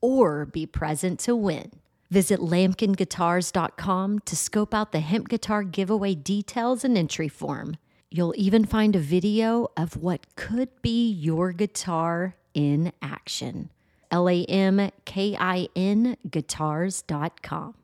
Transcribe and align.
or 0.00 0.46
be 0.46 0.66
present 0.66 1.18
to 1.20 1.34
win. 1.36 1.70
Visit 2.10 2.40
lamkinguitars.com 2.40 4.18
to 4.20 4.36
scope 4.36 4.74
out 4.74 4.92
the 4.92 5.00
hemp 5.00 5.28
guitar 5.28 5.62
giveaway 5.62 6.14
details 6.14 6.84
and 6.84 6.98
entry 6.98 7.28
form. 7.28 7.76
You'll 8.10 8.34
even 8.36 8.64
find 8.64 8.96
a 8.96 9.00
video 9.00 9.68
of 9.76 9.96
what 9.96 10.34
could 10.34 10.68
be 10.82 11.08
your 11.10 11.52
guitar 11.52 12.34
in 12.52 12.92
action. 13.00 13.70
L 14.10 14.28
A 14.28 14.44
M 14.46 14.90
K 15.04 15.36
I 15.38 15.68
N 15.76 16.16
guitars.com. 16.28 17.74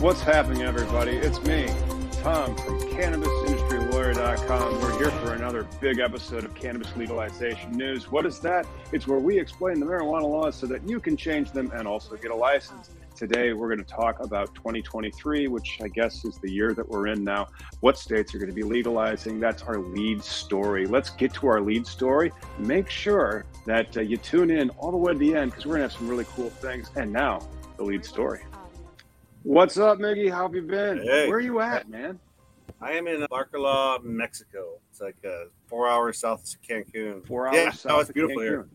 What's 0.00 0.20
happening, 0.20 0.62
everybody? 0.62 1.12
It's 1.12 1.42
me, 1.44 1.68
Tom 2.22 2.54
from 2.56 2.78
We're 4.48 4.98
here 4.98 5.10
for 5.20 5.34
another 5.34 5.66
big 5.80 6.00
episode 6.00 6.44
of 6.44 6.54
Cannabis 6.54 6.94
Legalization 6.96 7.72
News. 7.72 8.10
What 8.10 8.26
is 8.26 8.40
that? 8.40 8.66
It's 8.90 9.06
where 9.06 9.20
we 9.20 9.38
explain 9.38 9.78
the 9.78 9.86
marijuana 9.86 10.28
laws 10.28 10.56
so 10.56 10.66
that 10.66 10.86
you 10.86 10.98
can 10.98 11.16
change 11.16 11.52
them 11.52 11.70
and 11.72 11.86
also 11.86 12.16
get 12.16 12.32
a 12.32 12.34
license. 12.34 12.90
Today, 13.14 13.52
we're 13.52 13.68
going 13.68 13.78
to 13.78 13.90
talk 13.90 14.18
about 14.20 14.52
2023, 14.56 15.46
which 15.46 15.78
I 15.80 15.88
guess 15.88 16.24
is 16.24 16.38
the 16.38 16.50
year 16.50 16.74
that 16.74 16.86
we're 16.86 17.06
in 17.06 17.22
now. 17.22 17.46
What 17.80 17.96
states 17.96 18.34
are 18.34 18.38
going 18.38 18.50
to 18.50 18.54
be 18.54 18.64
legalizing? 18.64 19.38
That's 19.38 19.62
our 19.62 19.78
lead 19.78 20.22
story. 20.24 20.86
Let's 20.86 21.10
get 21.10 21.32
to 21.34 21.46
our 21.46 21.60
lead 21.60 21.86
story. 21.86 22.32
Make 22.58 22.90
sure 22.90 23.44
that 23.66 23.96
uh, 23.96 24.00
you 24.00 24.16
tune 24.16 24.50
in 24.50 24.70
all 24.70 24.90
the 24.90 24.96
way 24.96 25.12
to 25.12 25.18
the 25.18 25.36
end 25.36 25.52
because 25.52 25.66
we're 25.66 25.76
going 25.76 25.88
to 25.88 25.94
have 25.94 25.98
some 25.98 26.08
really 26.08 26.26
cool 26.34 26.50
things. 26.50 26.90
And 26.96 27.12
now, 27.12 27.48
the 27.76 27.84
lead 27.84 28.04
story. 28.04 28.44
What's 29.44 29.78
up, 29.78 29.98
Miggy? 29.98 30.30
How 30.30 30.42
have 30.42 30.54
you 30.54 30.62
been? 30.62 30.98
Hey. 30.98 31.28
Where 31.28 31.38
are 31.38 31.40
you 31.40 31.60
at, 31.60 31.88
man? 31.88 32.18
I 32.80 32.92
am 32.92 33.06
in 33.06 33.20
Bacalar, 33.30 34.02
Mexico. 34.02 34.80
It's 34.90 35.00
like 35.00 35.16
uh, 35.24 35.44
four 35.66 35.88
hours 35.88 36.18
south 36.18 36.42
of 36.54 36.62
Cancun. 36.62 37.26
Four 37.26 37.48
hours 37.48 37.56
Yeah, 37.56 37.70
south 37.70 37.92
no, 37.92 38.00
it's 38.00 38.08
of 38.10 38.14
beautiful 38.14 38.42
here. 38.42 38.62
Cancun. 38.64 38.68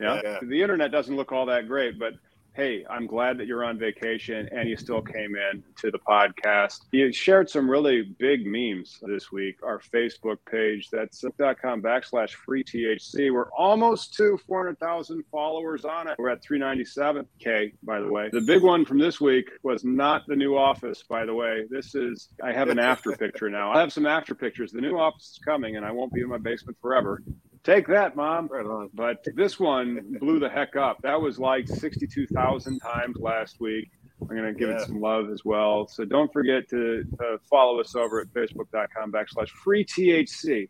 Yeah? 0.00 0.20
Yeah. 0.24 0.38
the 0.42 0.62
internet 0.62 0.90
doesn't 0.90 1.14
look 1.14 1.30
all 1.30 1.46
that 1.46 1.68
great, 1.68 1.98
but 1.98 2.14
hey, 2.54 2.84
I'm 2.90 3.06
glad 3.06 3.38
that 3.38 3.46
you're 3.46 3.64
on 3.64 3.78
vacation 3.78 4.48
and 4.52 4.68
you 4.68 4.76
still 4.76 5.02
came 5.02 5.36
in 5.36 5.62
to 5.78 5.90
the 5.90 5.98
podcast. 5.98 6.80
You 6.92 7.12
shared 7.12 7.48
some 7.48 7.70
really 7.70 8.02
big 8.18 8.46
memes 8.46 8.98
this 9.02 9.30
week. 9.30 9.56
Our 9.62 9.80
Facebook 9.80 10.38
page, 10.50 10.88
that's 10.90 11.24
com 11.62 11.82
backslash 11.82 12.30
free 12.30 12.64
THC. 12.64 13.32
We're 13.32 13.50
almost 13.52 14.14
to 14.14 14.38
400,000 14.46 15.24
followers 15.30 15.84
on 15.84 16.08
it. 16.08 16.16
We're 16.18 16.30
at 16.30 16.42
397K, 16.44 17.72
by 17.82 18.00
the 18.00 18.08
way. 18.10 18.28
The 18.32 18.40
big 18.40 18.62
one 18.62 18.84
from 18.84 18.98
this 18.98 19.20
week 19.20 19.48
was 19.62 19.84
not 19.84 20.26
the 20.26 20.36
new 20.36 20.56
office, 20.56 21.04
by 21.08 21.24
the 21.24 21.34
way. 21.34 21.64
This 21.70 21.94
is, 21.94 22.28
I 22.42 22.52
have 22.52 22.68
an 22.68 22.78
after 22.78 23.12
picture 23.12 23.48
now. 23.48 23.72
I 23.72 23.80
have 23.80 23.92
some 23.92 24.06
after 24.06 24.34
pictures. 24.34 24.72
The 24.72 24.80
new 24.80 24.98
office 24.98 25.30
is 25.30 25.38
coming 25.44 25.76
and 25.76 25.86
I 25.86 25.92
won't 25.92 26.12
be 26.12 26.20
in 26.20 26.28
my 26.28 26.38
basement 26.38 26.76
forever. 26.80 27.22
Take 27.62 27.86
that, 27.88 28.16
mom. 28.16 28.48
Right 28.48 28.64
on. 28.64 28.90
But 28.94 29.24
this 29.34 29.60
one 29.60 30.16
blew 30.18 30.38
the 30.38 30.48
heck 30.48 30.76
up. 30.76 31.02
That 31.02 31.20
was 31.20 31.38
like 31.38 31.68
62,000 31.68 32.80
times 32.80 33.16
last 33.18 33.60
week. 33.60 33.90
I'm 34.22 34.28
going 34.28 34.44
to 34.44 34.58
give 34.58 34.68
it 34.68 34.80
some 34.82 35.00
love 35.00 35.30
as 35.30 35.44
well. 35.44 35.86
So 35.88 36.04
don't 36.04 36.32
forget 36.32 36.68
to, 36.70 37.04
to 37.04 37.38
follow 37.48 37.80
us 37.80 37.94
over 37.94 38.20
at 38.20 38.28
facebook.com 38.28 39.12
backslash 39.12 39.48
free 39.48 39.84
THC 39.84 40.68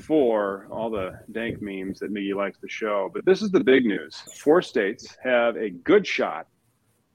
for 0.00 0.68
all 0.70 0.90
the 0.90 1.18
dank 1.32 1.62
memes 1.62 2.00
that 2.00 2.12
Miggy 2.12 2.34
likes 2.34 2.58
to 2.58 2.68
show. 2.68 3.10
But 3.12 3.24
this 3.24 3.42
is 3.42 3.50
the 3.50 3.62
big 3.62 3.84
news. 3.84 4.16
Four 4.40 4.62
states 4.62 5.16
have 5.22 5.56
a 5.56 5.70
good 5.70 6.06
shot 6.06 6.46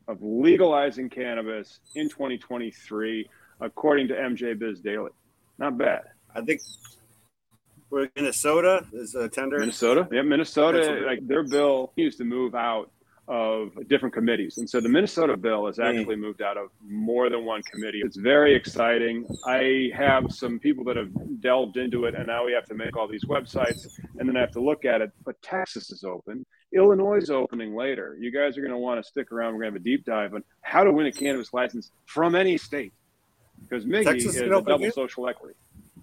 of 0.07 0.17
legalizing 0.21 1.09
cannabis 1.09 1.79
in 1.95 2.09
2023, 2.09 3.29
according 3.61 4.07
to 4.09 4.13
MJ 4.15 4.57
Biz 4.57 4.79
Daily. 4.81 5.11
Not 5.57 5.77
bad. 5.77 6.01
I 6.35 6.41
think 6.41 6.62
we're 7.94 8.10
Minnesota 8.16 8.86
is 8.92 9.13
a 9.16 9.30
tender. 9.30 9.60
Minnesota. 9.60 10.07
Yeah, 10.12 10.24
Minnesota. 10.24 10.80
Minnesota. 10.80 11.06
Like 11.06 11.28
their 11.28 11.44
bill 11.44 11.94
used 11.95 12.18
to 12.18 12.24
move 12.24 12.56
out 12.56 12.90
of 13.28 13.72
different 13.88 14.13
committees, 14.13 14.57
and 14.57 14.69
so 14.69 14.81
the 14.81 14.90
Minnesota 14.90 15.38
bill 15.38 15.68
has 15.68 15.78
hmm. 15.78 15.84
actually 15.84 16.16
moved 16.16 16.42
out 16.42 16.57
of 16.57 16.69
more 16.86 17.30
than 17.30 17.45
one 17.45 17.62
committee. 17.63 18.01
It's 18.04 18.18
very 18.18 18.56
exciting. 18.56 19.25
I 19.45 19.92
have 19.95 20.25
some 20.30 20.60
people 20.60 20.84
that 20.86 20.98
have 20.98 21.10
delved 21.40 21.78
into 21.78 22.06
it, 22.06 22.16
and 22.16 22.28
now 22.28 22.45
we 22.45 22.51
have 22.51 22.66
to 22.66 22.74
make 22.74 22.98
all 22.98 23.07
these 23.07 23.25
websites, 23.25 23.88
and 24.18 24.28
then 24.28 24.36
I 24.36 24.42
have 24.42 24.51
to 24.51 24.62
look 24.62 24.84
at 24.86 25.01
it. 25.01 25.12
But 25.24 25.42
Texas 25.42 25.92
is 25.92 26.04
open. 26.04 26.45
Illinois 26.74 27.18
is 27.18 27.30
opening 27.30 27.75
later. 27.75 28.18
You 28.19 28.31
guys 28.31 28.57
are 28.57 28.62
going 28.62 28.72
to 28.72 28.78
want 28.78 29.01
to 29.01 29.07
stick 29.07 29.31
around. 29.31 29.54
We're 29.54 29.62
going 29.62 29.74
to 29.74 29.80
have 29.80 29.81
a 29.81 29.86
deep 29.86 30.04
dive 30.04 30.34
on 30.34 30.44
how 30.62 30.84
to 30.84 30.92
win 30.92 31.06
a 31.06 31.12
cannabis 31.12 31.54
license 31.54 31.92
from 32.07 32.34
any 32.34 32.57
state, 32.57 32.92
because 33.62 33.86
Miggy 33.86 34.06
Texas 34.06 34.36
is 34.36 34.36
is 34.38 34.42
a 34.42 34.50
double 34.50 34.92
social 34.92 35.30
equity. 35.30 35.56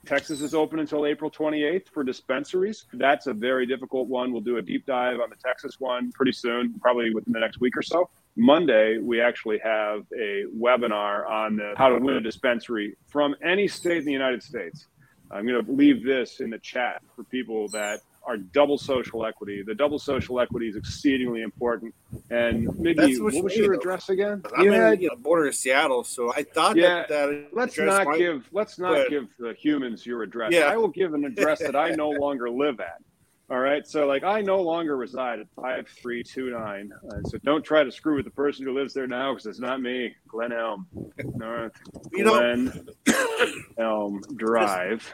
Texas 0.06 0.41
is 0.41 0.55
open 0.55 0.79
until 0.79 1.06
April 1.06 1.31
28th 1.31 1.88
for 1.88 2.02
dispensaries. 2.02 2.87
That's 2.93 3.26
a 3.26 3.35
very 3.35 3.67
difficult 3.67 4.08
one. 4.08 4.32
We'll 4.32 4.41
do 4.41 4.56
a 4.56 4.62
deep 4.62 4.87
dive 4.87 5.20
on 5.20 5.31
the 5.31 5.37
Texas 5.37 5.79
one 5.79 6.11
pretty 6.12 6.32
soon, 6.32 6.75
probably 6.81 7.12
within 7.12 7.32
the 7.32 7.41
next 7.41 7.61
week 7.61 7.76
or 7.76 7.82
so. 7.82 8.08
Monday, 8.37 8.99
we 8.99 9.20
actually 9.20 9.58
have 9.58 10.06
a 10.19 10.44
webinar 10.56 11.29
on 11.29 11.56
the, 11.56 11.75
how 11.76 11.88
to 11.88 11.99
win 11.99 12.17
a 12.17 12.20
dispensary 12.20 12.97
from 13.08 13.35
any 13.43 13.69
state 13.69 13.99
in 13.99 14.05
the 14.05 14.12
United 14.12 14.43
States. 14.43 14.87
I'm 15.31 15.47
going 15.47 15.64
to 15.64 15.73
leave 15.73 16.05
this 16.05 16.41
in 16.41 16.50
the 16.50 16.58
chat 16.58 17.03
for 17.14 17.25
people 17.25 17.69
that 17.69 18.00
are 18.22 18.37
double 18.37 18.78
social 18.78 19.25
equity. 19.25 19.62
The 19.62 19.75
double 19.75 19.99
social 19.99 20.40
equity 20.40 20.69
is 20.69 20.76
exceedingly 20.76 21.43
important. 21.43 21.94
And 22.31 22.69
Miggy, 22.69 23.22
what, 23.22 23.34
what 23.34 23.44
was 23.44 23.56
your 23.56 23.72
address 23.72 24.08
again? 24.08 24.43
I'm 24.56 24.64
you 24.64 24.72
in 24.72 24.81
had, 24.81 25.02
you 25.02 25.08
know, 25.08 25.17
border 25.17 25.46
of 25.46 25.55
Seattle, 25.55 26.05
so 26.05 26.32
I 26.32 26.43
thought 26.43 26.76
yeah, 26.76 27.06
that, 27.06 27.08
that 27.08 27.49
let's 27.52 27.78
not 27.78 28.06
might, 28.06 28.19
give 28.19 28.49
let's 28.52 28.78
not 28.78 29.08
give 29.08 29.28
the 29.38 29.55
humans 29.55 30.05
your 30.05 30.22
address. 30.22 30.52
Yeah. 30.52 30.67
I 30.67 30.76
will 30.76 30.88
give 30.88 31.14
an 31.14 31.25
address 31.25 31.61
that 31.61 31.76
I 31.76 31.90
no 31.90 32.11
longer 32.20 32.50
live 32.50 32.81
at. 32.81 33.02
All 33.50 33.58
right. 33.58 33.84
So, 33.84 34.06
like, 34.06 34.22
I 34.22 34.43
no 34.43 34.61
longer 34.61 34.96
reside 34.96 35.40
at 35.40 35.49
5329. 35.56 36.93
Uh, 36.93 37.28
so, 37.28 37.37
don't 37.38 37.64
try 37.64 37.82
to 37.82 37.90
screw 37.90 38.14
with 38.14 38.25
the 38.25 38.31
person 38.31 38.64
who 38.64 38.72
lives 38.72 38.94
there 38.94 39.08
now 39.08 39.32
because 39.32 39.46
it's 39.46 39.58
not 39.58 39.82
me, 39.82 40.14
Glen 40.28 40.52
Elm. 40.52 40.87
North 41.34 41.72
you 42.12 42.25
Glen 42.25 42.88
Elm 43.78 44.22
Drive. 44.37 45.12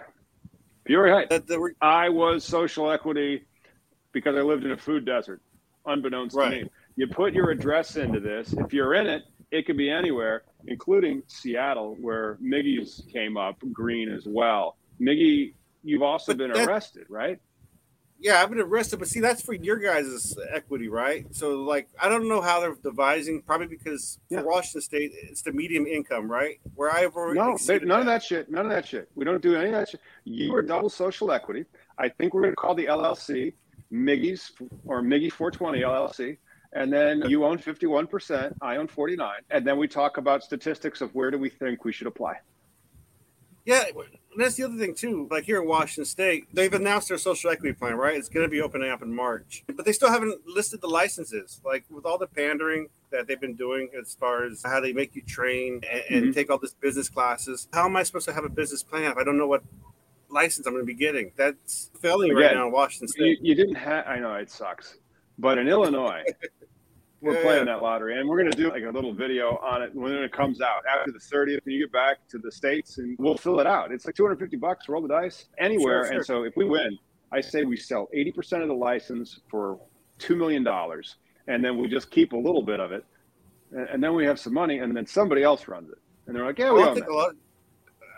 Peoria 0.87 1.27
Heights. 1.29 1.51
I 1.81 2.09
was 2.09 2.45
social 2.45 2.91
equity 2.91 3.45
because 4.13 4.37
I 4.37 4.41
lived 4.41 4.65
in 4.65 4.73
a 4.73 4.77
food 4.77 5.05
desert, 5.05 5.43
unbeknownst 5.85 6.37
right. 6.37 6.51
to 6.51 6.65
me. 6.65 6.71
You 6.97 7.07
put 7.09 7.35
your 7.35 7.51
address 7.51 7.97
into 7.97 8.21
this. 8.21 8.55
If 8.55 8.73
you're 8.73 8.95
in 8.95 9.07
it, 9.07 9.25
it 9.51 9.67
could 9.67 9.77
be 9.77 9.91
anywhere, 9.91 10.45
including 10.67 11.23
Seattle, 11.27 11.97
where 12.01 12.39
Miggy's 12.43 13.03
came 13.13 13.37
up 13.37 13.57
green 13.73 14.11
as 14.11 14.25
well. 14.27 14.77
Miggy, 15.01 15.53
you've 15.85 16.03
also 16.03 16.33
but 16.33 16.39
been 16.39 16.53
that, 16.53 16.67
arrested, 16.67 17.05
right? 17.09 17.39
Yeah, 18.19 18.43
I've 18.43 18.49
been 18.49 18.61
arrested, 18.61 18.99
but 18.99 19.09
see, 19.09 19.21
that's 19.21 19.43
for 19.43 19.53
your 19.53 19.77
guys' 19.77 20.37
equity, 20.51 20.89
right? 20.89 21.27
So, 21.35 21.63
like, 21.63 21.89
I 22.01 22.09
don't 22.09 22.29
know 22.29 22.41
how 22.41 22.61
they're 22.61 22.75
devising. 22.83 23.43
Probably 23.43 23.67
because 23.67 24.19
yeah. 24.31 24.41
for 24.41 24.49
Washington 24.49 24.81
State, 24.81 25.13
it's 25.15 25.43
the 25.43 25.53
medium 25.53 25.87
income, 25.87 26.31
right? 26.31 26.59
Where 26.75 26.91
I've 26.91 27.15
already 27.15 27.39
no, 27.39 27.59
they, 27.67 27.79
none 27.81 27.89
that. 27.89 28.01
of 28.01 28.07
that 28.07 28.23
shit. 28.23 28.51
None 28.51 28.65
of 28.65 28.73
that 28.73 28.87
shit. 28.87 29.11
We 29.15 29.25
don't 29.25 29.43
do 29.43 29.55
any 29.55 29.67
of 29.67 29.73
that 29.73 29.91
shit. 29.91 30.01
You 30.25 30.55
are 30.55 30.63
double 30.63 30.89
social 30.89 31.31
equity. 31.31 31.67
I 31.99 32.09
think 32.09 32.33
we're 32.33 32.43
going 32.43 32.53
to 32.53 32.57
call 32.57 32.75
the 32.75 32.87
LLC 32.87 33.53
Miggy's 33.93 34.53
or 34.85 35.03
Miggy 35.03 35.31
420 35.31 35.81
LLC, 35.81 36.37
and 36.73 36.93
then 36.93 37.29
you 37.29 37.45
own 37.45 37.59
51%, 37.59 38.55
I 38.61 38.77
own 38.77 38.89
49, 38.89 39.31
and 39.51 39.67
then 39.67 39.79
we 39.79 39.89
talk 39.89 40.19
about 40.19 40.43
statistics 40.43 41.01
of 41.01 41.15
where 41.15 41.31
do 41.31 41.39
we 41.39 41.49
think 41.49 41.85
we 41.85 41.93
should 41.93 42.07
apply. 42.07 42.37
Yeah, 43.67 43.85
that's 44.37 44.55
the 44.55 44.63
other 44.63 44.79
thing 44.79 44.95
too. 44.95 45.27
Like 45.29 45.45
here 45.45 45.61
in 45.61 45.67
Washington 45.67 46.05
State, 46.05 46.47
they've 46.55 46.73
announced 46.73 47.09
their 47.09 47.19
social 47.19 47.51
equity 47.51 47.73
plan, 47.73 47.97
right? 47.97 48.17
It's 48.17 48.29
going 48.29 48.47
to 48.47 48.51
be 48.51 48.61
opening 48.61 48.91
up 48.91 49.03
in 49.03 49.13
March, 49.13 49.65
but 49.67 49.85
they 49.85 49.93
still 49.93 50.11
haven't 50.11 50.47
listed 50.47 50.81
the 50.81 50.87
licenses. 50.87 51.61
Like 51.65 51.85
with 51.91 52.07
all 52.07 52.17
the 52.17 52.29
pandering 52.29 52.89
that 53.11 53.27
they've 53.27 53.41
been 53.41 53.57
doing 53.57 53.91
as 54.01 54.15
far 54.15 54.45
as 54.45 54.63
how 54.65 54.81
they 54.81 54.93
make 54.93 55.17
you 55.17 55.23
train 55.23 55.81
and, 55.91 56.03
and 56.09 56.23
mm-hmm. 56.25 56.33
take 56.33 56.49
all 56.49 56.59
this 56.59 56.75
business 56.75 57.09
classes. 57.09 57.69
How 57.73 57.87
am 57.87 57.97
I 57.97 58.05
supposed 58.05 58.27
to 58.27 58.33
have 58.33 58.45
a 58.45 58.49
business 58.49 58.83
plan 58.83 59.11
if 59.11 59.17
I 59.17 59.25
don't 59.25 59.39
know 59.39 59.49
what 59.49 59.65
license 60.29 60.67
I'm 60.67 60.75
going 60.75 60.85
to 60.85 60.87
be 60.87 60.95
getting? 60.95 61.33
That's 61.37 61.91
failing 62.01 62.31
Again, 62.31 62.43
right 62.43 62.55
now 62.55 62.67
in 62.67 62.73
Washington 62.73 63.09
State. 63.09 63.39
You, 63.43 63.51
you 63.51 63.55
didn't 63.57 63.77
have. 63.77 64.07
I 64.07 64.19
know 64.19 64.33
it 64.35 64.51
sucks, 64.51 64.99
but 65.39 65.59
in 65.59 65.67
Illinois. 65.67 66.23
we're 67.27 67.35
yeah, 67.35 67.43
playing 67.43 67.65
that 67.67 67.83
lottery 67.83 68.19
and 68.19 68.29
we're 68.29 68.39
going 68.39 68.51
to 68.51 68.57
do 68.57 68.71
like 68.71 68.85
a 68.85 68.91
little 68.91 69.13
video 69.13 69.59
on 69.59 69.83
it 69.83 69.95
when 69.95 70.13
it 70.13 70.33
comes 70.33 70.61
out. 70.61 70.83
After 70.87 71.13
the 71.13 71.19
30th 71.19 71.65
when 71.65 71.75
you 71.75 71.81
get 71.81 71.93
back 71.93 72.27
to 72.29 72.39
the 72.39 72.51
states 72.51 72.99
and 72.99 73.17
we'll 73.19 73.37
fill 73.37 73.61
it 73.61 73.67
out. 73.67 73.93
It's 73.93 74.07
like 74.07 74.15
250 74.15 74.57
bucks 74.57 74.89
roll 74.89 75.03
the 75.03 75.09
dice 75.09 75.47
anywhere 75.59 76.05
sure, 76.05 76.07
sure. 76.07 76.17
and 76.17 76.27
so 76.27 76.43
if 76.45 76.57
we 76.57 76.65
win 76.65 76.99
i 77.33 77.41
say 77.41 77.65
we 77.65 77.77
sell 77.77 78.09
80% 78.15 78.63
of 78.63 78.69
the 78.69 78.75
license 78.75 79.41
for 79.49 79.81
$2 80.21 80.37
million 80.37 80.67
and 81.49 81.65
then 81.65 81.77
we 81.77 81.89
just 81.89 82.11
keep 82.11 82.33
a 82.33 82.37
little 82.37 82.63
bit 82.63 82.81
of 82.81 82.93
it 82.93 83.05
and 83.73 84.03
then 84.03 84.15
we 84.15 84.25
have 84.25 84.39
some 84.39 84.55
money 84.55 84.79
and 84.79 84.97
then 84.97 85.07
somebody 85.07 85.43
else 85.43 85.69
runs 85.69 85.91
it. 85.91 85.99
And 86.27 86.35
they're 86.35 86.45
like 86.45 86.59
yeah 86.59 86.73
we 86.73 86.83
own 86.83 86.95
that. 86.95 87.09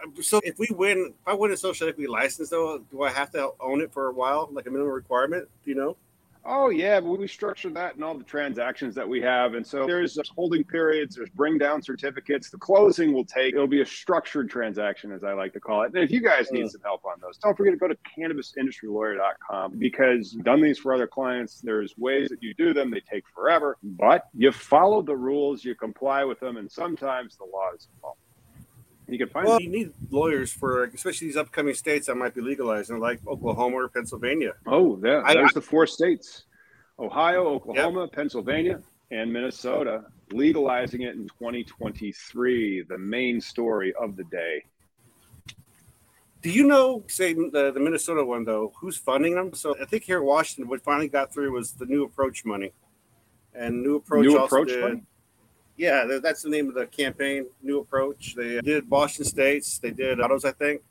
Um, 0.05 0.23
so 0.23 0.41
if 0.45 0.59
we 0.59 0.69
win 0.71 1.13
if 1.13 1.15
i 1.27 1.35
win 1.35 1.51
a 1.51 1.57
social 1.57 1.89
equity 1.89 2.07
license 2.09 2.51
though 2.51 2.79
do 2.91 3.03
i 3.03 3.11
have 3.11 3.31
to 3.33 3.51
own 3.61 3.81
it 3.81 3.93
for 3.93 4.09
a 4.09 4.13
while 4.13 4.49
like 4.53 4.67
a 4.67 4.71
minimum 4.71 4.93
requirement 4.93 5.49
do 5.65 5.71
you 5.71 5.77
know 5.77 5.97
Oh 6.51 6.71
yeah, 6.71 6.99
but 6.99 7.11
we 7.11 7.29
structure 7.29 7.69
that 7.69 7.97
in 7.97 8.03
all 8.03 8.17
the 8.17 8.25
transactions 8.25 8.95
that 8.95 9.07
we 9.07 9.21
have, 9.21 9.53
and 9.53 9.67
so 9.67 9.87
there's 9.87 10.17
uh, 10.17 10.23
holding 10.35 10.65
periods, 10.65 11.17
there's 11.17 11.29
bring 11.29 11.59
down 11.59 11.83
certificates. 11.83 12.49
The 12.49 12.57
closing 12.57 13.13
will 13.13 13.27
take. 13.27 13.53
It'll 13.53 13.67
be 13.67 13.83
a 13.83 13.87
structured 13.87 14.49
transaction, 14.49 15.13
as 15.13 15.23
I 15.23 15.35
like 15.35 15.53
to 15.53 15.61
call 15.61 15.83
it. 15.83 15.93
And 15.95 16.03
if 16.03 16.11
you 16.11 16.23
guys 16.23 16.51
need 16.51 16.71
some 16.71 16.81
help 16.83 17.05
on 17.05 17.21
those, 17.21 17.37
don't 17.37 17.55
forget 17.55 17.75
to 17.75 17.79
go 17.79 17.87
to 17.87 17.99
cannabisindustrylawyer.com 18.19 19.79
because 19.79 20.35
I've 20.39 20.45
done 20.47 20.63
these 20.63 20.79
for 20.79 20.95
other 20.95 21.07
clients. 21.07 21.61
There's 21.61 21.93
ways 21.99 22.31
that 22.31 22.43
you 22.43 22.55
do 22.55 22.73
them; 22.73 22.91
they 22.91 23.01
take 23.01 23.25
forever, 23.35 23.77
but 23.83 24.23
you 24.33 24.51
follow 24.51 25.03
the 25.03 25.17
rules, 25.17 25.63
you 25.67 25.75
comply 25.75 26.25
with 26.25 26.41
them, 26.41 26.57
and 26.57 26.73
sometimes 26.73 27.37
the 27.37 27.45
law 27.45 27.73
is 27.77 27.89
involved. 27.95 28.21
You 29.09 29.19
can 29.19 29.29
find. 29.29 29.47
Well, 29.47 29.61
you 29.61 29.71
need 29.71 29.93
lawyers 30.11 30.53
for 30.53 30.85
especially 30.85 31.29
these 31.29 31.37
upcoming 31.37 31.75
states 31.75 32.07
that 32.07 32.15
might 32.17 32.35
be 32.35 32.43
legalizing, 32.43 33.01
like 33.01 33.21
Oklahoma 33.27 33.77
or 33.77 33.89
Pennsylvania. 33.89 34.53
Oh, 34.67 35.01
yeah, 35.03 35.23
there's 35.33 35.51
I, 35.51 35.55
the 35.55 35.63
four 35.63 35.87
states: 35.87 36.45
Ohio, 36.99 37.47
Oklahoma, 37.47 38.03
yep. 38.03 38.13
Pennsylvania, 38.13 38.83
and 39.11 39.33
Minnesota 39.33 40.05
legalizing 40.31 41.03
it 41.03 41.15
in 41.15 41.27
2023. 41.29 42.83
The 42.83 42.99
main 42.99 43.41
story 43.41 43.95
of 43.95 44.17
the 44.17 44.25
day. 44.25 44.65
Do 46.41 46.51
you 46.51 46.67
know, 46.67 47.03
say 47.09 47.33
the, 47.33 47.73
the 47.73 47.81
Minnesota 47.81 48.25
one 48.25 48.45
though, 48.45 48.73
who's 48.81 48.97
funding 48.97 49.35
them? 49.35 49.55
So 49.55 49.75
I 49.81 49.87
think 49.87 50.05
here 50.05 50.19
in 50.19 50.25
Washington, 50.25 50.69
what 50.69 50.83
finally 50.83 51.09
got 51.09 51.33
through 51.33 51.53
was 51.53 51.73
the 51.73 51.87
New 51.87 52.05
Approach 52.05 52.45
money, 52.45 52.73
and 53.55 53.83
New 53.83 53.97
Approach 53.97 54.27
New 54.27 54.39
also 54.39 54.45
Approach 54.45 54.69
did, 54.69 54.81
money? 54.83 55.03
Yeah, 55.79 56.19
that's 56.21 56.43
the 56.43 56.51
name 56.51 56.69
of 56.69 56.75
the 56.75 56.87
campaign, 56.87 57.47
New 57.63 57.79
Approach. 57.79 58.35
They 58.35 58.59
uh, 58.59 58.61
did 58.61 58.91
Washington 58.91 59.27
States, 59.27 59.79
they 59.79 59.93
did 59.93 60.21
autos, 60.21 60.45
I 60.45 60.53
think. 60.53 60.83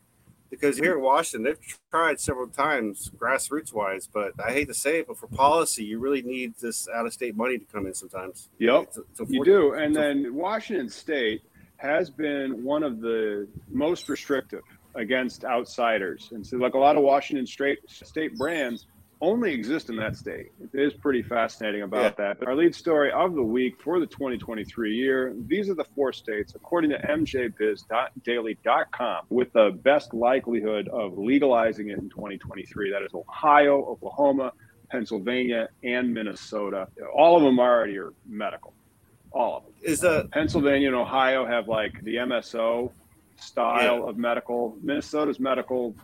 Because 0.49 0.77
here 0.77 0.95
in 0.95 1.03
Washington, 1.03 1.43
they've 1.43 1.77
tried 1.91 2.21
several 2.21 2.47
times 2.47 3.11
grassroots 3.17 3.73
wise, 3.73 4.07
but 4.07 4.31
I 4.43 4.53
hate 4.53 4.69
to 4.69 4.73
say 4.73 4.99
it, 4.99 5.07
but 5.07 5.17
for 5.17 5.27
policy, 5.27 5.83
you 5.83 5.99
really 5.99 6.21
need 6.21 6.53
this 6.61 6.87
out 6.95 7.05
of 7.05 7.11
state 7.11 7.35
money 7.35 7.57
to 7.57 7.65
come 7.65 7.85
in 7.85 7.93
sometimes. 7.93 8.47
Yep, 8.59 8.83
it's, 8.83 8.97
it's 9.19 9.29
you 9.29 9.43
do. 9.43 9.73
And 9.73 9.93
then 9.93 10.33
Washington 10.33 10.87
State 10.87 11.43
has 11.75 12.09
been 12.09 12.63
one 12.63 12.83
of 12.83 13.01
the 13.01 13.45
most 13.69 14.07
restrictive 14.07 14.63
against 14.95 15.43
outsiders. 15.43 16.29
And 16.31 16.47
so, 16.47 16.55
like 16.55 16.75
a 16.75 16.79
lot 16.79 16.95
of 16.95 17.03
Washington 17.03 17.45
State, 17.45 17.79
state 17.87 18.37
brands, 18.37 18.87
only 19.21 19.53
exist 19.53 19.89
in 19.89 19.95
that 19.97 20.15
state. 20.15 20.51
It 20.61 20.69
is 20.79 20.93
pretty 20.93 21.23
fascinating 21.23 21.81
about 21.81 22.03
yeah. 22.03 22.25
that. 22.25 22.39
But 22.39 22.47
our 22.47 22.55
lead 22.55 22.73
story 22.75 23.11
of 23.11 23.33
the 23.33 23.43
week 23.43 23.81
for 23.81 23.99
the 23.99 24.05
2023 24.05 24.95
year 24.95 25.33
these 25.47 25.69
are 25.69 25.73
the 25.73 25.85
four 25.95 26.13
states, 26.13 26.53
according 26.55 26.91
to 26.91 26.99
mjbiz.daily.com, 26.99 29.25
with 29.29 29.51
the 29.53 29.71
best 29.83 30.13
likelihood 30.13 30.87
of 30.89 31.17
legalizing 31.17 31.89
it 31.89 31.97
in 31.97 32.09
2023. 32.09 32.91
That 32.91 33.01
is 33.01 33.13
Ohio, 33.13 33.83
Oklahoma, 33.85 34.51
Pennsylvania, 34.89 35.69
and 35.83 36.13
Minnesota. 36.13 36.87
All 37.15 37.37
of 37.37 37.43
them 37.43 37.59
already 37.59 37.97
are 37.97 38.13
medical. 38.27 38.73
All 39.31 39.57
of 39.57 39.63
them. 39.63 39.73
Is 39.81 39.99
the 39.99 40.09
uh, 40.09 40.23
Pennsylvania 40.31 40.87
and 40.87 40.95
Ohio 40.95 41.45
have 41.45 41.67
like 41.67 42.01
the 42.03 42.15
MSO 42.15 42.91
style 43.37 43.99
yeah. 43.99 44.09
of 44.09 44.17
medical? 44.17 44.77
Minnesota's 44.81 45.39
medical 45.39 45.95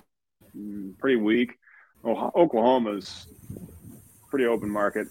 mm, 0.55 0.97
pretty 0.99 1.17
weak. 1.17 1.57
Oklahoma's 2.05 3.27
pretty 4.29 4.45
open 4.45 4.69
market. 4.69 5.07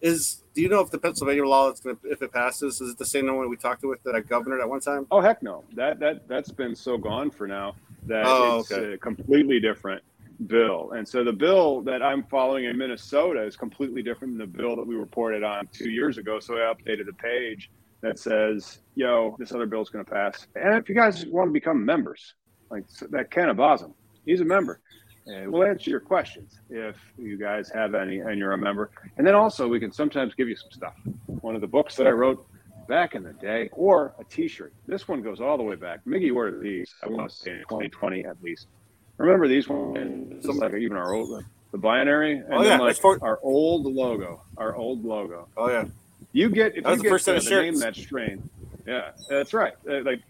Is 0.00 0.42
do 0.54 0.62
you 0.62 0.68
know 0.68 0.80
if 0.80 0.90
the 0.90 0.98
Pennsylvania 0.98 1.44
law 1.44 1.70
is 1.70 1.80
going 1.80 1.96
to, 1.96 2.10
if 2.10 2.22
it 2.22 2.32
passes, 2.32 2.80
is 2.80 2.92
it 2.92 2.98
the 2.98 3.06
same 3.06 3.26
one 3.34 3.48
we 3.48 3.56
talked 3.56 3.82
with 3.82 4.02
the 4.02 4.20
governor 4.20 4.60
at 4.60 4.68
one 4.68 4.80
time? 4.80 5.06
Oh 5.10 5.20
heck 5.20 5.42
no, 5.42 5.64
that 5.74 5.98
that 6.00 6.28
that's 6.28 6.50
been 6.50 6.74
so 6.74 6.96
gone 6.96 7.30
for 7.30 7.46
now 7.46 7.74
that 8.06 8.24
oh, 8.26 8.60
it's 8.60 8.72
okay. 8.72 8.94
a 8.94 8.98
completely 8.98 9.60
different 9.60 10.02
bill. 10.46 10.92
And 10.92 11.06
so 11.06 11.24
the 11.24 11.32
bill 11.32 11.80
that 11.82 12.02
I'm 12.02 12.22
following 12.24 12.64
in 12.64 12.76
Minnesota 12.76 13.42
is 13.42 13.56
completely 13.56 14.02
different 14.02 14.38
than 14.38 14.50
the 14.50 14.58
bill 14.58 14.76
that 14.76 14.86
we 14.86 14.94
reported 14.94 15.42
on 15.42 15.68
two 15.72 15.90
years 15.90 16.18
ago. 16.18 16.38
So 16.40 16.54
I 16.54 16.72
updated 16.72 17.06
the 17.06 17.14
page 17.14 17.70
that 18.00 18.18
says, 18.18 18.80
"Yo, 18.94 19.36
this 19.38 19.52
other 19.52 19.66
bill 19.66 19.82
is 19.82 19.90
going 19.90 20.04
to 20.04 20.10
pass." 20.10 20.46
And 20.54 20.74
if 20.74 20.88
you 20.88 20.94
guys 20.94 21.26
want 21.26 21.48
to 21.48 21.52
become 21.52 21.84
members, 21.84 22.34
like 22.70 22.84
that 23.10 23.30
Ken 23.30 23.48
Abazim, 23.48 23.92
he's 24.24 24.40
a 24.40 24.44
member. 24.44 24.80
And 25.26 25.50
we'll 25.50 25.64
answer 25.64 25.90
your 25.90 26.00
questions 26.00 26.60
if 26.68 26.96
you 27.16 27.38
guys 27.38 27.70
have 27.70 27.94
any 27.94 28.18
and 28.18 28.38
you're 28.38 28.52
a 28.52 28.58
member. 28.58 28.90
And 29.16 29.26
then 29.26 29.34
also, 29.34 29.66
we 29.66 29.80
can 29.80 29.90
sometimes 29.90 30.34
give 30.34 30.48
you 30.48 30.56
some 30.56 30.70
stuff. 30.70 30.94
One 31.40 31.54
of 31.54 31.62
the 31.62 31.66
books 31.66 31.96
that 31.96 32.06
I 32.06 32.10
wrote 32.10 32.46
back 32.86 33.14
in 33.14 33.22
the 33.22 33.32
day, 33.32 33.70
or 33.72 34.14
a 34.18 34.24
t 34.24 34.48
shirt. 34.48 34.72
This 34.86 35.08
one 35.08 35.22
goes 35.22 35.40
all 35.40 35.56
the 35.56 35.62
way 35.62 35.76
back. 35.76 36.00
Miggy 36.06 36.34
ordered 36.34 36.62
these, 36.62 36.94
I 37.02 37.08
want 37.08 37.30
to 37.30 37.36
say 37.36 37.52
in 37.52 37.58
2020 37.60 38.26
at 38.26 38.42
least. 38.42 38.66
Remember 39.16 39.48
these 39.48 39.68
ones? 39.68 40.44
Some 40.44 40.58
like 40.58 40.74
even 40.74 40.96
our 40.96 41.14
old, 41.14 41.42
the 41.72 41.78
binary, 41.78 42.38
and 42.38 42.52
oh, 42.52 42.62
yeah. 42.62 42.70
then 42.70 42.80
like 42.80 42.96
for- 42.96 43.18
our 43.22 43.38
old 43.42 43.86
logo, 43.86 44.42
our 44.56 44.74
old 44.74 45.04
logo. 45.04 45.48
Oh, 45.56 45.70
yeah. 45.70 45.86
You 46.32 46.50
get, 46.50 46.76
if 46.76 46.84
that 46.84 46.96
you 46.96 47.02
get 47.04 47.24
the, 47.24 47.40
the 47.40 47.50
name 47.62 47.78
that 47.78 47.94
strain. 47.94 48.48
Yeah, 48.86 49.12
that's 49.30 49.54
right. 49.54 49.74
Uh, 49.88 50.02
like 50.02 50.20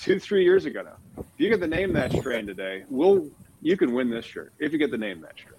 two, 0.00 0.18
three 0.18 0.44
years 0.44 0.64
ago 0.64 0.82
now. 0.82 0.96
If 1.18 1.26
you 1.36 1.48
get 1.50 1.60
the 1.60 1.66
name 1.66 1.92
that 1.92 2.12
strain 2.12 2.46
today, 2.46 2.84
we'll 2.88 3.28
you 3.62 3.76
can 3.76 3.92
win 3.92 4.08
this 4.08 4.24
shirt 4.24 4.52
if 4.58 4.72
you 4.72 4.78
get 4.78 4.90
the 4.90 4.98
name 4.98 5.20
that 5.20 5.38
shirt. 5.38 5.58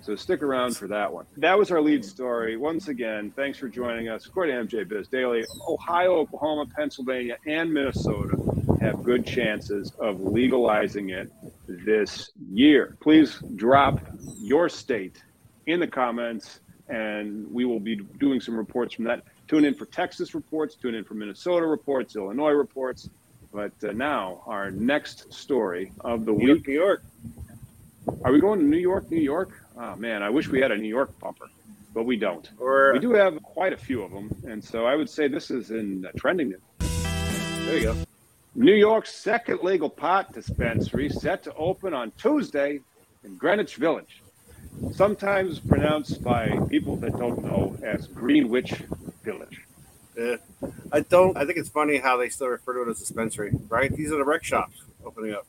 So 0.00 0.16
stick 0.16 0.42
around 0.42 0.76
for 0.76 0.88
that 0.88 1.12
one. 1.12 1.26
That 1.36 1.56
was 1.56 1.70
our 1.70 1.80
lead 1.80 2.04
story. 2.04 2.56
Once 2.56 2.88
again, 2.88 3.30
thanks 3.36 3.58
for 3.58 3.68
joining 3.68 4.08
us. 4.08 4.26
According 4.26 4.68
to 4.68 4.76
MJ 4.76 4.88
Biz 4.88 5.06
Daily, 5.08 5.44
Ohio, 5.68 6.16
Oklahoma, 6.16 6.66
Pennsylvania, 6.74 7.36
and 7.46 7.72
Minnesota 7.72 8.36
have 8.80 9.04
good 9.04 9.24
chances 9.24 9.92
of 10.00 10.20
legalizing 10.20 11.10
it 11.10 11.30
this 11.68 12.32
year. 12.50 12.96
Please 13.00 13.38
drop 13.54 14.00
your 14.40 14.68
state 14.68 15.22
in 15.66 15.78
the 15.78 15.86
comments, 15.86 16.58
and 16.88 17.48
we 17.52 17.64
will 17.64 17.78
be 17.78 17.96
doing 18.18 18.40
some 18.40 18.56
reports 18.56 18.94
from 18.94 19.04
that. 19.04 19.22
Tune 19.46 19.64
in 19.64 19.74
for 19.74 19.84
Texas 19.86 20.34
reports, 20.34 20.74
tune 20.74 20.96
in 20.96 21.04
for 21.04 21.14
Minnesota 21.14 21.64
reports, 21.64 22.16
Illinois 22.16 22.50
reports. 22.50 23.08
But 23.52 23.72
uh, 23.84 23.92
now, 23.92 24.42
our 24.46 24.70
next 24.70 25.32
story 25.32 25.92
of 26.00 26.24
the 26.24 26.32
New 26.32 26.54
week. 26.54 26.66
New 26.66 26.74
York. 26.74 27.04
Are 28.24 28.32
we 28.32 28.40
going 28.40 28.58
to 28.60 28.64
New 28.64 28.78
York, 28.78 29.10
New 29.10 29.20
York? 29.20 29.50
Oh, 29.76 29.94
man, 29.96 30.22
I 30.22 30.30
wish 30.30 30.48
we 30.48 30.60
had 30.60 30.72
a 30.72 30.76
New 30.76 30.88
York 30.88 31.16
bumper, 31.20 31.46
but 31.94 32.04
we 32.04 32.16
don't. 32.16 32.48
Or 32.58 32.92
We 32.94 32.98
do 32.98 33.12
have 33.12 33.42
quite 33.42 33.72
a 33.72 33.76
few 33.76 34.02
of 34.02 34.10
them. 34.10 34.30
And 34.48 34.64
so 34.64 34.86
I 34.86 34.96
would 34.96 35.08
say 35.08 35.28
this 35.28 35.50
is 35.50 35.70
in 35.70 36.06
uh, 36.06 36.10
trending 36.16 36.48
news. 36.50 36.60
there 37.66 37.76
you 37.78 37.82
go. 37.84 37.96
New 38.54 38.74
York's 38.74 39.14
second 39.14 39.60
legal 39.62 39.88
pot 39.88 40.32
dispensary 40.32 41.08
set 41.08 41.42
to 41.44 41.54
open 41.54 41.94
on 41.94 42.10
Tuesday 42.18 42.80
in 43.24 43.36
Greenwich 43.36 43.76
Village, 43.76 44.20
sometimes 44.92 45.58
pronounced 45.58 46.22
by 46.22 46.58
people 46.68 46.96
that 46.96 47.16
don't 47.18 47.42
know 47.44 47.76
as 47.82 48.08
Greenwich 48.08 48.72
Village. 49.24 49.62
Yeah. 50.16 50.36
I 50.92 51.00
don't. 51.00 51.36
I 51.36 51.44
think 51.46 51.58
it's 51.58 51.68
funny 51.68 51.96
how 51.98 52.16
they 52.16 52.28
still 52.28 52.48
refer 52.48 52.74
to 52.74 52.82
it 52.82 52.90
as 52.90 52.98
dispensary, 52.98 53.52
right? 53.68 53.94
These 53.94 54.12
are 54.12 54.16
the 54.16 54.24
rec 54.24 54.44
shops 54.44 54.82
opening 55.04 55.34
up. 55.34 55.46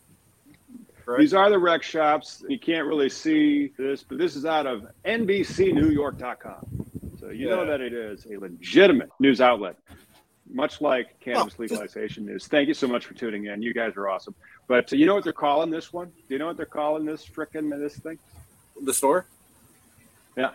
These 1.18 1.34
are 1.34 1.50
the 1.50 1.60
rec 1.60 1.84
shops. 1.84 2.44
You 2.48 2.58
can't 2.58 2.88
really 2.88 3.10
see 3.10 3.74
this, 3.78 4.04
but 4.04 4.18
this 4.18 4.38
is 4.38 4.46
out 4.46 4.66
of 4.66 4.88
NBCNewYork.com. 5.06 6.86
So 7.20 7.30
you 7.30 7.50
know 7.50 7.66
that 7.66 7.82
it 7.82 7.94
is 7.94 8.26
a 8.26 8.38
legitimate 8.38 9.10
news 9.20 9.42
outlet, 9.42 9.76
much 10.50 10.80
like 10.82 11.08
oh, 11.10 11.16
cannabis 11.20 11.58
Well, 11.58 11.68
just- 11.68 11.72
legalization 11.72 12.26
news. 12.26 12.48
Thank 12.48 12.68
you 12.70 12.74
so 12.74 12.88
much 12.88 13.06
for 13.06 13.14
tuning 13.16 13.46
in. 13.46 13.62
You 13.62 13.74
guys 13.74 13.94
are 13.98 14.08
awesome. 14.10 14.36
But 14.68 14.92
you 14.94 15.06
know 15.06 15.16
what 15.16 15.26
they're 15.26 15.34
calling 15.34 15.70
this 15.70 15.92
one? 15.92 16.08
Do 16.08 16.24
you 16.30 16.40
know 16.40 16.48
what 16.48 16.56
they're 16.56 16.66
calling 16.66 17.06
this 17.06 17.26
frickin' 17.26 17.70
this 17.80 17.98
thing? 17.98 18.18
the 18.82 18.94
store? 18.94 19.26
Yeah. 20.36 20.52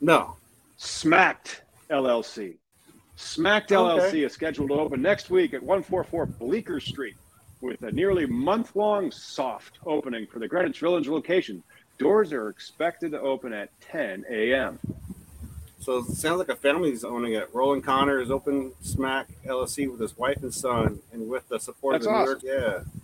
No. 0.00 0.36
Smacked 0.76 1.62
LLC. 1.90 2.56
Smacked 3.16 3.72
oh, 3.72 3.90
Okay. 3.90 4.18
LLC 4.18 4.26
is 4.26 4.32
scheduled 4.32 4.68
to 4.68 4.74
open 4.74 5.00
next 5.00 5.30
week 5.30 5.54
at 5.54 5.62
144 5.62 6.26
Bleecker 6.26 6.80
Street 6.80 7.16
with 7.60 7.82
a 7.82 7.92
nearly 7.92 8.26
month 8.26 8.74
long 8.74 9.10
soft 9.10 9.78
opening 9.86 10.26
for 10.26 10.38
the 10.38 10.48
Greenwich 10.48 10.80
Village 10.80 11.08
location. 11.08 11.62
Doors 11.98 12.32
are 12.32 12.48
expected 12.48 13.12
to 13.12 13.20
open 13.20 13.52
at 13.52 13.68
10 13.80 14.24
a.m. 14.28 14.78
So 15.78 15.98
it 15.98 16.06
sounds 16.06 16.38
like 16.38 16.48
a 16.48 16.56
family's 16.56 17.04
owning 17.04 17.34
it. 17.34 17.48
Roland 17.52 17.84
Conner 17.84 18.20
is 18.20 18.30
open 18.30 18.72
smack 18.80 19.28
LLC 19.46 19.90
with 19.90 20.00
his 20.00 20.16
wife 20.16 20.42
and 20.42 20.52
son, 20.52 20.98
and 21.12 21.28
with 21.28 21.48
the 21.48 21.60
support 21.60 21.94
That's 21.94 22.06
of 22.06 22.12
the 22.12 22.18
awesome. 22.18 22.40
New 22.42 22.52
York. 22.52 22.84
Yeah. 22.86 23.02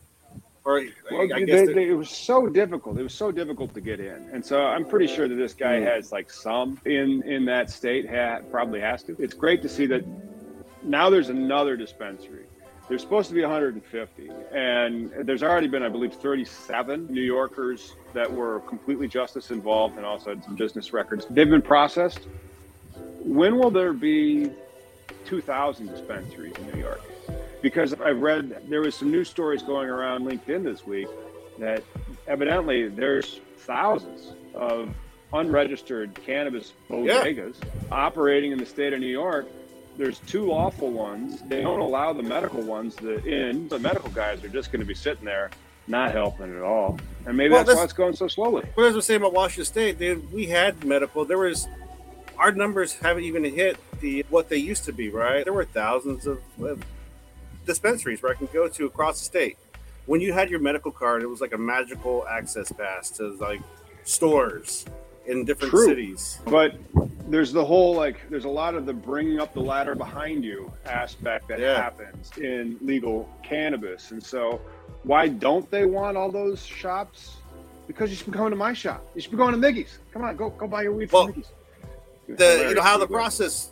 Or 0.71 0.83
Well, 1.11 1.23
I 1.23 1.27
they- 1.41 1.45
guess 1.47 1.67
they- 1.69 1.89
it 1.89 1.95
was 1.97 2.11
so 2.11 2.47
difficult. 2.47 2.99
It 2.99 3.03
was 3.03 3.15
so 3.15 3.33
difficult 3.33 3.75
to 3.75 3.81
get 3.81 3.99
in, 3.99 4.29
and 4.33 4.45
so 4.45 4.63
I'm 4.63 4.85
pretty 4.85 5.09
sure 5.09 5.27
that 5.27 5.35
this 5.35 5.53
guy 5.55 5.81
Mm. 5.81 5.85
has 5.95 6.13
like 6.13 6.31
some 6.31 6.79
in 6.85 7.23
in 7.23 7.45
that 7.47 7.71
state. 7.71 8.09
Ha, 8.09 8.41
probably 8.51 8.81
has 8.81 9.03
to. 9.05 9.17
It's 9.19 9.35
great 9.35 9.63
to 9.63 9.69
see 9.69 9.87
that 9.87 10.05
now 10.85 11.11
there's 11.11 11.29
another 11.29 11.77
dispensary. 11.77 12.45
There's 12.89 13.03
supposed 13.03 13.29
to 13.29 13.35
be 13.35 13.43
150, 13.43 14.31
and 14.53 15.11
there's 15.21 15.43
already 15.45 15.69
been, 15.69 15.83
I 15.85 15.89
believe, 15.89 16.13
37 16.15 17.07
New 17.09 17.21
Yorkers 17.23 17.95
that 18.15 18.31
were 18.33 18.61
completely 18.61 19.07
justice 19.07 19.51
involved 19.53 19.97
and 19.97 20.05
also 20.05 20.31
had 20.31 20.43
some 20.45 20.57
business 20.57 20.93
records. 20.93 21.25
They've 21.31 21.49
been 21.51 21.63
processed. 21.63 22.27
When 23.25 23.59
will 23.59 23.71
there 23.71 23.93
be 23.93 24.51
2,000 25.25 25.87
dispensaries 25.89 26.55
in 26.59 26.67
New 26.73 26.81
York? 26.81 27.01
Because 27.63 27.93
I've 27.95 28.21
read 28.21 28.69
there 28.69 28.81
was 28.81 28.95
some 28.95 29.11
news 29.11 29.29
stories 29.29 29.63
going 29.63 29.89
around 29.89 30.25
LinkedIn 30.27 30.65
this 30.65 30.87
week 30.87 31.09
that 31.59 31.83
evidently 32.27 32.89
there's 32.89 33.41
thousands 33.59 34.33
of 34.55 34.95
unregistered 35.33 36.15
cannabis 36.25 36.73
bodegas 36.89 37.57
operating 37.93 38.53
in 38.53 38.59
the 38.59 38.67
state 38.67 38.93
of 38.93 39.01
New 39.01 39.07
York. 39.07 39.47
There's 39.97 40.19
two 40.21 40.47
lawful 40.47 40.91
ones. 40.91 41.43
They 41.43 41.61
don't 41.63 41.81
allow 41.81 42.13
the 42.13 42.23
medical 42.23 42.63
ones 42.63 42.97
the 42.97 43.23
in. 43.25 43.69
The 43.69 43.79
medical 43.79 44.11
guys 44.11 44.43
are 44.43 44.49
just 44.49 44.73
going 44.73 44.81
to 44.81 44.87
be 44.87 44.95
sitting 44.95 45.25
there, 45.25 45.51
not 45.87 46.13
helping 46.13 46.57
at 46.57 46.63
all. 46.63 46.99
And 47.27 47.37
maybe 47.37 47.53
Well, 47.53 47.65
that's 47.65 47.77
why 47.77 47.85
it's 47.85 47.93
going 47.93 48.17
so 48.17 48.27
slowly. 48.29 48.65
What 48.75 48.87
I 48.87 48.91
was 48.91 49.05
saying 49.05 49.21
about 49.21 49.35
Washington 49.35 49.67
State, 49.67 49.99
they, 49.99 50.15
we 50.15 50.47
had 50.47 50.85
medical. 50.85 51.25
There 51.25 51.39
was 51.39 51.69
our 52.39 52.53
numbers 52.53 52.95
haven't 52.95 53.25
even 53.25 53.45
hit 53.45 53.77
the 54.01 54.25
what 54.31 54.49
they 54.49 54.57
used 54.57 54.87
to 54.87 54.93
be. 54.93 55.11
Right, 55.11 55.45
there 55.45 55.53
were 55.53 55.67
thousands 55.67 56.27
of, 56.27 56.41
of 56.63 56.83
dispensaries 57.67 58.23
where 58.23 58.33
I 58.33 58.35
can 58.35 58.49
go 58.53 58.69
to 58.69 58.87
across 58.87 59.19
the 59.19 59.25
state. 59.25 59.57
When 60.07 60.21
you 60.21 60.33
had 60.33 60.51
your 60.51 60.61
medical 60.61 60.91
card, 60.91 61.23
it 61.23 61.27
was 61.27 61.41
like 61.41 61.53
a 61.53 61.59
magical 61.59 62.27
access 62.29 62.73
pass 62.73 63.11
to 63.13 63.29
like 63.41 63.61
stores 64.05 64.85
in 65.27 65.45
different 65.45 65.71
True. 65.71 65.87
cities. 65.87 66.39
But 66.47 66.75
there's 67.29 67.53
the 67.53 67.65
whole 67.65 67.95
like 67.95 68.17
there's 68.31 68.47
a 68.47 68.49
lot 68.49 68.75
of 68.75 68.87
the 68.87 68.93
bringing 68.93 69.39
up 69.39 69.55
the 69.55 69.61
ladder 69.61 69.95
behind 69.95 70.45
you 70.45 70.73
aspect 70.87 71.47
that 71.49 71.61
Yeah. 71.61 71.77
happens 71.77 72.31
in 72.39 72.77
legal 72.81 73.29
cannabis, 73.43 74.11
and 74.11 74.23
so 74.23 74.61
why 75.05 75.29
don't 75.29 75.71
they 75.71 75.85
want 75.85 76.17
all 76.17 76.31
those 76.31 76.65
shops? 76.65 77.37
Because 77.87 78.11
you 78.11 78.17
should 78.17 78.27
be 78.33 78.33
going 78.39 78.51
to 78.51 78.57
my 78.57 78.73
shop. 78.73 79.05
You 79.15 79.21
should 79.21 79.31
be 79.33 79.37
going 79.37 79.53
to 79.53 79.59
Miggy's. 79.59 79.99
Come 80.13 80.23
on, 80.23 80.37
go 80.37 80.51
go 80.51 80.67
buy 80.67 80.83
your 80.83 80.93
weed 80.93 81.13
Well, 81.13 81.27
from 81.27 81.35
Miggy's. 81.43 81.49
the 82.29 82.67
you 82.69 82.75
know 82.75 82.83
how 82.83 82.97
the 82.99 83.07
process 83.07 83.71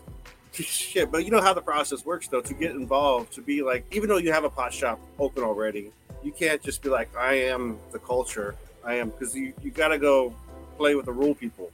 shit. 0.52 1.10
But 1.10 1.24
you 1.24 1.30
know 1.30 1.40
how 1.40 1.52
the 1.54 1.62
process 1.62 2.04
works 2.04 2.28
though 2.28 2.40
to 2.40 2.54
get 2.54 2.72
involved 2.72 3.32
to 3.34 3.42
be 3.42 3.62
like 3.62 3.84
even 3.94 4.08
though 4.08 4.18
you 4.18 4.32
have 4.32 4.44
a 4.44 4.50
pot 4.50 4.72
shop 4.72 4.98
open 5.18 5.42
already 5.42 5.92
you 6.22 6.32
can't 6.32 6.60
just 6.60 6.82
be 6.82 6.88
like 6.88 7.08
i 7.16 7.34
am 7.34 7.78
the 7.92 7.98
culture. 7.98 8.56
I 8.84 8.94
am 8.94 9.10
because 9.10 9.34
you, 9.34 9.52
you 9.62 9.70
got 9.70 9.88
to 9.88 9.98
go 9.98 10.34
play 10.76 10.94
with 10.94 11.06
the 11.06 11.12
rule 11.12 11.34
people. 11.34 11.70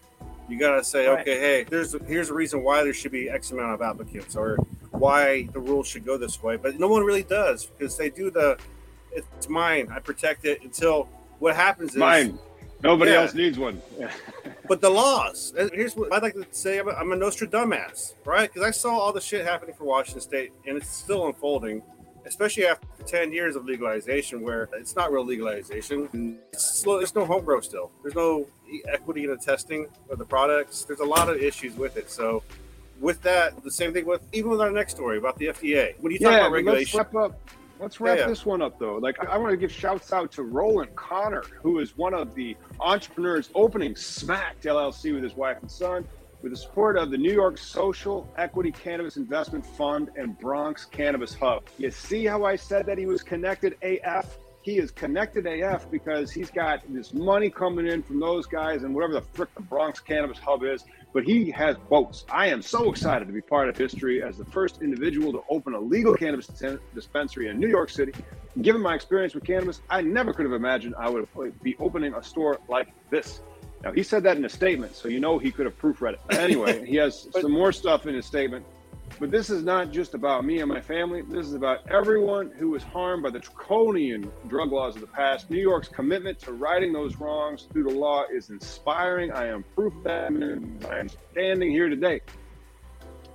You 0.48 0.58
got 0.58 0.76
to 0.76 0.84
say 0.84 1.06
Right. 1.06 1.20
okay 1.20 1.38
hey 1.38 1.64
there's 1.64 1.94
here's 2.06 2.30
a 2.30 2.34
reason 2.34 2.62
why 2.62 2.82
there 2.82 2.94
should 2.94 3.12
be 3.12 3.30
x 3.30 3.50
amount 3.52 3.72
of 3.74 3.82
applicants 3.82 4.36
or 4.36 4.56
why 4.90 5.48
the 5.52 5.60
rules 5.60 5.86
should 5.88 6.04
go 6.04 6.16
this 6.18 6.42
way. 6.42 6.56
But 6.56 6.78
no 6.78 6.88
one 6.88 7.02
really 7.04 7.22
does 7.22 7.66
because 7.66 7.96
they 7.96 8.10
do 8.10 8.30
the 8.30 8.58
it's 9.12 9.48
mine. 9.48 9.88
I 9.94 10.00
protect 10.00 10.44
it 10.44 10.62
until 10.62 11.08
what 11.38 11.54
happens 11.56 11.90
is 11.90 11.96
Mine. 11.96 12.38
Nobody 12.84 13.12
Yeah. 13.12 13.22
else 13.22 13.34
needs 13.34 13.58
one. 13.58 13.80
but 14.68 14.82
the 14.82 14.90
laws. 14.90 15.54
Uh, 15.58 15.68
here's 15.72 15.96
what 15.96 16.12
I'd 16.12 16.22
like 16.22 16.34
to 16.34 16.46
say: 16.50 16.78
I'm 16.78 16.88
a, 16.88 16.92
I'm 16.92 17.12
a 17.12 17.16
Nostradamus, 17.16 18.14
right? 18.26 18.52
Because 18.52 18.66
I 18.66 18.70
saw 18.70 18.98
all 18.98 19.12
the 19.12 19.22
shit 19.22 19.44
happening 19.44 19.74
for 19.74 19.84
Washington 19.84 20.20
State, 20.20 20.52
and 20.66 20.76
it's 20.76 20.94
still 20.94 21.26
unfolding, 21.26 21.82
especially 22.26 22.66
after 22.66 22.86
10 23.06 23.32
years 23.32 23.56
of 23.56 23.64
legalization, 23.64 24.42
where 24.42 24.68
it's 24.74 24.94
not 24.96 25.10
real 25.10 25.24
legalization. 25.24 26.38
It's 26.52 26.80
slow, 26.82 26.98
there's 26.98 27.14
no 27.14 27.24
home 27.24 27.42
grow 27.42 27.60
still. 27.62 27.90
There's 28.02 28.14
no 28.14 28.46
equity 28.92 29.24
in 29.24 29.30
the 29.30 29.38
testing 29.38 29.86
of 30.10 30.18
the 30.18 30.26
products. 30.26 30.84
There's 30.84 31.00
a 31.00 31.04
lot 31.06 31.30
of 31.30 31.36
issues 31.42 31.76
with 31.76 31.96
it. 31.96 32.10
So, 32.10 32.42
with 33.00 33.22
that, 33.22 33.64
the 33.64 33.70
same 33.70 33.94
thing 33.94 34.04
with 34.04 34.20
even 34.34 34.50
with 34.50 34.60
our 34.60 34.70
next 34.70 34.92
story 34.94 35.16
about 35.16 35.38
the 35.38 35.46
FDA. 35.46 35.94
When 36.00 36.12
you 36.12 36.18
talk 36.18 36.32
yeah, 36.32 36.38
about 36.46 36.50
but 36.50 36.64
let's 36.64 36.66
regulation, 36.66 36.98
wrap 36.98 37.14
up. 37.14 37.40
Let's 37.80 38.00
wrap 38.00 38.18
Yeah. 38.18 38.26
this 38.26 38.46
one 38.46 38.62
up 38.62 38.78
though. 38.78 38.96
Like 38.96 39.18
I 39.26 39.36
want 39.36 39.50
to 39.50 39.56
give 39.56 39.72
shouts 39.72 40.12
out 40.12 40.30
to 40.32 40.42
Roland 40.42 40.94
Conner, 40.96 41.42
who 41.62 41.80
is 41.80 41.96
one 41.96 42.14
of 42.14 42.34
the 42.34 42.56
entrepreneurs 42.80 43.50
opening 43.54 43.96
Smacked 43.96 44.64
LLC 44.64 45.12
with 45.14 45.22
his 45.22 45.34
wife 45.36 45.58
and 45.60 45.70
son, 45.70 46.04
with 46.42 46.52
the 46.52 46.56
support 46.56 46.96
of 46.96 47.10
the 47.10 47.18
New 47.18 47.32
York 47.32 47.58
Social 47.58 48.28
Equity 48.36 48.70
Cannabis 48.70 49.16
Investment 49.16 49.64
Fund 49.66 50.10
and 50.16 50.38
Bronx 50.38 50.84
Cannabis 50.84 51.34
Hub. 51.34 51.64
You 51.78 51.90
see 51.90 52.24
how 52.26 52.44
I 52.44 52.56
said 52.56 52.86
that 52.86 52.98
he 52.98 53.06
was 53.06 53.22
connected 53.22 53.76
AF? 53.82 54.38
He 54.62 54.78
is 54.78 54.90
connected 54.90 55.46
AF 55.46 55.90
because 55.90 56.30
he's 56.30 56.50
got 56.50 56.80
this 56.88 57.12
money 57.12 57.50
coming 57.50 57.86
in 57.86 58.02
from 58.02 58.18
those 58.18 58.46
guys 58.46 58.82
and 58.82 58.94
whatever 58.94 59.12
the 59.12 59.20
frick 59.20 59.54
the 59.54 59.60
Bronx 59.62 60.00
Cannabis 60.00 60.38
Hub 60.38 60.62
is. 60.64 60.84
But 61.14 61.22
he 61.22 61.48
has 61.52 61.76
boats. 61.88 62.24
I 62.28 62.48
am 62.48 62.60
so 62.60 62.90
excited 62.90 63.28
to 63.28 63.32
be 63.32 63.40
part 63.40 63.68
of 63.68 63.78
history 63.78 64.20
as 64.20 64.36
the 64.36 64.44
first 64.44 64.82
individual 64.82 65.32
to 65.32 65.44
open 65.48 65.72
a 65.72 65.80
legal 65.80 66.12
cannabis 66.12 66.48
dis- 66.48 66.80
dispensary 66.92 67.46
in 67.48 67.60
New 67.60 67.68
York 67.68 67.88
City. 67.88 68.12
Given 68.60 68.82
my 68.82 68.96
experience 68.96 69.32
with 69.32 69.44
cannabis, 69.44 69.80
I 69.88 70.02
never 70.02 70.32
could 70.32 70.44
have 70.44 70.52
imagined 70.52 70.96
I 70.98 71.08
would 71.08 71.28
be 71.62 71.76
opening 71.78 72.14
a 72.14 72.22
store 72.22 72.58
like 72.68 72.88
this. 73.10 73.40
Now, 73.84 73.92
he 73.92 74.02
said 74.02 74.24
that 74.24 74.36
in 74.38 74.44
a 74.44 74.48
statement, 74.48 74.96
so 74.96 75.06
you 75.06 75.20
know 75.20 75.38
he 75.38 75.52
could 75.52 75.66
have 75.66 75.78
proofread 75.78 76.14
it. 76.14 76.20
Anyway, 76.30 76.84
he 76.84 76.96
has 76.96 77.28
some 77.40 77.52
more 77.52 77.70
stuff 77.70 78.06
in 78.06 78.14
his 78.14 78.26
statement. 78.26 78.66
But 79.20 79.30
this 79.30 79.48
is 79.48 79.62
not 79.62 79.90
just 79.92 80.14
about 80.14 80.44
me 80.44 80.58
and 80.58 80.68
my 80.68 80.80
family. 80.80 81.22
This 81.22 81.46
is 81.46 81.54
about 81.54 81.88
everyone 81.88 82.50
who 82.58 82.70
was 82.70 82.82
harmed 82.82 83.22
by 83.22 83.30
the 83.30 83.38
draconian 83.38 84.30
drug 84.48 84.72
laws 84.72 84.96
of 84.96 85.00
the 85.02 85.06
past. 85.06 85.50
New 85.50 85.60
York's 85.60 85.88
commitment 85.88 86.38
to 86.40 86.52
righting 86.52 86.92
those 86.92 87.16
wrongs 87.16 87.66
through 87.72 87.84
the 87.84 87.90
law 87.94 88.24
is 88.32 88.50
inspiring. 88.50 89.30
I 89.32 89.46
am 89.46 89.64
proof 89.74 89.94
of 89.96 90.02
that. 90.04 90.32
I 90.90 90.98
am 90.98 91.08
standing 91.30 91.70
here 91.70 91.88
today. 91.88 92.20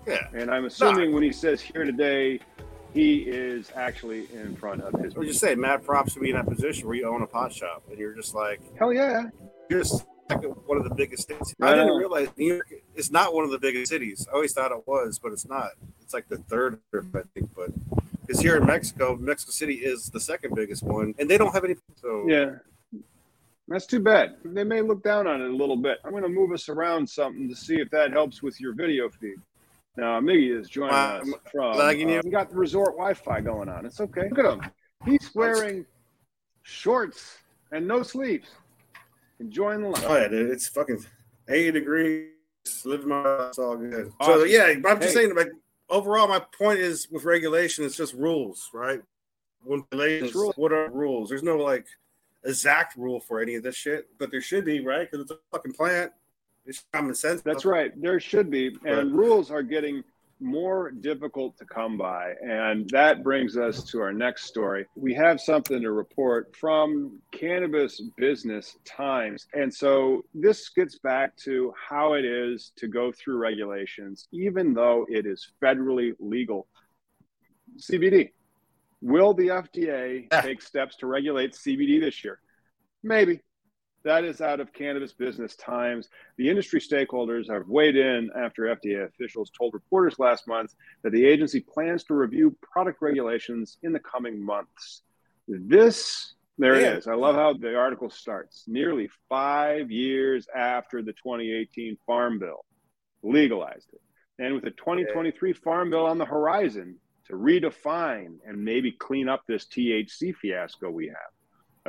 yeah, 0.06 0.28
And 0.34 0.52
I'm 0.52 0.66
assuming 0.66 1.14
when 1.14 1.24
he 1.24 1.32
says 1.32 1.62
here 1.62 1.86
today, 1.86 2.40
he 2.94 3.20
is 3.20 3.72
actually 3.76 4.28
in 4.34 4.56
front 4.58 4.82
of 4.82 5.00
his. 5.00 5.14
or 5.16 5.24
just 5.24 5.40
say 5.40 5.56
Matt? 5.56 5.86
props 5.86 6.14
to 6.16 6.20
be 6.20 6.32
in 6.32 6.36
that 6.36 6.48
position 6.48 6.88
where 6.88 6.96
you 6.98 7.08
own 7.08 7.22
a 7.22 7.28
pot 7.28 7.54
shop 7.54 7.84
and 7.90 7.98
you're 7.98 8.16
just 8.16 8.36
like, 8.36 8.60
Hell 8.78 8.92
yeah. 8.92 9.30
you're 9.70 9.80
just 9.84 10.06
one 10.40 10.78
of 10.78 10.84
the 10.84 10.94
biggest 10.96 11.24
states. 11.24 11.56
Right 11.60 11.74
I 11.74 11.76
didn't 11.76 11.98
realize 11.98 12.28
New 12.38 12.54
York 12.54 12.72
is 12.96 13.12
not 13.12 13.34
one 13.34 13.44
of 13.44 13.52
the 13.52 13.60
biggest 13.60 13.90
cities. 13.92 14.28
I 14.32 14.36
always 14.36 14.54
thought 14.54 14.72
it 14.72 14.88
was, 14.88 15.20
but 15.20 15.32
it's 15.32 15.48
not. 15.48 15.72
It's 16.02 16.14
like 16.14 16.28
the 16.28 16.38
third, 16.38 16.80
I 16.94 17.00
think. 17.34 17.50
But 17.56 17.72
because 18.22 18.42
here 18.42 18.56
in 18.58 18.66
Mexico, 18.66 19.16
Mexico 19.16 19.52
City 19.52 19.76
is 19.76 20.10
the 20.10 20.20
second 20.20 20.56
biggest 20.56 20.84
one, 20.84 21.16
and 21.20 21.30
they 21.30 21.38
don't 21.38 21.54
have 21.54 21.64
any. 21.66 21.76
So 22.02 22.26
Yeah. 22.28 22.52
That's 23.68 23.86
too 23.86 24.00
bad. 24.00 24.38
They 24.44 24.64
may 24.64 24.82
look 24.82 25.04
down 25.04 25.28
on 25.28 25.42
it 25.44 25.50
a 25.52 25.56
little 25.56 25.78
bit. 25.78 26.00
I'm 26.04 26.10
going 26.10 26.24
to 26.24 26.30
move 26.30 26.52
us 26.52 26.70
around 26.70 27.08
something 27.08 27.48
to 27.48 27.56
see 27.56 27.76
if 27.76 27.88
that 27.92 28.12
helps 28.12 28.42
with 28.42 28.60
your 28.60 28.74
video 28.74 29.10
feed. 29.10 29.36
Now, 29.96 30.20
Miggy 30.20 30.60
is 30.60 30.70
joining 30.70 30.96
Uh, 30.96 31.20
us 31.22 31.30
from. 31.52 31.78
lagging 31.78 32.10
you? 32.10 32.18
uh, 32.18 32.22
we 32.26 32.32
got 32.32 32.50
the 32.50 32.56
resort 32.56 32.94
Wi-Fi 32.96 33.42
going 33.42 33.70
on. 33.70 33.86
It's 33.86 34.00
okay. 34.02 34.28
Look 34.30 34.40
at 34.40 34.46
him. 34.46 34.62
He's 35.06 35.30
wearing 35.36 35.86
shorts 36.64 37.38
and 37.72 37.88
no 37.88 38.02
sleeves, 38.02 38.50
enjoying 39.40 39.82
the 39.82 39.90
life. 39.90 40.06
Oh 40.08 40.18
yeah, 40.18 40.28
dude, 40.28 40.50
it's 40.52 40.68
fucking 40.68 41.06
eighty 41.48 41.72
degrees. 41.72 42.32
Living 42.86 43.08
my 43.10 43.22
life, 43.24 43.50
it's 43.50 43.60
all 43.60 43.76
good. 43.78 44.12
So 44.22 44.34
Awesome. 44.34 44.48
yeah, 44.50 44.74
but 44.82 44.90
I'm 44.92 45.00
just 45.02 45.16
Hey. 45.16 45.24
saying, 45.24 45.36
like 45.36 45.52
overall, 45.90 46.28
my 46.28 46.40
point 46.40 46.80
is 46.80 47.10
with 47.10 47.24
regulation, 47.24 47.84
it's 47.86 47.96
just 47.98 48.14
rules, 48.14 48.70
right? 48.74 49.02
When 49.64 49.84
regulations, 49.92 50.36
rules. 50.36 50.56
what 50.56 50.72
are 50.72 50.90
rules? 50.92 51.30
There's 51.30 51.44
no 51.44 51.58
like 51.58 51.88
exact 52.46 52.96
rule 52.96 53.20
for 53.20 53.42
any 53.42 53.56
of 53.56 53.64
this 53.64 53.76
shit, 53.76 54.08
but 54.18 54.30
there 54.32 54.42
should 54.42 54.66
be, 54.66 54.86
right? 54.86 55.10
Because 55.10 55.22
it's 55.24 55.32
a 55.32 55.40
fucking 55.52 55.74
plant. 55.74 56.12
It's 56.66 56.84
common 56.94 57.16
sense. 57.16 57.42
That's 57.42 57.66
right. 57.66 58.00
There 58.00 58.20
should 58.20 58.52
be, 58.52 58.78
and 58.86 59.12
rules 59.14 59.50
are 59.50 59.64
getting 59.64 60.04
more 60.40 60.92
difficult 60.92 61.58
to 61.58 61.66
come 61.66 61.98
by. 61.98 62.34
And 62.42 62.90
that 62.92 63.24
brings 63.24 63.58
us 63.58 63.84
to 63.92 64.02
our 64.02 64.14
next 64.14 64.46
story. 64.46 64.86
We 64.96 65.14
have 65.16 65.42
something 65.42 65.82
to 65.82 65.92
report 65.92 66.56
from 66.56 67.20
Cannabis 67.32 68.02
Business 68.18 68.78
Times. 68.86 69.48
And 69.54 69.74
so 69.74 70.24
this 70.34 70.70
gets 70.70 70.98
back 71.00 71.36
to 71.38 71.74
how 71.90 72.14
it 72.14 72.26
is 72.26 72.72
to 72.78 72.88
go 72.88 73.12
through 73.12 73.38
regulations, 73.38 74.28
even 74.32 74.74
though 74.74 75.06
it 75.10 75.26
is 75.26 75.52
federally 75.62 76.14
legal. 76.20 76.68
CBD. 77.78 78.32
Will 79.02 79.34
the 79.34 79.48
FDA 79.50 80.28
Ah. 80.32 80.42
take 80.42 80.62
steps 80.62 80.98
to 80.98 81.08
regulate 81.08 81.54
CBD 81.54 82.00
this 82.00 82.24
year? 82.24 82.40
Maybe. 83.04 83.42
That 84.04 84.24
is 84.24 84.40
out 84.40 84.60
of 84.60 84.72
Cannabis 84.72 85.12
Business 85.12 85.56
Times. 85.56 86.08
The 86.38 86.50
industry 86.50 86.80
stakeholders 86.80 87.52
have 87.52 87.68
weighed 87.68 87.98
in 87.98 88.30
after 88.36 88.64
FDA 88.64 89.06
officials 89.06 89.52
told 89.58 89.74
reporters 89.74 90.18
last 90.20 90.48
month 90.48 90.74
that 91.04 91.12
the 91.12 91.26
agency 91.26 91.60
plans 91.60 92.06
to 92.06 92.14
review 92.14 92.56
product 92.62 93.02
regulations 93.02 93.78
in 93.84 93.92
the 93.92 94.00
coming 94.00 94.42
months. 94.42 95.02
This, 95.48 96.34
there 96.58 96.76
it 96.76 96.98
is. 96.98 97.08
I 97.08 97.16
love 97.16 97.36
how 97.36 97.54
the 97.54 97.76
article 97.76 98.10
starts. 98.10 98.64
Nearly 98.68 99.10
five 99.28 99.92
years 99.92 100.48
after 100.56 101.02
the 101.02 101.14
2018 101.14 101.98
Farm 102.06 102.40
Bill 102.40 102.64
legalized 103.22 103.90
it. 103.92 104.02
And 104.42 104.56
with 104.56 104.64
the 104.64 104.72
2023 104.72 105.52
Farm 105.54 105.90
Bill 105.90 106.06
on 106.06 106.18
the 106.18 106.26
horizon 106.26 106.96
to 107.28 107.34
redefine 107.34 108.38
and 108.46 108.64
maybe 108.64 108.92
clean 108.94 109.28
up 109.28 109.44
this 109.46 109.66
THC 109.66 110.34
fiasco 110.36 110.90
we 110.90 111.08
have. 111.08 111.32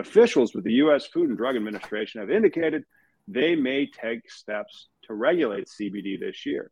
Officials 0.00 0.54
with 0.54 0.64
the 0.64 0.72
U.S. 0.84 1.06
Food 1.06 1.28
and 1.28 1.38
Drug 1.38 1.56
Administration 1.56 2.20
have 2.20 2.30
indicated 2.30 2.84
they 3.28 3.54
may 3.54 3.86
take 3.86 4.30
steps 4.30 4.88
to 5.04 5.14
regulate 5.14 5.68
CBD 5.68 6.18
this 6.18 6.44
year. 6.46 6.70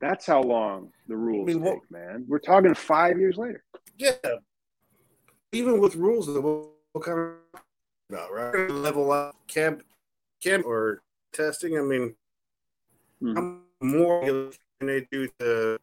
That's 0.00 0.26
how 0.26 0.42
long 0.42 0.90
the 1.08 1.16
rules 1.16 1.48
I 1.50 1.54
mean, 1.54 1.62
what- 1.62 1.72
take, 1.74 1.90
man. 1.90 2.24
We're 2.28 2.38
talking 2.38 2.74
five 2.74 3.18
years 3.18 3.36
later. 3.36 3.64
Yeah. 3.96 4.12
Even 5.52 5.80
with 5.80 5.96
rules, 5.96 6.28
what, 6.28 6.66
what 6.92 7.04
kind 7.04 7.18
of 7.18 7.60
about 8.10 8.32
right 8.32 8.70
level 8.70 9.10
up 9.12 9.34
camp, 9.48 9.82
camp 10.42 10.64
or 10.66 11.02
testing? 11.32 11.78
I 11.78 11.82
mean, 11.82 12.14
Hmm. 13.20 13.34
how 13.36 13.58
more 13.80 14.50
can 14.80 14.86
they 14.88 15.06
do 15.12 15.28
to 15.38 15.78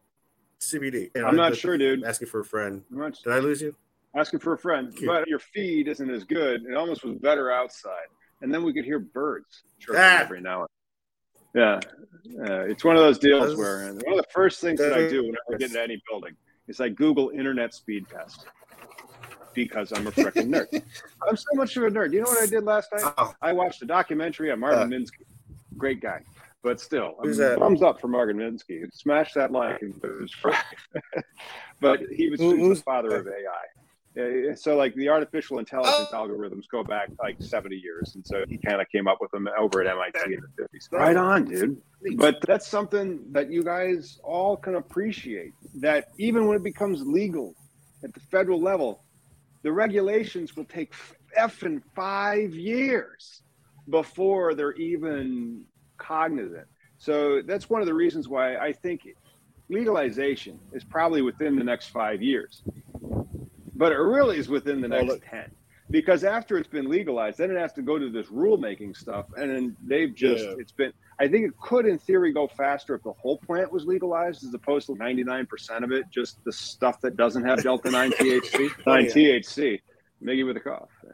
CBD? 0.60 1.10
I'm 1.16 1.36
not 1.36 1.56
sure, 1.56 1.78
dude. 1.78 2.04
Asking 2.04 2.28
for 2.28 2.40
a 2.40 2.44
friend. 2.44 2.84
Did 2.90 3.32
I 3.32 3.38
lose 3.38 3.62
you? 3.62 3.74
Asking 4.16 4.40
for 4.40 4.52
a 4.54 4.58
friend, 4.58 4.94
but 5.06 5.28
your 5.28 5.38
feed 5.38 5.88
isn't 5.88 6.10
as 6.10 6.24
good. 6.24 6.64
It 6.64 6.74
almost 6.76 7.04
was 7.04 7.16
better 7.18 7.50
outside, 7.50 8.08
and 8.42 8.52
then 8.52 8.62
we 8.64 8.72
could 8.72 8.84
hear 8.84 8.98
birds 8.98 9.62
chirping 9.78 10.00
Ah. 10.02 10.20
every 10.20 10.40
now 10.40 10.60
and. 10.60 10.68
Then. 11.52 11.62
Yeah, 11.62 11.80
uh, 12.48 12.60
it's 12.62 12.84
one 12.84 12.96
of 12.96 13.02
those 13.02 13.18
deals 13.18 13.56
where 13.56 13.86
one 13.92 14.12
of 14.12 14.24
the 14.24 14.26
first 14.32 14.60
things 14.60 14.78
that 14.80 14.92
I 14.92 15.08
do 15.08 15.22
whenever 15.22 15.38
I 15.54 15.56
get 15.56 15.68
into 15.70 15.82
any 15.82 16.00
building 16.08 16.36
is 16.68 16.80
I 16.80 16.88
Google 16.90 17.30
internet 17.30 17.74
speed 17.74 18.06
test 18.08 18.46
because 19.52 19.90
I'm 19.92 20.06
a 20.06 20.12
freaking 20.12 20.48
nerd. 20.48 20.80
I'm 21.28 21.36
so 21.36 21.44
much 21.54 21.76
of 21.76 21.82
a 21.82 21.88
nerd. 21.90 22.12
You 22.12 22.20
know 22.20 22.28
what 22.28 22.40
I 22.42 22.46
did 22.46 22.62
last 22.64 22.92
night? 22.92 23.12
Oh, 23.18 23.34
I 23.42 23.52
watched 23.52 23.82
a 23.82 23.86
documentary 23.86 24.52
on 24.52 24.60
Marvin 24.60 24.92
Uh. 24.92 24.96
Minsky. 24.96 25.24
Great 25.76 26.00
guy. 26.00 26.20
But 26.62 26.78
still, 26.80 27.16
I 27.20 27.26
Who's 27.26 27.38
mean, 27.38 27.48
that? 27.48 27.58
thumbs 27.58 27.82
up 27.82 28.00
for 28.00 28.06
Marvin 28.06 28.36
Minsky. 28.36 28.84
Smash 28.92 29.32
that 29.32 29.50
like. 29.50 29.80
and 29.82 29.94
it 30.04 30.20
was 30.20 30.34
but 31.80 32.00
he 32.14 32.28
was 32.30 32.38
Who- 32.38 32.68
the 32.74 32.80
father 32.82 33.16
of 33.16 33.26
AI. 33.26 33.79
Yeah, 34.16 34.54
So, 34.54 34.76
like 34.76 34.94
the 34.94 35.08
artificial 35.08 35.58
intelligence 35.58 36.08
oh. 36.12 36.16
algorithms 36.16 36.64
go 36.70 36.82
back 36.82 37.10
like 37.22 37.36
70 37.40 37.76
years, 37.76 38.16
and 38.16 38.26
so 38.26 38.44
he 38.48 38.58
kind 38.58 38.80
of 38.80 38.88
came 38.90 39.06
up 39.06 39.18
with 39.20 39.30
them 39.30 39.48
over 39.58 39.82
at 39.82 39.86
MIT 39.86 40.34
in 40.34 40.40
the 40.40 40.62
50s. 40.62 40.92
Right 40.92 41.16
on, 41.16 41.44
dude. 41.44 41.80
But 42.16 42.40
that's 42.46 42.66
something 42.66 43.20
that 43.30 43.50
you 43.50 43.62
guys 43.62 44.18
all 44.24 44.56
can 44.56 44.74
appreciate. 44.74 45.52
That 45.76 46.08
even 46.18 46.46
when 46.46 46.56
it 46.56 46.64
becomes 46.64 47.02
legal 47.02 47.54
at 48.02 48.12
the 48.12 48.20
federal 48.20 48.60
level, 48.60 49.04
the 49.62 49.70
regulations 49.70 50.56
will 50.56 50.64
take 50.64 50.92
effing 51.38 51.80
five 51.94 52.54
years 52.54 53.42
before 53.88 54.54
they're 54.54 54.72
even 54.72 55.64
cognizant. 55.98 56.66
So 56.98 57.42
that's 57.42 57.70
one 57.70 57.80
of 57.80 57.86
the 57.86 57.94
reasons 57.94 58.28
why 58.28 58.56
I 58.56 58.72
think 58.72 59.08
legalization 59.68 60.58
is 60.72 60.84
probably 60.84 61.22
within 61.22 61.56
the 61.56 61.64
next 61.64 61.88
five 61.88 62.22
years, 62.22 62.62
but 63.80 63.92
it 63.92 63.96
really 63.96 64.36
is 64.36 64.50
within 64.50 64.82
the 64.82 64.88
Well, 64.90 64.98
next 65.00 65.10
look- 65.10 65.24
10. 65.24 65.50
Because 65.88 66.22
after 66.22 66.58
it's 66.58 66.68
been 66.68 66.88
legalized, 66.88 67.38
then 67.38 67.50
it 67.50 67.56
has 67.56 67.72
to 67.72 67.82
go 67.82 67.98
to 67.98 68.10
this 68.10 68.26
rulemaking 68.26 68.94
stuff. 68.94 69.26
And 69.36 69.50
then 69.50 69.76
they've 69.82 70.14
just, 70.14 70.44
Yeah. 70.44 70.54
it's 70.58 70.70
been, 70.70 70.92
I 71.18 71.26
think 71.26 71.46
it 71.46 71.58
could, 71.58 71.86
in 71.86 71.98
theory, 71.98 72.30
go 72.30 72.46
faster 72.46 72.94
if 72.94 73.02
the 73.02 73.14
whole 73.14 73.38
plant 73.38 73.72
was 73.72 73.86
legalized 73.86 74.44
as 74.44 74.52
opposed 74.52 74.86
to 74.88 74.94
99% 74.96 75.82
of 75.82 75.92
it, 75.92 76.04
just 76.10 76.44
the 76.44 76.52
stuff 76.52 77.00
that 77.00 77.16
doesn't 77.16 77.42
have 77.42 77.62
Delta 77.62 77.90
9 77.90 78.10
THC. 78.18 78.70
9 78.86 79.04
yeah. 79.06 79.10
THC. 79.10 79.80
Miggy 80.22 80.46
with 80.46 80.58
a 80.58 80.60
cough. 80.60 80.90
Yeah. 81.02 81.12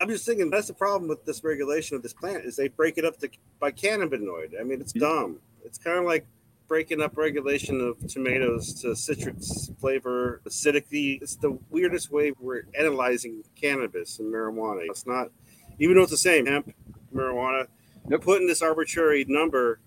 I'm 0.00 0.08
just 0.08 0.26
thinking 0.26 0.50
that's 0.50 0.66
the 0.66 0.74
problem 0.74 1.08
with 1.08 1.24
this 1.24 1.44
regulation 1.44 1.96
of 1.96 2.02
this 2.02 2.12
plant 2.12 2.44
is 2.44 2.56
they 2.56 2.68
break 2.68 2.98
it 2.98 3.04
up 3.04 3.18
to 3.20 3.30
by 3.60 3.70
cannabinoid. 3.70 4.60
I 4.60 4.64
mean, 4.64 4.80
it's 4.80 4.92
mm-hmm. 4.92 5.06
dumb. 5.06 5.38
It's 5.64 5.78
kind 5.78 5.98
of 5.98 6.04
like 6.06 6.26
breaking 6.68 7.00
up 7.00 7.16
regulation 7.16 7.80
of 7.80 8.06
tomatoes 8.08 8.74
to 8.82 8.94
citrus 8.96 9.70
flavor, 9.80 10.40
acidity. 10.46 11.18
It's 11.22 11.36
the 11.36 11.58
weirdest 11.70 12.10
way 12.10 12.32
we're 12.38 12.62
analyzing 12.78 13.42
cannabis 13.54 14.18
and 14.18 14.32
marijuana. 14.32 14.86
It's 14.88 15.06
not, 15.06 15.30
even 15.78 15.96
though 15.96 16.02
it's 16.02 16.10
the 16.10 16.16
same 16.16 16.46
hemp, 16.46 16.74
marijuana. 17.14 17.66
Yep. 18.08 18.20
Putting 18.22 18.46
this 18.46 18.62
arbitrary 18.62 19.24
number 19.28 19.80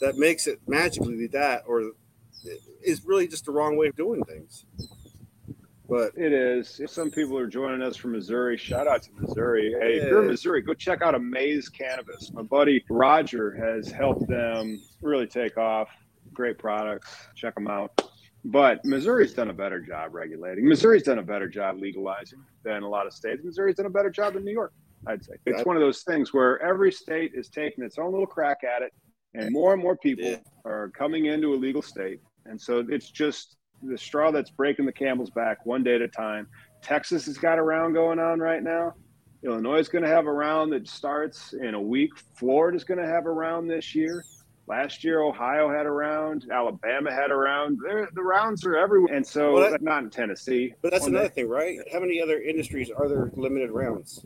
that 0.00 0.16
makes 0.16 0.46
it 0.46 0.60
magically 0.66 1.26
that, 1.28 1.64
or 1.66 1.92
is 2.82 3.04
really 3.04 3.28
just 3.28 3.44
the 3.44 3.52
wrong 3.52 3.76
way 3.76 3.88
of 3.88 3.96
doing 3.96 4.24
things. 4.24 4.64
But 5.88 6.16
It 6.16 6.32
is. 6.32 6.80
Some 6.86 7.10
people 7.10 7.36
are 7.36 7.46
joining 7.46 7.82
us 7.82 7.96
from 7.96 8.12
Missouri. 8.12 8.56
Shout 8.56 8.88
out 8.88 9.02
to 9.02 9.10
Missouri. 9.12 9.74
Hey, 9.78 9.98
if 9.98 10.08
you're 10.08 10.22
in 10.22 10.28
Missouri, 10.28 10.62
go 10.62 10.72
check 10.72 11.02
out 11.02 11.14
Amaze 11.14 11.68
Cannabis. 11.68 12.32
My 12.32 12.40
buddy 12.40 12.82
Roger 12.88 13.52
has 13.52 13.90
helped 13.90 14.26
them 14.26 14.80
really 15.02 15.26
take 15.26 15.58
off. 15.58 15.88
Great 16.32 16.58
products. 16.58 17.14
Check 17.34 17.54
them 17.54 17.68
out. 17.68 17.90
But 18.44 18.84
Missouri's 18.84 19.34
done 19.34 19.50
a 19.50 19.52
better 19.52 19.80
job 19.80 20.14
regulating. 20.14 20.68
Missouri's 20.68 21.04
done 21.04 21.18
a 21.18 21.22
better 21.22 21.48
job 21.48 21.78
legalizing 21.78 22.40
than 22.64 22.82
a 22.82 22.88
lot 22.88 23.06
of 23.06 23.12
states. 23.12 23.42
Missouri's 23.44 23.76
done 23.76 23.86
a 23.86 23.90
better 23.90 24.10
job 24.10 24.34
than 24.34 24.44
New 24.44 24.52
York, 24.52 24.72
I'd 25.06 25.24
say. 25.24 25.34
It's 25.46 25.64
one 25.64 25.76
of 25.76 25.80
those 25.82 26.02
things 26.02 26.34
where 26.34 26.60
every 26.60 26.90
state 26.90 27.32
is 27.34 27.48
taking 27.48 27.84
its 27.84 27.98
own 27.98 28.10
little 28.10 28.26
crack 28.26 28.64
at 28.64 28.82
it, 28.82 28.92
and 29.34 29.52
more 29.52 29.72
and 29.72 29.82
more 29.82 29.96
people 29.96 30.24
Yeah. 30.24 30.38
are 30.64 30.88
coming 30.90 31.26
into 31.26 31.54
a 31.54 31.56
legal 31.56 31.82
state. 31.82 32.20
And 32.46 32.60
so 32.60 32.84
it's 32.88 33.10
just 33.10 33.56
the 33.82 33.96
straw 33.96 34.32
that's 34.32 34.50
breaking 34.50 34.86
the 34.86 34.92
camel's 34.92 35.30
back 35.30 35.64
one 35.64 35.84
day 35.84 35.94
at 35.94 36.02
a 36.02 36.08
time. 36.08 36.48
Texas 36.82 37.26
has 37.26 37.38
got 37.38 37.58
a 37.58 37.62
round 37.62 37.94
going 37.94 38.18
on 38.18 38.40
right 38.40 38.62
now. 38.62 38.94
Illinois 39.44 39.78
is 39.78 39.88
going 39.88 40.02
to 40.02 40.08
have 40.08 40.26
a 40.26 40.32
round 40.32 40.72
that 40.72 40.88
starts 40.88 41.52
in 41.52 41.74
a 41.74 41.80
week. 41.80 42.10
Florida's 42.36 42.84
going 42.84 42.98
to 42.98 43.06
have 43.06 43.26
a 43.26 43.30
round 43.30 43.70
this 43.70 43.94
year. 43.94 44.24
Last 44.68 45.02
year, 45.02 45.20
Ohio 45.22 45.68
had 45.68 45.86
a 45.86 45.90
round. 45.90 46.46
Alabama 46.50 47.12
had 47.12 47.30
a 47.30 47.36
round. 47.36 47.78
They're, 47.84 48.08
the 48.14 48.22
rounds 48.22 48.64
are 48.64 48.76
everywhere. 48.76 49.12
And 49.14 49.26
so, 49.26 49.54
Well, 49.54 49.70
that- 49.70 49.82
not 49.82 50.04
in 50.04 50.10
Tennessee. 50.10 50.72
But 50.82 50.92
that's 50.92 51.06
another 51.06 51.28
day. 51.28 51.34
thing, 51.34 51.48
right? 51.48 51.78
How 51.92 52.00
many 52.00 52.20
other 52.22 52.40
industries 52.40 52.90
are 52.90 53.08
there 53.08 53.30
limited 53.34 53.70
rounds? 53.70 54.24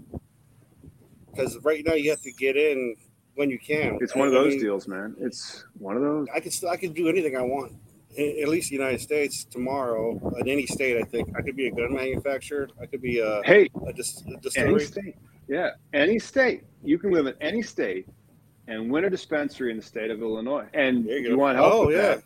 Because 1.31 1.59
right 1.63 1.85
now 1.85 1.95
you 1.95 2.11
have 2.11 2.21
to 2.23 2.33
get 2.33 2.57
in 2.57 2.97
when 3.35 3.51
you 3.51 3.59
can. 3.59 3.99
It's 4.01 4.15
one 4.15 4.29
of 4.29 4.35
I 4.35 4.39
those 4.39 4.53
mean, 4.55 4.61
deals, 4.63 4.89
man. 4.89 5.15
It's 5.21 5.65
one 5.79 5.97
of 5.97 6.03
those. 6.03 6.27
I 6.35 6.41
could 6.41 6.53
still, 6.53 6.69
I 6.71 6.77
could 6.77 6.95
do 6.95 7.09
anything 7.09 7.37
I 7.37 7.43
want. 7.43 7.73
In, 8.17 8.39
at 8.43 8.49
least 8.49 8.71
the 8.71 8.77
United 8.77 9.01
States 9.01 9.45
tomorrow, 9.45 10.19
in 10.41 10.49
any 10.49 10.67
state, 10.67 10.97
I 10.99 11.03
think 11.05 11.29
I 11.37 11.43
could 11.43 11.57
be 11.57 11.67
a 11.69 11.71
gun 11.71 11.93
manufacturer. 11.95 12.69
I 12.81 12.87
could 12.87 13.03
be 13.03 13.19
a, 13.19 13.43
Hey, 13.45 13.69
a, 13.87 13.93
dis, 13.93 14.23
a 14.57 14.61
any 14.61 14.79
state. 14.79 15.17
Yeah, 15.49 15.71
any 15.93 16.19
state. 16.19 16.63
You 16.83 16.99
can 16.99 17.11
live 17.11 17.27
in 17.27 17.35
any 17.43 17.63
state 17.63 18.07
and 18.69 18.91
win 18.91 19.05
a 19.05 19.11
dispensary 19.11 19.71
in 19.71 19.77
the 19.77 19.83
state 19.83 20.11
of 20.11 20.21
Illinois. 20.21 20.67
And 20.75 21.05
you, 21.05 21.17
you 21.17 21.39
want 21.39 21.57
help 21.57 21.73
Oh, 21.73 21.91
yeah. 21.91 22.17
that? 22.17 22.23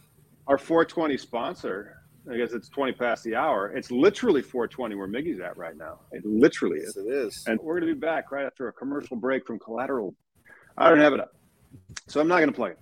Our 0.47 0.59
420 0.59 1.17
sponsor, 1.19 1.97
I 2.31 2.37
guess 2.37 2.53
it's 2.53 2.69
20 2.69 2.93
past 2.93 3.25
the 3.25 3.37
hour. 3.37 3.69
It's 3.69 3.91
literally 3.91 4.43
420 4.43 4.95
where 4.95 5.09
Miggy's 5.09 5.41
at 5.41 5.57
right 5.57 5.77
now. 5.77 6.01
It 6.13 6.25
literally 6.25 6.79
Yes, 6.81 6.89
is. 6.91 6.97
it 6.97 7.07
is. 7.13 7.45
And 7.47 7.61
we're 7.61 7.79
going 7.79 7.89
to 7.89 7.95
be 7.95 8.01
back 8.01 8.31
right 8.33 8.47
after 8.47 8.69
a 8.69 8.73
commercial 8.73 9.17
break 9.17 9.47
from 9.47 9.59
Collateral. 9.59 10.15
I 10.79 10.89
don't 10.89 10.99
have 10.99 11.13
it 11.13 11.21
up, 11.21 11.33
so 12.09 12.21
I'm 12.21 12.29
not 12.29 12.39
going 12.39 12.49
to 12.51 12.57
play 12.57 12.71
it. 12.71 12.79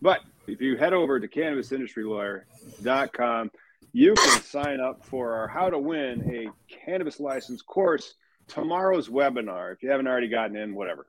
But 0.00 0.20
if 0.46 0.60
you 0.60 0.76
head 0.76 0.92
over 0.92 1.18
to 1.20 1.28
cannabisindustrylawyer.com, 1.28 3.50
you 3.92 4.14
can 4.14 4.42
sign 4.42 4.80
up 4.80 5.04
for 5.04 5.32
our 5.34 5.48
How 5.48 5.70
to 5.70 5.78
Win 5.78 6.22
a 6.34 6.48
Cannabis 6.84 7.20
License 7.20 7.62
course. 7.62 8.14
Tomorrow's 8.48 9.08
webinar, 9.08 9.72
if 9.72 9.82
you 9.82 9.90
haven't 9.90 10.06
already 10.06 10.28
gotten 10.28 10.56
in, 10.56 10.74
whatever. 10.74 11.06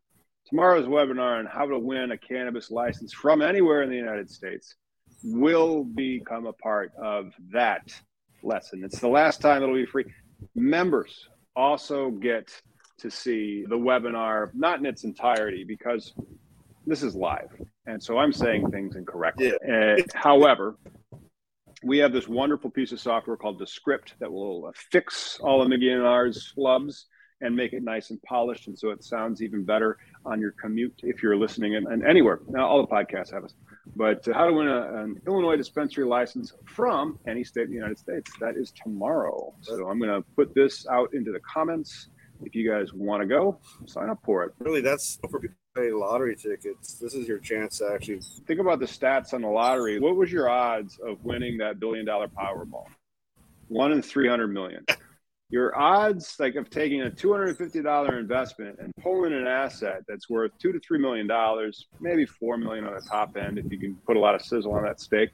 Tomorrow's 0.50 0.86
webinar 0.86 1.40
on 1.40 1.46
how 1.46 1.66
to 1.66 1.78
win 1.78 2.12
a 2.12 2.18
cannabis 2.18 2.72
license 2.72 3.12
from 3.12 3.42
anywhere 3.42 3.82
in 3.82 3.90
the 3.90 3.98
United 3.98 4.30
States 4.30 4.76
will 5.24 5.84
become 5.84 6.46
a 6.46 6.54
part 6.54 6.94
of 7.02 7.34
that 7.52 7.94
lesson. 8.44 8.84
It's 8.84 9.00
the 9.00 9.10
last 9.10 9.42
time 9.42 9.62
it'll 9.62 9.76
be 9.76 9.86
free. 9.86 10.06
Members 10.56 11.28
also 11.56 12.12
get 12.12 12.50
to 13.00 13.12
see 13.12 13.66
the 13.68 13.78
webinar, 13.78 14.50
not 14.54 14.80
in 14.80 14.86
its 14.86 15.04
entirety, 15.04 15.66
because 15.66 16.14
this 16.86 17.04
is 17.04 17.14
live. 17.14 17.50
And 17.86 18.02
so 18.02 18.18
I'm 18.18 18.32
saying 18.32 18.72
things 18.72 18.96
incorrectly. 18.96 19.52
Uh, 19.52 19.98
however, 20.16 20.78
we 21.84 21.98
have 21.98 22.14
this 22.14 22.28
wonderful 22.28 22.70
piece 22.70 22.94
of 22.94 23.02
software 23.02 23.38
called 23.38 23.60
Descript 23.60 24.16
that 24.20 24.32
will 24.32 24.72
fix 24.92 25.40
all 25.42 25.62
of 25.62 25.68
Miggy 25.68 25.92
and 25.92 26.04
flubs 26.58 27.04
and 27.41 27.56
make 27.56 27.73
it 27.73 27.84
nice 27.84 28.10
and 28.10 28.21
polished. 28.23 28.67
And 28.67 28.78
so 28.78 28.89
it 28.89 29.04
sounds 29.04 29.41
even 29.41 29.63
better 29.63 29.97
on 30.26 30.41
your 30.41 30.52
commute 30.52 31.02
if 31.04 31.21
you're 31.21 31.38
listening 31.38 31.73
in, 31.73 31.88
and 31.88 32.06
anywhere. 32.06 32.39
Now, 32.47 32.67
all 32.67 32.82
the 32.82 32.88
podcasts 32.88 33.32
have 33.32 33.43
us. 33.43 33.54
But 33.95 34.28
uh, 34.28 34.34
how 34.34 34.45
to 34.45 34.54
win 34.54 34.67
a, 34.67 35.04
an 35.04 35.21
Illinois 35.28 35.56
dispensary 35.56 36.06
license 36.06 36.54
from 36.65 37.19
any 37.28 37.43
state 37.43 37.63
in 37.63 37.69
the 37.69 37.76
United 37.76 37.97
States, 37.97 38.32
that 38.39 38.56
is 38.58 38.73
tomorrow. 38.84 39.54
So 39.62 39.88
I'm 39.88 40.00
going 40.00 40.21
to 40.21 40.28
put 40.36 40.54
this 40.54 40.86
out 40.88 41.13
into 41.13 41.32
the 41.32 41.39
comments. 41.39 42.10
If 42.43 42.54
you 42.54 42.69
guys 42.69 42.93
want 42.93 43.21
to 43.21 43.28
go, 43.28 43.60
sign 43.88 44.10
up 44.10 44.19
for 44.23 44.43
it. 44.43 44.54
Really, 44.60 44.82
that's 44.82 45.17
for 45.30 45.39
people 45.39 45.56
who 45.76 45.82
pay 45.82 45.91
lottery 45.91 46.36
tickets. 46.36 46.93
This 46.95 47.15
is 47.15 47.28
your 47.28 47.39
chance 47.39 47.80
to 47.80 47.89
actually. 47.93 48.19
Think 48.45 48.60
about 48.60 48.80
the 48.80 48.86
stats 48.86 49.34
on 49.34 49.41
the 49.41 49.47
lottery. 49.47 50.00
What 50.00 50.15
was 50.15 50.32
your 50.32 50.47
odds 50.47 51.00
of 51.00 51.23
winning 51.23 51.58
that 51.58 51.80
billion 51.80 52.06
dollar 52.06 52.28
Powerball? 52.28 52.86
One 53.69 53.91
in 53.91 54.04
300 54.04 54.47
million. 54.47 54.86
Your 55.50 55.78
odds, 55.80 56.36
like 56.40 56.56
of 56.56 56.70
taking 56.70 57.04
a 57.04 57.10
$250 57.10 58.20
investment 58.20 58.80
and 58.80 58.94
pulling 59.02 59.34
an 59.34 59.48
asset 59.48 60.04
that's 60.08 60.30
worth 60.30 60.52
two 60.60 60.74
to 60.74 60.80
three 60.80 61.00
million 61.00 61.26
dollars, 61.26 61.88
maybe 62.02 62.26
four 62.26 62.58
million 62.58 62.86
on 62.86 62.94
the 62.94 63.02
top 63.02 63.38
end 63.38 63.58
if 63.58 63.72
you 63.72 63.80
can 63.80 63.96
put 64.06 64.18
a 64.18 64.20
lot 64.20 64.36
of 64.36 64.42
sizzle 64.42 64.74
on 64.74 64.84
that 64.84 65.00
stake. 65.00 65.30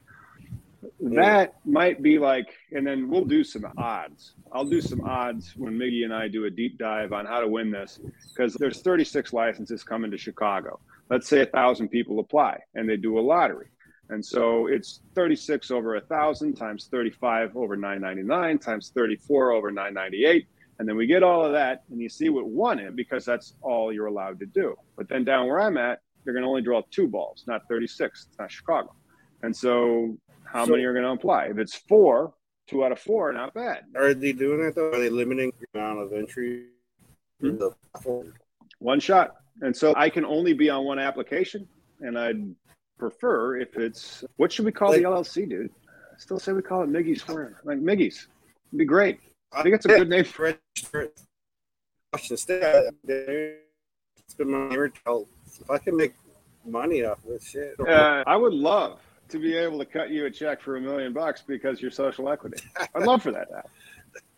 That 1.00 1.54
might 1.64 2.02
be 2.02 2.18
like, 2.18 2.46
and 2.70 2.86
then 2.86 3.08
we'll 3.08 3.24
do 3.24 3.42
some 3.42 3.66
odds. 3.76 4.34
I'll 4.52 4.64
do 4.64 4.80
some 4.80 5.00
odds 5.00 5.54
when 5.56 5.74
Miggy 5.76 6.04
and 6.04 6.14
I 6.14 6.28
do 6.28 6.44
a 6.44 6.50
deep 6.50 6.78
dive 6.78 7.12
on 7.12 7.26
how 7.26 7.40
to 7.40 7.48
win 7.48 7.70
this 7.70 7.98
because 8.28 8.54
there's 8.54 8.82
36 8.82 9.32
licenses 9.32 9.82
coming 9.82 10.10
to 10.12 10.18
Chicago. 10.18 10.78
Let's 11.10 11.28
say 11.28 11.40
a 11.40 11.46
thousand 11.46 11.88
people 11.88 12.20
apply 12.20 12.60
and 12.74 12.88
they 12.88 12.96
do 12.96 13.18
a 13.18 13.20
lottery. 13.20 13.68
And 14.10 14.24
so 14.24 14.66
it's 14.66 15.00
36 15.14 15.70
over 15.70 15.96
a 15.96 16.00
thousand 16.00 16.54
times 16.54 16.88
35 16.90 17.56
over 17.56 17.76
999 17.76 18.58
times 18.58 18.92
34 18.94 19.52
over 19.52 19.70
998. 19.70 20.46
And 20.78 20.88
then 20.88 20.96
we 20.96 21.06
get 21.06 21.22
all 21.22 21.44
of 21.44 21.52
that 21.52 21.84
and 21.90 22.00
you 22.00 22.08
see 22.08 22.28
what 22.28 22.46
won 22.46 22.78
it 22.78 22.96
because 22.96 23.24
that's 23.24 23.54
all 23.62 23.92
you're 23.92 24.06
allowed 24.06 24.38
to 24.40 24.46
do. 24.46 24.74
But 24.96 25.08
then 25.08 25.24
down 25.24 25.46
where 25.46 25.60
I'm 25.60 25.76
at, 25.78 26.00
you're 26.24 26.34
going 26.34 26.42
to 26.42 26.48
only 26.48 26.62
draw 26.62 26.82
two 26.90 27.06
balls, 27.06 27.44
not 27.46 27.62
36. 27.68 28.26
It's 28.28 28.38
not 28.38 28.50
Chicago. 28.50 28.94
And 29.42 29.56
so 29.56 30.16
how 30.44 30.64
So- 30.64 30.72
many 30.72 30.84
are 30.84 30.92
going 30.92 31.04
to 31.04 31.10
apply? 31.12 31.46
If 31.46 31.58
it's 31.58 31.74
four, 31.74 32.34
two 32.66 32.84
out 32.84 32.92
of 32.92 32.98
four, 32.98 33.32
not 33.32 33.54
bad. 33.54 33.84
Are 33.94 34.14
they 34.14 34.32
doing 34.32 34.62
that 34.64 34.74
though? 34.74 34.90
Are 34.92 34.98
they 34.98 35.10
limiting 35.10 35.52
the 35.60 35.78
amount 35.78 36.00
of 36.00 36.12
entry? 36.12 36.66
Hmm. 37.40 37.56
One 38.78 39.00
shot. 39.00 39.36
And 39.62 39.74
so 39.76 39.94
I 39.96 40.10
can 40.10 40.24
only 40.24 40.52
be 40.52 40.68
on 40.70 40.84
one 40.84 40.98
application. 40.98 41.68
And 42.00 42.18
I'd 42.18 42.54
prefer 42.98 43.58
if 43.58 43.76
it's 43.76 44.24
what 44.36 44.52
should 44.52 44.64
we 44.64 44.72
call 44.72 44.92
the 44.92 45.02
LLC, 45.02 45.48
dude? 45.48 45.70
I 45.88 46.18
still 46.18 46.38
say 46.38 46.52
we 46.52 46.62
call 46.62 46.82
it 46.82 46.90
Miggy's 46.90 47.20
Square. 47.20 47.60
Like 47.64 47.78
Miggy's. 47.78 48.28
It'd 48.68 48.78
be 48.78 48.84
great. 48.84 49.20
I 49.52 49.62
think 49.62 49.74
it's 49.74 49.84
a 49.84 49.88
good 49.88 50.08
name 50.08 50.24
for 50.24 50.46
it. 50.46 50.60
State. 52.18 52.62
It's 53.06 54.34
been 54.36 54.50
my 54.50 54.68
favorite. 54.70 54.92
If 55.06 55.70
I 55.70 55.78
can 55.78 55.96
make 55.96 56.14
money 56.64 57.04
off 57.04 57.18
of 57.24 57.30
this 57.30 57.46
shit, 57.48 57.74
uh, 57.80 58.22
I 58.26 58.36
would 58.36 58.54
love 58.54 59.00
to 59.28 59.38
be 59.38 59.56
able 59.56 59.78
to 59.78 59.84
cut 59.84 60.10
you 60.10 60.26
a 60.26 60.30
check 60.30 60.60
for 60.60 60.76
a 60.76 60.80
million 60.80 61.12
bucks 61.12 61.42
because 61.46 61.80
you're 61.80 61.90
social 61.90 62.28
equity. 62.28 62.62
I'd 62.94 63.02
love 63.04 63.22
for 63.22 63.32
that. 63.32 63.48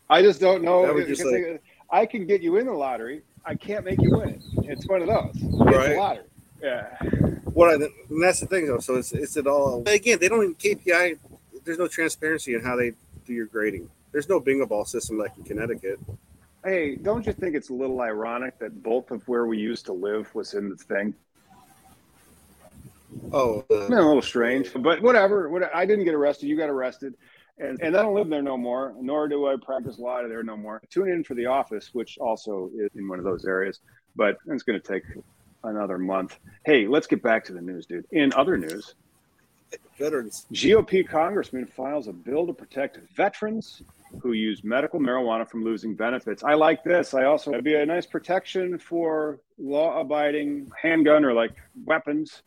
I 0.09 0.23
just 0.23 0.41
don't 0.41 0.63
know. 0.63 0.87
Just 1.07 1.23
because 1.23 1.59
I 1.91 2.07
can 2.07 2.27
get 2.27 2.41
you 2.43 2.57
in 2.57 2.67
the 2.67 2.73
lottery. 2.73 3.23
I 3.45 3.55
can't 3.55 3.85
make 3.85 4.01
you 4.03 4.11
win 4.17 4.29
it. 4.31 4.43
It's 4.65 4.89
one 4.89 5.03
of 5.03 5.09
those. 5.09 5.31
It's 5.35 5.55
Right. 5.61 5.93
a 5.93 5.97
lottery. 6.01 6.25
Yeah. 6.63 6.97
What? 7.57 7.71
I, 7.71 7.75
and 8.11 8.23
that's 8.23 8.41
the 8.41 8.47
thing 8.47 8.67
though. 8.67 8.81
So 8.81 8.97
it's 8.97 9.13
it's 9.13 9.37
it 9.39 9.47
all. 9.47 9.83
Again, 9.87 10.19
they 10.21 10.29
don't 10.29 10.43
even 10.43 10.55
KPI. 10.55 11.19
There's 11.65 11.79
no 11.79 11.89
transparency 11.89 12.55
in 12.55 12.61
how 12.61 12.77
they 12.77 12.93
do 13.25 13.33
your 13.33 13.47
grading. 13.47 13.89
There's 14.13 14.29
no 14.29 14.39
bingo 14.39 14.67
ball 14.67 14.85
system 14.85 15.19
like 15.19 15.33
in 15.39 15.45
Connecticut. 15.45 15.99
Hey, 16.63 16.97
don't 16.97 17.27
you 17.27 17.33
think 17.33 17.57
it's 17.57 17.71
a 17.71 17.73
little 17.73 18.01
ironic 18.03 18.59
that 18.59 18.83
both 18.83 19.11
of 19.11 19.27
where 19.27 19.47
we 19.47 19.57
used 19.57 19.87
to 19.87 19.95
live 19.95 20.33
was 20.35 20.53
in 20.53 20.69
the 20.69 20.77
thing? 20.77 21.15
Oh, 23.33 23.65
a 23.71 23.75
little 23.75 24.21
strange, 24.21 24.73
but 24.75 25.01
whatever. 25.01 25.49
What 25.49 25.75
I 25.75 25.87
didn't 25.87 26.05
get 26.05 26.15
arrested. 26.15 26.49
You 26.49 26.59
got 26.59 26.69
arrested, 26.69 27.15
and 27.59 27.81
and 27.81 27.97
I 27.97 28.03
don't 28.03 28.15
live 28.15 28.29
there 28.29 28.43
no 28.43 28.59
more. 28.59 28.95
Nor 29.01 29.29
do 29.29 29.47
I 29.47 29.57
practice 29.57 29.99
law 29.99 30.21
there 30.29 30.43
no 30.43 30.59
more. 30.59 30.83
Tune 30.91 31.09
in 31.09 31.25
for 31.25 31.33
the 31.33 31.47
office, 31.47 31.95
which 31.95 32.19
also 32.19 32.71
is 32.77 32.91
in 32.97 33.09
one 33.09 33.19
of 33.19 33.25
those 33.25 33.47
areas, 33.47 33.81
but 34.15 34.37
it's 34.47 34.63
going 34.63 34.79
to 34.79 34.87
take 34.87 35.05
another 35.67 35.99
month. 35.99 36.39
Hey, 36.65 36.87
let's 36.87 37.07
get 37.07 37.23
back 37.23 37.45
to 37.47 37.53
the 37.53 37.61
news, 37.61 37.87
dude. 37.87 38.07
In 38.13 38.33
other 38.35 38.57
news, 38.57 38.95
veterans. 39.99 40.47
GOP 40.53 41.07
congressman 41.07 41.67
files 41.67 42.09
a 42.09 42.13
bill 42.13 42.47
to 42.47 42.53
protect 42.53 42.99
veterans 43.15 43.83
who 44.23 44.33
use 44.33 44.63
medical 44.65 45.01
marijuana 45.01 45.49
from 45.49 45.65
losing 45.65 45.95
benefits. 45.95 46.43
I 46.45 46.55
like 46.55 46.85
this. 46.85 47.13
I 47.15 47.25
also 47.25 47.51
it'd 47.53 47.65
be 47.65 47.75
a 47.75 47.85
nice 47.85 48.07
protection 48.07 48.79
for 48.79 49.41
law-abiding 49.59 50.71
handgun 50.81 51.25
or 51.25 51.33
like 51.33 51.53
weapons 51.85 52.43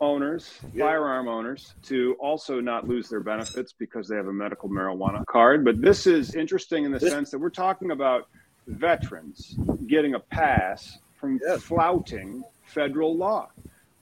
owners, 0.00 0.60
Yeah. 0.72 0.86
firearm 0.86 1.28
owners, 1.28 1.74
to 1.84 2.16
also 2.18 2.60
not 2.60 2.86
lose 2.86 3.08
their 3.08 3.20
benefits 3.20 3.72
because 3.72 4.08
they 4.08 4.16
have 4.16 4.26
a 4.28 4.32
medical 4.32 4.68
marijuana 4.68 5.24
card. 5.26 5.64
But 5.64 5.80
this 5.80 6.06
is 6.06 6.34
interesting 6.34 6.84
in 6.84 6.92
the 6.92 7.00
sense 7.00 7.30
that 7.30 7.38
we're 7.38 7.50
talking 7.50 7.90
about 7.90 8.28
veterans 8.66 9.56
getting 9.86 10.14
a 10.14 10.20
pass 10.20 10.98
from 11.24 11.40
Yes. 11.42 11.62
flouting 11.62 12.44
federal 12.66 13.16
law. 13.16 13.50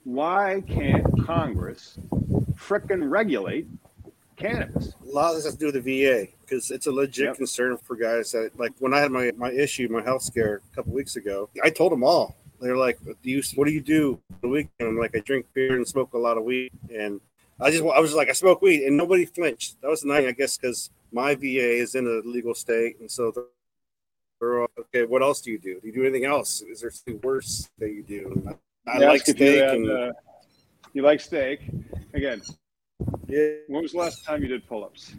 Why 0.02 0.62
can't 0.66 1.06
Congress 1.24 1.96
frickin' 2.56 3.08
regulate 3.08 3.68
cannabis? 4.36 4.94
A 5.04 5.06
lot 5.08 5.30
of 5.30 5.36
this 5.36 5.44
has 5.44 5.54
to 5.54 5.60
do 5.60 5.66
with 5.66 5.76
the 5.76 5.80
VA 5.80 6.26
because 6.40 6.72
it's 6.72 6.88
a 6.88 6.92
legit 6.92 7.26
Yep. 7.26 7.36
concern 7.36 7.76
for 7.76 7.94
guys 7.94 8.32
that 8.32 8.58
like 8.58 8.72
when 8.80 8.92
I 8.92 8.98
had 8.98 9.12
my 9.12 9.30
my 9.36 9.52
issue, 9.52 9.86
my 9.88 10.02
health 10.02 10.22
scare 10.22 10.62
a 10.72 10.74
couple 10.74 10.92
weeks 10.92 11.14
ago. 11.14 11.48
I 11.62 11.70
told 11.70 11.92
them 11.92 12.02
all. 12.02 12.34
They're 12.60 12.76
like, 12.76 12.98
"Do 13.04 13.30
you? 13.30 13.40
What 13.54 13.66
do 13.68 13.72
you 13.72 13.80
do 13.80 14.18
the 14.40 14.48
weekend?" 14.48 14.70
I'm 14.80 14.98
like, 14.98 15.16
"I 15.16 15.20
drink 15.20 15.46
beer 15.54 15.76
and 15.76 15.86
smoke 15.86 16.12
a 16.14 16.18
lot 16.18 16.36
of 16.38 16.42
weed." 16.44 16.72
And 16.92 17.20
I 17.60 17.70
just 17.70 17.84
I 17.84 18.00
was 18.00 18.14
like, 18.14 18.28
"I 18.30 18.32
smoke 18.32 18.62
weed," 18.62 18.82
and 18.84 18.96
nobody 18.96 19.26
flinched. 19.26 19.80
That 19.80 19.90
was 19.90 20.00
the 20.02 20.08
night, 20.08 20.26
I 20.26 20.32
guess, 20.32 20.56
because 20.56 20.90
my 21.12 21.36
VA 21.36 21.78
is 21.84 21.94
in 21.94 22.04
a 22.06 22.28
legal 22.28 22.54
state, 22.54 22.98
and 22.98 23.08
so 23.10 23.30
they're- 23.30 23.44
they're 24.42 24.66
okay. 24.80 25.04
What 25.04 25.22
else 25.22 25.40
do 25.40 25.52
you 25.52 25.58
do? 25.58 25.80
Do 25.80 25.86
you 25.86 25.92
do 25.92 26.02
anything 26.02 26.24
else? 26.24 26.62
Is 26.62 26.80
there 26.80 26.90
something 26.90 27.20
worse 27.22 27.70
that 27.78 27.90
you 27.90 28.02
do? 28.02 28.42
I, 28.86 28.90
I 28.90 28.98
like 28.98 29.26
you 29.28 29.34
steak, 29.34 29.62
had, 29.62 29.74
and 29.74 29.90
uh, 29.90 30.12
you 30.92 31.02
like 31.02 31.20
steak. 31.20 31.60
Again, 32.12 32.42
yeah, 33.28 33.46
when 33.68 33.82
was 33.82 33.92
the 33.92 33.98
last 33.98 34.24
time 34.24 34.42
you 34.42 34.48
did 34.48 34.66
pull-ups? 34.66 35.14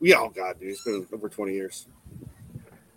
yeah. 0.00 0.16
Oh 0.18 0.28
God, 0.28 0.60
dude, 0.60 0.70
it's 0.70 0.84
been 0.84 1.06
over 1.10 1.30
20 1.30 1.54
years. 1.54 1.86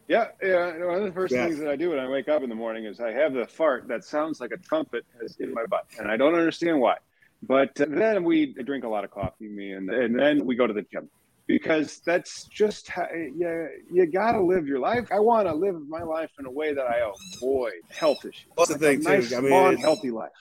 Yeah, 0.10 0.28
yeah. 0.43 0.86
One 0.86 0.98
of 0.98 1.06
the 1.06 1.13
first 1.13 1.34
Yeah. 1.34 1.45
things 1.45 1.58
that 1.60 1.69
I 1.69 1.78
do 1.78 1.91
when 1.91 2.00
I 2.00 2.10
wake 2.10 2.28
up 2.28 2.43
in 2.43 2.50
the 2.50 2.56
morning 2.56 2.86
is 2.86 3.00
I 3.00 3.12
have 3.12 3.34
the 3.34 3.48
fart 3.48 3.88
that 3.88 4.04
sounds 4.04 4.41
like 4.41 4.52
a 4.52 4.58
trumpet 4.58 5.06
in 5.39 5.54
my 5.54 5.65
butt, 5.65 5.86
and 5.98 6.12
I 6.12 6.17
don't 6.17 6.36
understand 6.36 6.82
why. 6.82 6.98
But 7.41 7.80
uh, 7.80 7.86
then 7.88 8.26
we 8.26 8.54
drink 8.54 8.84
a 8.84 8.89
lot 8.89 9.06
of 9.06 9.12
coffee, 9.12 9.48
me, 9.48 9.71
and 9.71 9.89
and 9.89 10.19
then 10.19 10.45
we 10.45 10.56
go 10.56 10.67
to 10.67 10.74
the 10.74 10.82
gym 10.91 11.10
because 11.47 11.99
that's 12.05 12.45
just 12.45 12.88
how 12.89 13.08
you 13.13 13.69
you 13.91 14.05
got 14.08 14.31
to 14.34 14.41
live 14.41 14.67
your 14.67 14.79
life. 14.79 15.08
I 15.12 15.19
want 15.19 15.47
to 15.47 15.53
live 15.53 15.88
my 15.88 16.01
life 16.03 16.31
in 16.39 16.45
a 16.45 16.51
way 16.51 16.73
that 16.73 16.86
I 16.86 17.01
avoid 17.36 17.73
health 17.89 18.25
issues. 18.25 18.45
That's 18.58 18.69
the 18.69 18.77
thing, 18.77 18.99
a 19.01 19.03
too. 19.03 19.10
nice, 19.10 19.34
I 19.34 19.39
mean, 19.41 19.53
it's- 19.53 19.81
healthy 19.81 20.12
life. 20.12 20.31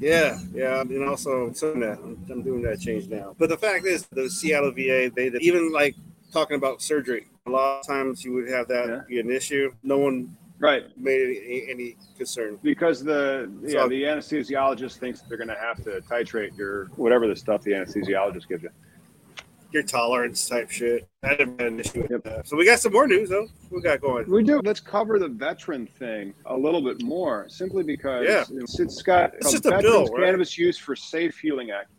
Yeah, 0.00 0.38
yeah, 0.52 0.80
and 0.82 1.08
also 1.08 1.52
some 1.52 1.70
of 1.70 1.80
that 1.80 1.98
I'm 2.30 2.42
doing 2.42 2.62
that 2.62 2.80
change 2.80 3.08
now. 3.08 3.34
But 3.38 3.48
the 3.48 3.56
fact 3.56 3.86
is, 3.86 4.06
the 4.06 4.28
Seattle 4.28 4.72
VA, 4.72 5.10
they 5.14 5.28
even 5.40 5.72
like 5.72 5.94
talking 6.32 6.56
about 6.56 6.82
surgery. 6.82 7.26
A 7.46 7.50
lot 7.50 7.80
of 7.80 7.86
times 7.86 8.24
you 8.24 8.32
would 8.34 8.48
have 8.48 8.68
that 8.68 8.88
Yeah. 8.88 9.00
be 9.08 9.20
an 9.20 9.30
issue. 9.30 9.72
No 9.82 9.98
one 9.98 10.36
Right. 10.58 10.84
made 10.98 11.20
any, 11.44 11.66
any 11.70 11.96
concern. 12.16 12.58
Because 12.62 13.02
the 13.04 13.50
yeah, 13.62 13.82
So- 13.82 13.88
the 13.88 14.02
anesthesiologist 14.02 14.98
thinks 14.98 15.22
they're 15.22 15.38
going 15.38 15.48
to 15.48 15.54
have 15.58 15.82
to 15.84 16.00
titrate 16.02 16.56
your 16.58 16.86
whatever 16.96 17.26
the 17.26 17.36
stuff 17.36 17.62
the 17.62 17.72
anesthesiologist 17.72 18.48
gives 18.48 18.62
you. 18.62 18.70
Your 19.74 19.82
tolerance 19.82 20.48
type 20.48 20.70
shit. 20.70 21.08
Didn't 21.24 21.58
have 21.58 21.66
an 21.66 21.80
issue 21.80 22.02
with 22.02 22.10
Yep. 22.12 22.22
that. 22.22 22.46
So 22.46 22.56
we 22.56 22.64
got 22.64 22.78
some 22.78 22.92
more 22.92 23.08
news 23.08 23.28
though. 23.28 23.48
We 23.72 23.80
got 23.82 24.00
going. 24.00 24.30
We 24.30 24.44
do. 24.44 24.60
Let's 24.64 24.78
cover 24.78 25.18
the 25.18 25.26
veteran 25.26 25.88
thing 25.88 26.32
a 26.46 26.56
little 26.56 26.80
bit 26.80 27.02
more, 27.02 27.48
simply 27.48 27.82
because 27.82 28.24
Yeah. 28.24 28.44
it's, 28.52 29.02
got 29.02 29.34
It's 29.34 29.50
just 29.50 29.66
a 29.66 29.76
bill, 29.82 30.06
right? 30.06 30.26
Cannabis 30.26 30.56
Use 30.56 30.78
for 30.78 30.94
Safe 30.94 31.36
Healing 31.40 31.72
Act. 31.72 31.90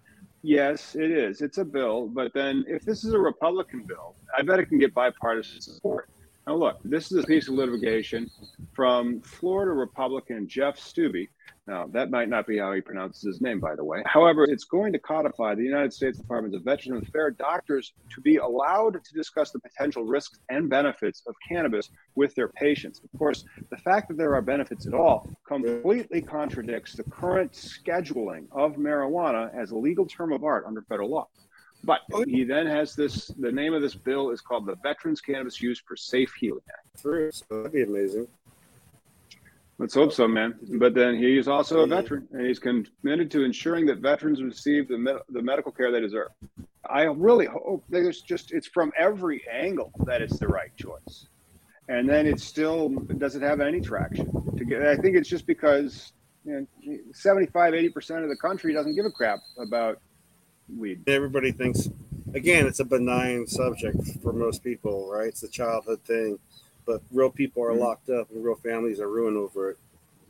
Yes, 0.41 0.95
it 0.95 1.11
is. 1.11 1.41
It's 1.41 1.57
a 1.57 1.65
bill, 1.65 2.07
but 2.07 2.33
then 2.33 2.63
if 2.65 2.85
this 2.85 3.03
is 3.03 3.11
a 3.13 3.19
Republican 3.19 3.83
bill, 3.85 4.15
I 4.37 4.41
bet 4.41 4.59
it 4.59 4.67
can 4.67 4.79
get 4.79 4.93
bipartisan 4.93 5.59
support. 5.59 6.07
Now, 6.47 6.55
look, 6.55 6.77
this 6.83 7.11
is 7.11 7.23
a 7.23 7.27
piece 7.27 7.47
of 7.47 7.55
litigation 7.55 8.29
from 8.73 9.19
Florida 9.21 9.71
Republican 9.71 10.47
Jeff 10.47 10.77
Steube. 10.77 11.27
Now, 11.65 11.87
that 11.87 12.11
might 12.11 12.29
not 12.29 12.45
be 12.45 12.59
how 12.59 12.71
he 12.73 12.81
pronounces 12.81 13.23
his 13.23 13.41
name, 13.41 13.59
by 13.59 13.75
the 13.75 13.83
way. 13.83 14.03
However, 14.05 14.43
it's 14.43 14.65
going 14.65 14.93
to 14.93 14.99
codify 14.99 15.55
the 15.55 15.63
United 15.63 15.91
States 15.91 16.19
Department 16.19 16.53
of 16.53 16.61
Veterans 16.61 17.07
Affairs 17.07 17.33
doctors 17.39 17.93
to 18.13 18.21
be 18.21 18.35
allowed 18.35 19.03
to 19.03 19.13
discuss 19.15 19.49
the 19.49 19.59
potential 19.59 20.03
risks 20.03 20.37
and 20.49 20.69
benefits 20.69 21.23
of 21.25 21.33
cannabis 21.49 21.89
with 22.13 22.35
their 22.35 22.49
patients. 22.49 23.01
Of 23.03 23.17
course, 23.17 23.45
the 23.71 23.77
fact 23.77 24.09
that 24.09 24.17
there 24.17 24.35
are 24.35 24.41
benefits 24.43 24.85
at 24.85 24.93
all 24.93 25.27
completely 25.47 26.21
contradicts 26.21 26.93
the 26.93 27.03
current 27.05 27.53
scheduling 27.53 28.45
of 28.51 28.75
marijuana 28.75 29.49
as 29.55 29.71
a 29.71 29.75
legal 29.75 30.05
term 30.05 30.31
of 30.31 30.43
art 30.43 30.65
under 30.67 30.83
federal 30.83 31.09
law. 31.09 31.27
But 31.85 32.01
oh, 32.13 32.23
he 32.25 32.43
then 32.43 32.65
has 32.65 32.95
this 32.95 33.27
the 33.39 33.51
name 33.51 33.73
of 33.73 33.81
this 33.81 33.93
bill 33.93 34.31
is 34.31 34.41
called 34.41 34.65
the 34.65 34.75
Veterans 34.81 35.21
Cannabis 35.21 35.61
Use 35.61 35.81
for 35.85 35.95
Safe 35.95 36.33
Healing 36.39 36.63
Act. 36.69 36.99
Through, 36.99 37.31
so 37.31 37.45
that'd 37.51 37.71
be 37.71 37.83
amazing. 37.83 38.27
Let's 39.77 39.93
hope 39.93 40.13
so, 40.13 40.27
man. 40.27 40.55
But 40.79 40.93
then 40.93 41.15
he 41.15 41.37
is 41.37 41.47
also 41.47 41.81
a 41.81 41.87
veteran, 41.87 42.27
and 42.31 42.47
he's 42.47 42.59
committed 42.59 43.29
to 43.31 43.43
ensuring 43.43 43.85
that 43.87 43.99
veterans 43.99 44.41
receive 44.41 44.87
the, 44.87 44.97
med- 44.97 45.19
the 45.29 45.41
medical 45.41 45.71
care 45.71 45.91
they 45.91 45.99
deserve. 45.99 46.29
I 46.89 47.03
really 47.03 47.45
hope 47.45 47.83
there's 47.89 48.21
just 48.21 48.51
it's 48.53 48.67
from 48.67 48.91
every 48.97 49.43
angle 49.51 49.91
that 50.05 50.21
it's 50.21 50.39
the 50.39 50.47
right 50.47 50.75
choice, 50.77 51.27
and 51.89 52.07
then 52.07 52.25
it 52.25 52.39
still 52.39 52.89
doesn't 52.89 53.41
have 53.41 53.59
any 53.59 53.81
traction. 53.81 54.31
To 54.57 54.65
get, 54.65 54.81
I 54.81 54.95
think 54.95 55.17
it's 55.17 55.29
just 55.29 55.45
because 55.45 56.13
you 56.45 56.67
know, 56.83 56.97
75, 57.11 57.73
80 57.73 57.89
percent 57.89 58.23
of 58.23 58.29
the 58.29 58.37
country 58.37 58.73
doesn't 58.73 58.95
give 58.95 59.05
a 59.05 59.11
crap 59.11 59.39
about 59.59 59.99
weed. 60.73 61.01
Everybody 61.07 61.51
thinks, 61.51 61.89
again, 62.33 62.65
it's 62.67 62.79
a 62.79 62.85
benign 62.85 63.47
subject 63.47 63.97
for 64.21 64.33
most 64.33 64.63
people, 64.63 65.09
right? 65.11 65.27
It's 65.27 65.43
a 65.43 65.47
childhood 65.47 66.01
thing, 66.01 66.39
but 66.85 67.01
real 67.11 67.29
people 67.29 67.63
are 67.63 67.71
Mhm. 67.71 67.79
locked 67.79 68.09
up 68.09 68.29
and 68.31 68.43
real 68.43 68.55
families 68.55 68.99
are 68.99 69.09
ruined 69.09 69.37
over 69.37 69.71
it. 69.71 69.77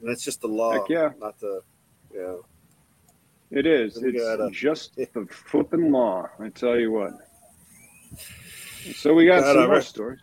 And 0.01 0.09
that's 0.09 0.23
just 0.23 0.41
the 0.41 0.47
law, 0.47 0.73
Heck 0.73 0.89
yeah. 0.89 1.13
not 1.19 1.39
the, 1.39 1.61
yeah. 2.13 2.35
It 3.51 3.65
is. 3.65 3.97
It's 3.97 4.17
gotta- 4.17 4.49
just 4.51 4.95
the 5.13 5.25
flipping 5.29 5.91
law. 5.91 6.29
I 6.39 6.49
tell 6.49 6.77
you 6.79 6.91
what. 6.91 7.13
So 8.95 9.13
we 9.13 9.25
got 9.25 9.41
Gotta 9.41 9.59
some 9.61 9.69
more 9.69 9.81
stories. 9.81 10.19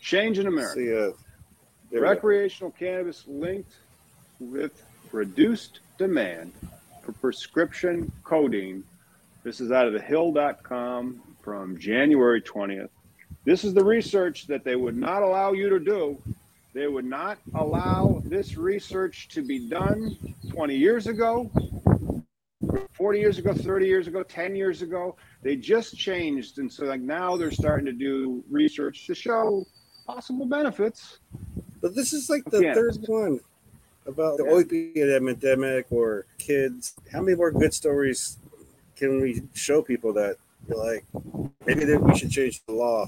Change 0.00 0.38
in 0.38 0.46
America. 0.46 0.74
See, 0.74 0.92
uh, 0.92 1.10
go. 1.90 2.00
Recreational 2.00 2.70
cannabis 2.72 3.24
linked 3.26 3.72
with 4.40 4.82
reduced 5.12 5.80
demand 5.98 6.52
for 7.06 7.12
prescription 7.12 8.10
codeine. 8.24 8.82
This 9.44 9.60
is 9.60 9.70
out 9.70 9.86
of 9.86 9.92
the 9.92 10.00
hill.com 10.00 11.22
from 11.40 11.78
January 11.78 12.42
20th. 12.42 12.88
This 13.44 13.62
is 13.62 13.72
the 13.74 13.84
research 13.84 14.48
that 14.48 14.64
they 14.64 14.74
would 14.74 14.96
not 14.96 15.22
allow 15.22 15.52
you 15.52 15.68
to 15.68 15.78
do. 15.78 16.20
They 16.74 16.88
would 16.88 17.04
not 17.04 17.38
allow 17.54 18.20
this 18.24 18.56
research 18.56 19.28
to 19.28 19.42
be 19.42 19.68
done 19.68 20.16
20 20.50 20.74
years 20.74 21.06
ago, 21.06 21.48
40 22.94 23.20
years 23.20 23.38
ago, 23.38 23.54
30 23.54 23.86
years 23.86 24.08
ago, 24.08 24.24
10 24.24 24.56
years 24.56 24.82
ago. 24.82 25.16
They 25.42 25.54
just 25.54 25.96
changed. 25.96 26.58
And 26.58 26.70
so, 26.70 26.86
like, 26.86 27.00
now 27.00 27.36
they're 27.36 27.52
starting 27.52 27.86
to 27.86 27.92
do 27.92 28.42
research 28.50 29.06
to 29.06 29.14
show 29.14 29.64
possible 30.06 30.44
benefits. 30.44 31.20
But 31.80 31.94
this 31.94 32.12
is 32.12 32.28
like 32.28 32.44
the 32.46 32.58
Again. 32.58 32.74
third 32.74 32.96
one 33.06 33.40
about 34.06 34.38
the 34.38 34.44
Yeah. 34.44 34.50
opiate 34.52 35.08
epidemic 35.10 35.86
or 35.90 36.26
kids. 36.38 36.94
How 37.12 37.20
many 37.22 37.36
more 37.36 37.50
good 37.50 37.74
stories 37.74 38.38
can 38.96 39.20
we 39.20 39.42
show 39.54 39.82
people 39.82 40.12
that 40.14 40.36
you're 40.68 40.78
like, 40.78 41.04
maybe 41.66 41.84
that 41.84 42.02
we 42.02 42.16
should 42.16 42.30
change 42.30 42.62
the 42.66 42.72
law? 42.72 43.06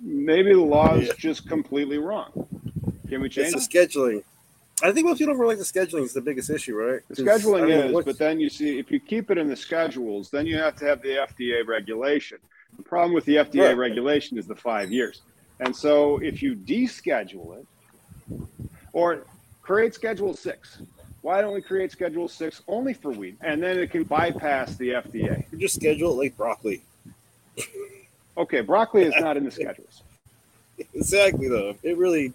Maybe 0.00 0.52
the 0.52 0.60
law 0.60 0.96
is 0.96 1.08
Yeah. 1.08 1.14
just 1.18 1.48
completely 1.48 1.98
wrong. 1.98 2.30
Can 3.08 3.20
we 3.22 3.28
change 3.28 3.54
It's 3.54 3.66
it? 3.66 3.70
the 3.72 3.78
scheduling. 3.78 4.24
I 4.82 4.92
think 4.92 5.06
most 5.06 5.18
people 5.18 5.32
don't 5.32 5.40
really 5.40 5.56
like 5.56 5.66
the 5.66 5.80
scheduling 5.80 6.02
is 6.02 6.12
the 6.12 6.20
biggest 6.20 6.50
issue, 6.50 6.74
right? 6.76 7.00
The 7.08 7.24
'Cause, 7.24 7.42
scheduling 7.42 7.62
I 7.62 7.66
mean, 7.66 7.70
is, 7.86 7.92
what's- 7.92 8.04
but 8.04 8.18
then 8.18 8.38
you 8.40 8.50
see, 8.50 8.78
if 8.78 8.90
you 8.90 9.00
keep 9.00 9.30
it 9.30 9.38
in 9.38 9.48
the 9.48 9.56
schedules, 9.56 10.30
then 10.30 10.44
you 10.46 10.56
have 10.58 10.76
to 10.76 10.84
have 10.84 11.00
the 11.02 11.16
FDA 11.16 11.62
regulation. 11.62 12.38
The 12.76 12.82
problem 12.82 13.14
with 13.14 13.24
the 13.24 13.38
FDA 13.38 13.68
Right. 13.68 13.76
regulation 13.76 14.36
is 14.36 14.46
the 14.46 14.54
five 14.56 14.90
years. 14.92 15.22
And 15.60 15.74
so 15.74 16.18
if 16.18 16.42
you 16.42 16.54
deschedule 16.54 17.58
it 17.58 17.66
or 18.92 19.24
create 19.66 19.94
Schedule 19.94 20.32
6, 20.32 20.78
why 21.22 21.40
don't 21.40 21.52
we 21.52 21.60
create 21.60 21.90
Schedule 21.90 22.28
6 22.28 22.62
only 22.68 22.94
for 22.94 23.10
weed? 23.10 23.36
And 23.40 23.60
then 23.60 23.78
it 23.78 23.90
can 23.90 24.04
bypass 24.04 24.76
the 24.76 24.90
FDA. 24.90 25.44
you 25.50 25.58
just 25.58 25.74
schedule 25.74 26.12
it 26.12 26.24
like 26.24 26.36
broccoli. 26.36 26.82
Okay, 28.38 28.60
broccoli 28.60 29.04
is 29.04 29.14
not 29.18 29.38
in 29.38 29.44
the 29.44 29.50
schedules. 29.50 30.02
Exactly, 30.92 31.48
though. 31.48 31.74
It 31.82 31.96
really 31.96 32.34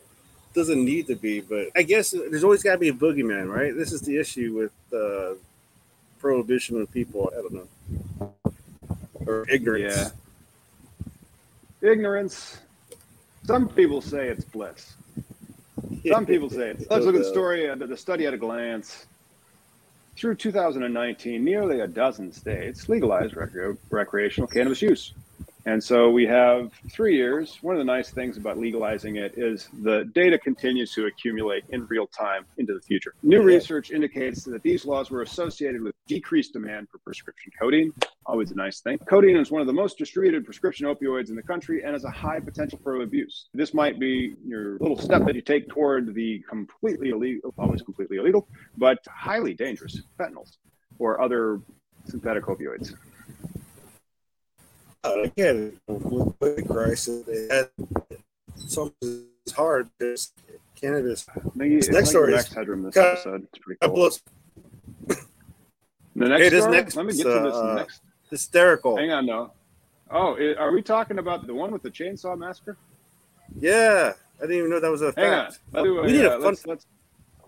doesn't 0.56 0.84
need 0.84 1.06
to 1.06 1.15
be, 1.15 1.41
but 1.41 1.67
I 1.76 1.84
guess 1.84 2.10
there's 2.10 2.44
always 2.44 2.63
got 2.63 2.72
to 2.72 2.78
be 2.80 2.89
a 2.89 2.94
boogeyman, 2.94 3.54
right? 3.54 3.76
This 3.76 3.91
is 3.91 4.02
the 4.02 4.17
issue 4.17 4.52
with 4.56 5.00
uh, 5.00 5.36
prohibition 6.17 6.82
of 6.82 6.91
people. 6.91 7.32
I 7.32 7.41
don't 7.44 7.54
know. 7.54 8.34
Or 9.28 9.48
ignorance. 9.48 10.12
Yeah. 11.82 11.91
Ignorance. 11.91 12.58
Some 13.46 13.70
people 13.70 14.02
say 14.02 14.30
it's 14.30 14.44
bliss. 14.44 14.96
Some 16.08 16.25
people 16.25 16.49
say 16.49 16.71
it. 16.71 16.88
Let's 16.89 17.06
look 17.06 17.15
at 17.15 17.23
the 17.23 17.30
story, 17.30 17.69
uh, 17.69 17.75
the 17.75 17.97
study 17.97 18.25
at 18.25 18.34
a 18.34 18.38
glance. 18.38 19.06
Through 20.17 20.36
2019, 20.36 21.43
nearly 21.43 21.80
a 21.80 21.88
dozen 21.88 22.32
states 22.32 22.89
legalized 22.89 23.34
recre- 23.34 23.77
recreational 23.89 24.47
cannabis 24.47 24.82
use. 24.82 25.13
And 25.65 25.84
so 25.84 26.10
we 26.10 26.26
have 26.26 26.71
three 26.91 27.15
years. 27.15 27.58
One 27.62 27.76
of 27.76 27.80
the 27.80 27.86
nice 27.86 28.10
things 28.10 28.38
about 28.38 28.58
legalizing 28.58 29.17
it 29.17 29.38
is 29.38 29.69
the 29.82 30.10
data 30.13 30.38
continues 30.39 30.93
to 30.93 31.06
accumulate 31.06 31.63
in 31.69 31.86
real 31.86 32.08
time 32.08 32.45
into 32.58 32.74
the 32.74 32.82
future. 32.82 33.13
New 33.21 33.43
research 33.43 33.91
indicates 33.91 34.43
that 34.45 34.63
these 34.63 34.86
laws 34.86 35.12
were 35.12 35.21
associated 35.21 35.82
with 35.82 35.93
decreased 36.08 36.54
demand 36.54 36.89
for 36.89 36.97
prescription 37.00 37.52
codeine. 37.60 37.93
Always 38.26 38.52
a 38.52 38.56
nice 38.56 38.82
thing. 38.82 38.97
Codeine 39.00 39.38
is 39.38 39.52
one 39.52 39.62
of 39.62 39.67
the 39.67 39.74
most 39.74 39.97
distributed 39.97 40.45
prescription 40.45 40.88
opioids 40.88 41.30
in 41.30 41.36
the 41.36 41.43
country 41.43 41.84
and 41.84 41.93
has 41.93 42.06
a 42.06 42.10
high 42.10 42.39
potential 42.39 42.80
for 42.84 43.02
abuse. 43.02 43.50
This 43.54 43.74
might 43.74 44.00
be 44.00 44.36
your 44.45 44.78
little 44.80 44.97
step 44.97 45.26
that 45.26 45.36
you 45.36 45.41
take 45.41 45.69
toward 45.69 46.13
the 46.13 46.43
completely 46.50 47.10
illegal, 47.10 47.54
always 47.58 47.82
completely 47.82 48.17
illegal, 48.17 48.47
but 48.78 48.97
highly 49.08 49.54
dangerous 49.54 50.02
fentanyls 50.19 50.58
or 51.00 51.21
other 51.21 51.60
synthetic 52.06 52.45
opioids. 52.45 52.93
Again, 55.04 55.80
with 55.88 56.38
the 56.40 56.64
crisis, 56.68 57.28
it 57.28 57.52
had, 57.52 57.70
something 58.56 59.26
is 59.46 59.52
hard 59.54 59.90
because 59.98 60.32
cannabis. 60.76 61.26
Maybe 61.56 61.76
This 61.78 61.88
it's 61.88 61.96
next 61.96 62.10
story 62.10 62.34
is- 62.36 62.48
Headroom 62.54 62.84
this 62.84 62.94
Cut- 62.94 63.14
episode. 63.14 63.48
It's 63.52 63.60
pretty 63.60 63.80
cool. 63.82 64.10
The 66.14 66.28
next 66.28 66.42
Hey, 66.44 66.50
this 66.50 66.64
story? 66.64 66.76
next 66.76 66.96
Let 66.98 67.06
me 67.06 67.12
is, 67.14 67.18
get 67.18 67.24
to 67.24 67.30
this 67.40 67.56
uh, 67.56 67.74
next. 67.76 68.02
hysterical. 68.30 68.98
Hang 68.98 69.12
on, 69.12 69.26
no. 69.26 69.54
Oh, 70.12 70.36
i- 70.36 70.56
are 70.56 70.72
we 70.74 70.82
talking 70.82 71.20
about 71.20 71.48
the 71.48 71.54
one 71.54 71.72
with 71.72 71.82
the 71.84 71.90
chainsaw 71.90 72.38
massacre? 72.38 72.78
Yeah, 73.58 74.12
I 74.38 74.42
didn't 74.42 74.58
even 74.58 74.70
know 74.70 74.80
that 74.82 74.92
was 74.92 75.02
a 75.02 75.06
Hang 75.06 75.14
fact. 75.16 75.60
Let's 75.72 75.86
do 75.86 76.02
We 76.02 76.12
need 76.12 76.26
a 76.26 76.32
uh, 76.32 76.34
fun- 76.34 76.44
let's, 76.44 76.68
let's, 76.68 76.86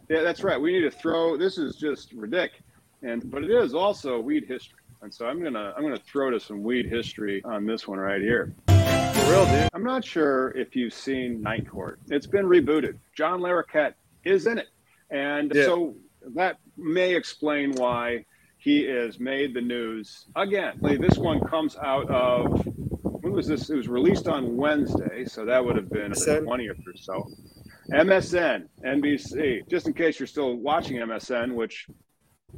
yeah, 0.10 0.22
that's 0.22 0.44
right. 0.44 0.60
We 0.60 0.72
need 0.72 0.82
to 0.82 0.92
throw. 0.92 1.36
This 1.38 1.58
is 1.58 1.76
just 1.76 2.14
ridiculous, 2.14 2.64
and 3.04 3.30
but 3.30 3.44
it 3.44 3.52
is 3.52 3.74
also 3.74 4.20
weed 4.20 4.46
history. 4.48 4.80
And 5.04 5.14
so 5.14 5.26
I'm 5.28 5.44
gonna 5.44 5.74
I'm 5.76 5.84
gonna 5.84 5.98
throw 5.98 6.32
to 6.32 6.40
some 6.40 6.64
weed 6.64 6.86
history 6.86 7.44
on 7.44 7.66
this 7.66 7.86
one 7.90 8.00
right 8.00 8.22
here. 8.22 8.54
For 8.68 9.30
real, 9.30 9.46
dude. 9.46 9.70
I'm 9.74 9.84
not 9.84 10.06
sure 10.06 10.52
if 10.52 10.78
you've 10.78 10.94
seen 10.94 11.42
Night 11.42 11.70
Court. 11.70 12.00
It's 12.10 12.26
been 12.26 12.46
rebooted. 12.46 12.96
John 13.14 13.42
Larroquette 13.42 13.96
is 14.24 14.48
in 14.48 14.58
it, 14.58 14.68
and 15.10 15.52
Yeah. 15.54 15.66
so 15.66 15.96
that 16.36 16.58
may 16.78 17.14
explain 17.16 17.74
why 17.74 18.24
he 18.58 18.84
has 18.86 19.20
made 19.20 19.54
the 19.54 19.60
news 19.60 20.26
again. 20.38 20.80
This 20.82 21.18
one 21.18 21.42
comes 21.42 21.76
out 21.76 22.10
of 22.10 22.66
when 23.22 23.34
was 23.34 23.46
this? 23.46 23.70
It 23.70 23.76
was 23.76 23.90
released 23.90 24.30
on 24.30 24.56
Wednesday, 24.56 25.26
so 25.26 25.44
that 25.44 25.64
would 25.66 25.76
have 25.76 25.90
been 25.90 26.12
the 26.12 26.16
MSN? 26.16 26.46
20th 26.46 26.88
or 26.88 26.96
so. 26.96 27.28
MSN, 27.92 28.70
NBC. 28.86 29.68
Just 29.70 29.86
in 29.86 29.94
case 29.94 30.18
you're 30.18 30.28
still 30.28 30.56
watching 30.56 30.98
MSN, 31.02 31.56
which 31.56 31.88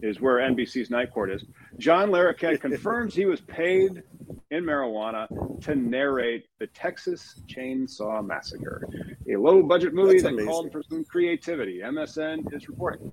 is 0.02 0.20
where 0.20 0.36
NBC's 0.38 0.90
Night 0.90 1.12
Court 1.14 1.32
is. 1.32 1.46
John 1.78 2.10
Larroquette 2.10 2.60
confirms 2.68 3.14
he 3.14 3.26
was 3.26 3.42
paid 3.42 4.04
in 4.52 4.64
marijuana 4.64 5.28
to 5.62 5.76
narrate 5.76 6.48
the 6.60 6.68
Texas 6.68 7.42
Chainsaw 7.48 8.26
Massacre, 8.26 8.88
a 9.32 9.36
low 9.36 9.64
budget 9.64 9.94
movie 9.94 10.14
That's 10.14 10.24
that 10.24 10.34
amazing. 10.34 10.48
called 10.50 10.72
for 10.72 10.84
some 10.84 11.04
creativity. 11.06 11.82
MSN 11.84 12.54
is 12.54 12.68
reporting. 12.68 13.12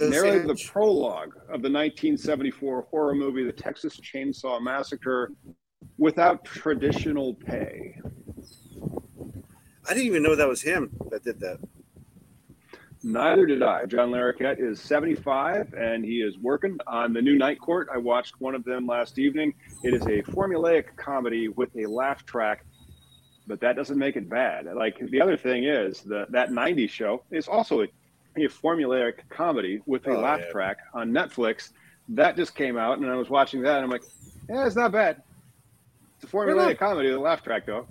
Narrated 0.00 0.46
the 0.48 0.60
prologue 0.70 1.34
of 1.44 1.62
the 1.62 1.70
1974 1.70 2.86
horror 2.90 3.14
movie, 3.14 3.44
The 3.44 3.52
Texas 3.52 3.98
Chainsaw 4.00 4.60
Massacre, 4.60 5.32
without 5.98 6.44
traditional 6.44 7.34
pay. 7.34 7.96
I 9.88 9.94
didn't 9.94 10.06
even 10.06 10.22
know 10.22 10.36
that 10.36 10.48
was 10.48 10.62
him 10.62 10.90
that 11.10 11.24
did 11.24 11.40
that. 11.40 11.58
Neither 13.04 13.46
did 13.46 13.62
I. 13.62 13.84
John 13.86 14.10
Larroquette 14.10 14.60
is 14.60 14.80
75 14.80 15.74
and 15.74 16.04
he 16.04 16.20
is 16.22 16.38
working 16.38 16.78
on 16.86 17.12
the 17.12 17.20
new 17.20 17.36
Night 17.36 17.60
Court. 17.60 17.88
I 17.92 17.98
watched 17.98 18.40
one 18.40 18.54
of 18.54 18.64
them 18.64 18.86
last 18.86 19.18
evening. 19.18 19.54
It 19.82 19.92
is 19.92 20.02
a 20.02 20.22
formulaic 20.22 20.96
comedy 20.96 21.48
with 21.48 21.70
a 21.76 21.86
laugh 21.86 22.24
track, 22.24 22.64
but 23.48 23.60
that 23.60 23.74
doesn't 23.74 23.98
make 23.98 24.14
it 24.16 24.28
bad. 24.28 24.66
Like 24.66 24.98
the 25.10 25.20
other 25.20 25.36
thing 25.36 25.64
is 25.64 26.02
the, 26.02 26.26
that 26.30 26.50
90s 26.50 26.90
show 26.90 27.24
is 27.32 27.48
also 27.48 27.82
a, 27.82 27.88
a 28.36 28.48
formulaic 28.48 29.28
comedy 29.28 29.82
with 29.84 30.06
a 30.06 30.10
Oh, 30.10 30.20
laugh 30.20 30.40
yeah. 30.40 30.52
track 30.52 30.76
on 30.94 31.10
Netflix. 31.10 31.70
That 32.10 32.36
just 32.36 32.54
came 32.54 32.78
out 32.78 32.98
and 32.98 33.10
I 33.10 33.16
was 33.16 33.28
watching 33.28 33.62
that 33.62 33.76
and 33.76 33.84
I'm 33.84 33.90
like, 33.90 34.04
yeah, 34.48 34.64
it's 34.64 34.76
not 34.76 34.92
bad. 34.92 35.22
It's 36.16 36.32
a 36.32 36.36
formulaic 36.36 36.78
comedy 36.78 37.08
with 37.08 37.18
a 37.18 37.20
laugh 37.20 37.42
track 37.42 37.66
though. 37.66 37.88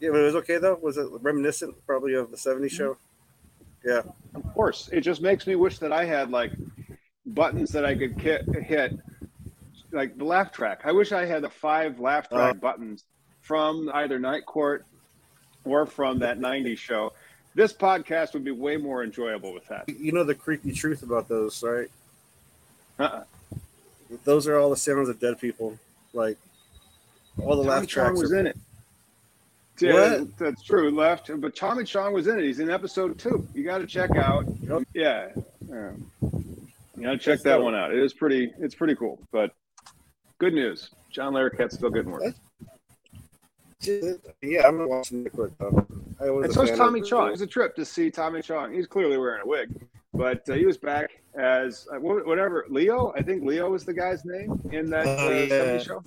Yeah, 0.00 0.10
but 0.10 0.18
it 0.18 0.24
was 0.24 0.34
okay 0.36 0.58
though. 0.58 0.78
Was 0.82 0.96
it 0.96 1.06
reminiscent 1.20 1.76
probably 1.86 2.14
of 2.14 2.32
the 2.32 2.36
'70s 2.36 2.56
mm-hmm. 2.56 2.66
show? 2.76 2.96
Yeah. 3.84 4.02
Of 4.34 4.54
course, 4.54 4.88
it 4.92 5.02
just 5.02 5.20
makes 5.20 5.46
me 5.46 5.54
wish 5.54 5.78
that 5.78 5.92
I 5.92 6.04
had 6.04 6.30
like 6.30 6.52
buttons 7.26 7.70
that 7.72 7.84
I 7.84 7.94
could 7.94 8.20
hit, 8.20 8.44
hit 8.64 8.98
like 9.92 10.16
the 10.16 10.24
laugh 10.24 10.52
track. 10.52 10.80
I 10.84 10.92
wish 10.92 11.12
I 11.12 11.24
had 11.24 11.42
the 11.42 11.50
five 11.50 12.00
laugh 12.00 12.28
track 12.28 12.40
uh-huh. 12.40 12.54
buttons 12.54 13.04
from 13.42 13.90
either 13.94 14.18
Night 14.18 14.46
Court 14.46 14.84
or 15.64 15.86
from 15.86 16.18
that 16.20 16.38
90s 16.38 16.78
show. 16.78 17.12
This 17.54 17.72
podcast 17.72 18.32
would 18.34 18.44
be 18.44 18.50
way 18.50 18.76
more 18.76 19.04
enjoyable 19.04 19.52
with 19.52 19.66
that. 19.68 19.88
You 19.88 20.12
know 20.12 20.24
the 20.24 20.34
creepy 20.34 20.72
truth 20.72 21.02
about 21.02 21.28
those, 21.28 21.62
right? 21.62 21.88
Uh-uh. 22.98 23.24
Those 24.24 24.48
are 24.48 24.58
all 24.58 24.70
the 24.70 24.76
sounds 24.76 25.08
of 25.08 25.20
dead 25.20 25.40
people. 25.40 25.78
Like 26.12 26.36
all 27.38 27.56
the 27.56 27.62
Tommy 27.62 27.68
laugh 27.68 27.86
Chong 27.86 28.06
tracks. 28.06 28.20
was 28.20 28.32
are- 28.32 28.38
in 28.38 28.46
it. 28.48 28.58
Yeah, 29.80 30.18
What? 30.18 30.38
that's 30.38 30.62
true. 30.62 30.90
Left, 30.90 31.30
but 31.40 31.56
Tommy 31.56 31.84
Chong 31.84 32.12
was 32.12 32.26
in 32.28 32.38
it. 32.38 32.44
He's 32.44 32.60
in 32.60 32.70
episode 32.70 33.18
two. 33.18 33.46
You 33.54 33.64
got 33.64 33.78
to 33.78 33.86
check 33.86 34.10
out. 34.16 34.44
Yep. 34.62 34.82
Yeah, 34.94 35.28
yeah. 35.68 35.90
you 36.22 37.02
got 37.02 37.10
to 37.12 37.18
check 37.18 37.40
that 37.40 37.60
one 37.60 37.74
out. 37.74 37.92
It 37.92 37.98
is 38.02 38.12
pretty. 38.12 38.52
It's 38.58 38.74
pretty 38.74 38.94
cool. 38.94 39.18
But 39.32 39.50
good 40.38 40.54
news, 40.54 40.90
John 41.10 41.32
Larroquette's 41.34 41.74
still 41.74 41.90
getting 41.90 42.12
work. 42.12 42.22
Yeah, 43.82 44.66
I'm 44.66 44.88
watching 44.88 45.24
Night 45.24 45.32
Court 45.32 45.52
though. 45.58 45.86
I 46.20 46.30
was 46.30 46.44
And 46.46 46.54
so 46.54 46.62
is 46.62 46.78
Tommy 46.78 47.02
Chong. 47.02 47.32
It's 47.32 47.42
a 47.42 47.46
trip 47.46 47.74
to 47.76 47.84
see 47.84 48.10
Tommy 48.10 48.40
Chong. 48.42 48.72
He's 48.72 48.86
clearly 48.86 49.18
wearing 49.18 49.42
a 49.42 49.46
wig, 49.46 49.86
but 50.14 50.48
uh, 50.48 50.54
he 50.54 50.64
was 50.64 50.78
back 50.78 51.10
as 51.38 51.86
uh, 51.92 51.96
whatever 51.98 52.64
Leo. 52.70 53.12
I 53.16 53.22
think 53.22 53.44
Leo 53.44 53.70
was 53.70 53.84
the 53.84 53.92
guy's 53.92 54.24
name 54.24 54.58
in 54.72 54.88
that 54.90 55.06
Oh, 55.06 55.28
uh, 55.28 55.30
yeah. 55.32 55.78
show. 55.78 56.02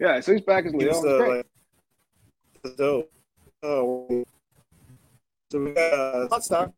Yeah, 0.00 0.20
so 0.20 0.32
he's 0.32 0.42
back 0.42 0.66
as 0.66 0.74
Leo. 0.74 0.88
was, 0.88 0.96
It's 0.98 1.06
uh, 1.06 1.18
great. 1.18 1.36
like, 1.36 1.46
the 2.52 2.53
dope. 2.70 3.10
Oh, 3.62 4.24
so 5.50 5.60
we 5.64 5.72
got 5.72 5.92
uh, 5.94 6.28
hot 6.28 6.44
stock. 6.44 6.72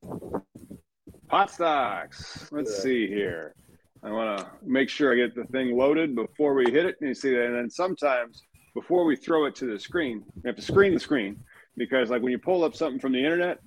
Hot 1.28 1.50
stocks. 1.50 2.48
Let's 2.52 2.76
Yeah. 2.76 2.82
see 2.82 3.06
here. 3.08 3.54
I 4.02 4.10
want 4.10 4.38
to 4.38 4.46
make 4.62 4.88
sure 4.88 5.12
I 5.12 5.16
get 5.16 5.34
the 5.34 5.44
thing 5.44 5.76
loaded 5.76 6.14
before 6.14 6.54
we 6.54 6.70
hit 6.70 6.86
it. 6.86 6.96
And 7.00 7.08
you 7.08 7.14
see 7.14 7.30
that. 7.34 7.46
And 7.46 7.56
then 7.56 7.70
sometimes 7.70 8.42
before 8.74 9.04
we 9.04 9.16
throw 9.16 9.46
it 9.46 9.54
to 9.56 9.66
the 9.66 9.78
screen, 9.78 10.24
we 10.42 10.48
have 10.48 10.56
to 10.56 10.62
screen 10.62 10.94
the 10.94 11.00
screen 11.00 11.42
because, 11.76 12.10
like, 12.10 12.22
when 12.22 12.30
you 12.30 12.38
pull 12.38 12.62
up 12.62 12.74
something 12.76 13.00
from 13.00 13.12
the 13.12 13.18
internet, 13.18 13.58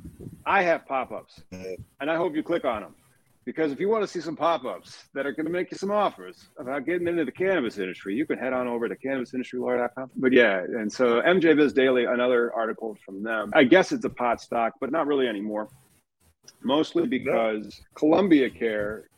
I 0.46 0.62
have 0.64 0.86
pop 0.86 1.12
ups. 1.12 1.44
And 2.00 2.10
I 2.10 2.16
hope 2.16 2.36
you 2.36 2.44
click 2.44 2.64
on 2.64 2.82
them 2.84 2.96
because 3.46 3.72
if 3.72 3.80
you 3.80 3.90
want 3.90 4.04
to 4.04 4.08
see 4.08 4.22
some 4.22 4.36
pop 4.36 4.66
ups 4.66 5.06
that 5.14 5.26
are 5.26 5.32
going 5.32 5.46
to 5.46 5.52
make 5.52 5.72
you 5.72 5.78
some 5.78 5.92
offers 5.92 6.50
about 6.60 6.86
getting 6.86 7.08
into 7.08 7.26
the 7.26 7.32
cannabis 7.32 7.78
industry, 7.78 8.16
you 8.16 8.26
can 8.26 8.38
head 8.38 8.54
on 8.54 8.68
over 8.68 8.88
to 8.88 8.96
cannabisindustrylawyer.com. 8.96 10.12
But 10.16 10.34
yeah, 10.34 10.60
and 10.60 10.92
so 10.92 11.22
MJ 11.22 11.56
Biz 11.56 11.74
Daily, 11.74 12.06
another 12.06 12.54
article 12.54 12.98
from 13.06 13.24
them. 13.24 13.52
I 13.56 13.64
guess 13.64 13.92
it's 13.92 14.06
a 14.06 14.10
pot 14.10 14.42
stock, 14.42 14.74
but 14.80 14.92
not 14.92 15.08
really 15.08 15.28
anymore 15.28 15.70
mostly 16.64 17.08
because 17.08 17.82
Columbia 17.96 18.50
Care 18.50 19.10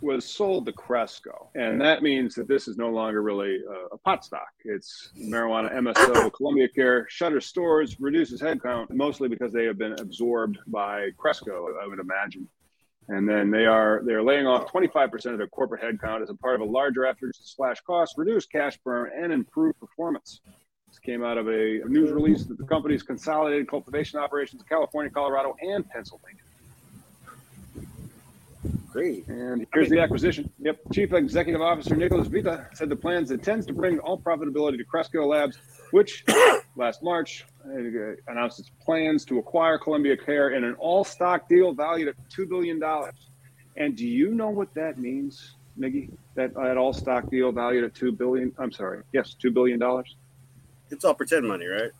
was 0.00 0.24
sold 0.24 0.66
to 0.66 0.72
Cresco, 0.72 1.48
and 1.54 1.80
that 1.80 2.02
means 2.02 2.34
that 2.34 2.48
this 2.48 2.68
is 2.68 2.76
no 2.76 2.90
longer 2.90 3.22
really 3.22 3.60
a, 3.68 3.94
a 3.94 3.98
pot 3.98 4.24
stock. 4.24 4.48
It's 4.64 5.10
marijuana 5.18 5.72
MSO. 5.72 6.32
Columbia 6.36 6.68
Care 6.68 7.06
shutters 7.08 7.46
stores, 7.46 7.98
reduces 8.00 8.42
headcount, 8.42 8.90
mostly 8.90 9.28
because 9.28 9.52
they 9.52 9.64
have 9.64 9.78
been 9.78 9.92
absorbed 9.98 10.58
by 10.66 11.10
Cresco, 11.16 11.68
I 11.82 11.86
would 11.86 12.00
imagine. 12.00 12.48
And 13.08 13.28
then 13.28 13.50
they 13.50 13.66
are 13.66 14.02
they 14.04 14.12
are 14.12 14.22
laying 14.22 14.46
off 14.46 14.70
25% 14.72 15.14
of 15.32 15.38
their 15.38 15.46
corporate 15.46 15.82
headcount 15.82 16.22
as 16.22 16.30
a 16.30 16.34
part 16.34 16.56
of 16.56 16.60
a 16.60 16.70
larger 16.70 17.06
effort 17.06 17.34
to 17.34 17.40
slash 17.42 17.80
costs, 17.82 18.18
reduce 18.18 18.46
cash 18.46 18.76
burn, 18.84 19.10
and 19.16 19.32
improve 19.32 19.78
performance. 19.78 20.40
This 20.88 20.98
came 20.98 21.22
out 21.22 21.38
of 21.38 21.46
a, 21.46 21.82
a 21.82 21.88
news 21.88 22.10
release 22.10 22.44
that 22.46 22.58
the 22.58 22.64
company's 22.64 23.02
consolidated 23.02 23.68
cultivation 23.68 24.18
operations 24.18 24.62
in 24.62 24.68
California, 24.68 25.10
Colorado, 25.10 25.56
and 25.60 25.88
Pennsylvania. 25.88 26.42
Great. 28.96 29.28
And 29.28 29.66
here's 29.74 29.90
the 29.90 30.00
acquisition. 30.00 30.50
Yep. 30.58 30.78
Chief 30.92 31.12
Executive 31.12 31.60
Officer 31.60 31.94
Nicholas 31.94 32.28
Vita 32.28 32.66
said 32.72 32.88
the 32.88 32.96
plans 32.96 33.30
intends 33.30 33.66
to 33.66 33.74
bring 33.74 33.98
all 33.98 34.18
profitability 34.18 34.78
to 34.78 34.84
Cresco 34.84 35.26
Labs, 35.26 35.58
which 35.90 36.24
last 36.76 37.02
March 37.02 37.44
uh, 37.64 37.70
announced 38.28 38.60
its 38.60 38.70
plans 38.80 39.24
to 39.24 39.38
acquire 39.38 39.78
Columbia 39.78 40.16
Care 40.16 40.50
in 40.50 40.64
an 40.64 40.74
all 40.78 41.04
stock 41.04 41.48
deal 41.48 41.72
valued 41.72 42.08
at 42.08 42.14
$2 42.30 42.48
billion. 42.48 42.80
And 43.76 43.96
do 43.96 44.06
you 44.06 44.34
know 44.34 44.50
what 44.50 44.72
that 44.74 44.98
means, 44.98 45.56
Miggy? 45.78 46.10
That, 46.34 46.54
that 46.54 46.76
all 46.76 46.92
stock 46.92 47.30
deal 47.30 47.52
valued 47.52 47.84
at 47.84 47.94
2 47.94 48.12
billion? 48.12 48.52
I'm 48.58 48.72
sorry. 48.72 49.02
Yes, 49.12 49.36
$2 49.42 49.52
billion. 49.52 49.80
It's 50.90 51.04
all 51.04 51.14
pretend 51.14 51.46
money, 51.46 51.66
right? 51.66 51.90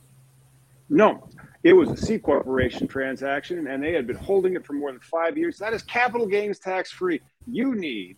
No, 0.88 1.28
it 1.64 1.72
was 1.72 1.90
a 1.90 1.96
C 1.96 2.18
corporation 2.18 2.86
transaction, 2.86 3.66
and 3.66 3.82
they 3.82 3.92
had 3.92 4.06
been 4.06 4.16
holding 4.16 4.54
it 4.54 4.64
for 4.64 4.74
more 4.74 4.92
than 4.92 5.00
five 5.00 5.36
years. 5.36 5.58
That 5.58 5.72
is 5.72 5.82
capital 5.82 6.26
gains 6.26 6.60
tax 6.60 6.92
free. 6.92 7.20
You 7.48 7.74
need 7.74 8.16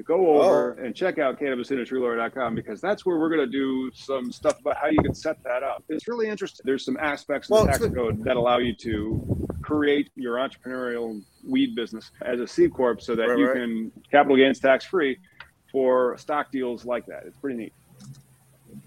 to 0.00 0.06
go 0.06 0.40
over 0.40 0.76
oh. 0.78 0.84
and 0.84 0.94
check 0.94 1.18
out 1.18 1.38
cannabisindustrylawyer.com 1.38 2.54
because 2.54 2.80
that's 2.80 3.04
where 3.04 3.18
we're 3.18 3.28
going 3.28 3.40
to 3.40 3.46
do 3.46 3.90
some 3.94 4.32
stuff 4.32 4.58
about 4.60 4.76
how 4.76 4.88
you 4.88 4.98
can 5.02 5.14
set 5.14 5.42
that 5.44 5.62
up. 5.62 5.84
It's 5.88 6.08
really 6.08 6.28
interesting. 6.28 6.62
There's 6.64 6.84
some 6.84 6.96
aspects 6.96 7.48
of 7.48 7.52
Well, 7.52 7.64
the 7.64 7.72
tax 7.72 7.84
it's- 7.84 7.94
code 7.94 8.24
that 8.24 8.36
allow 8.36 8.58
you 8.58 8.74
to 8.76 9.46
create 9.62 10.10
your 10.16 10.36
entrepreneurial 10.36 11.22
weed 11.46 11.74
business 11.74 12.10
as 12.22 12.40
a 12.40 12.46
C 12.46 12.68
corp 12.68 13.02
so 13.02 13.14
that 13.14 13.28
Right, 13.28 13.38
you 13.38 13.46
right. 13.46 13.56
can 13.56 13.92
capital 14.10 14.36
gains 14.36 14.58
tax 14.58 14.84
free 14.84 15.18
for 15.70 16.16
stock 16.18 16.50
deals 16.50 16.84
like 16.84 17.06
that. 17.06 17.24
It's 17.26 17.36
pretty 17.36 17.56
neat. 17.56 17.72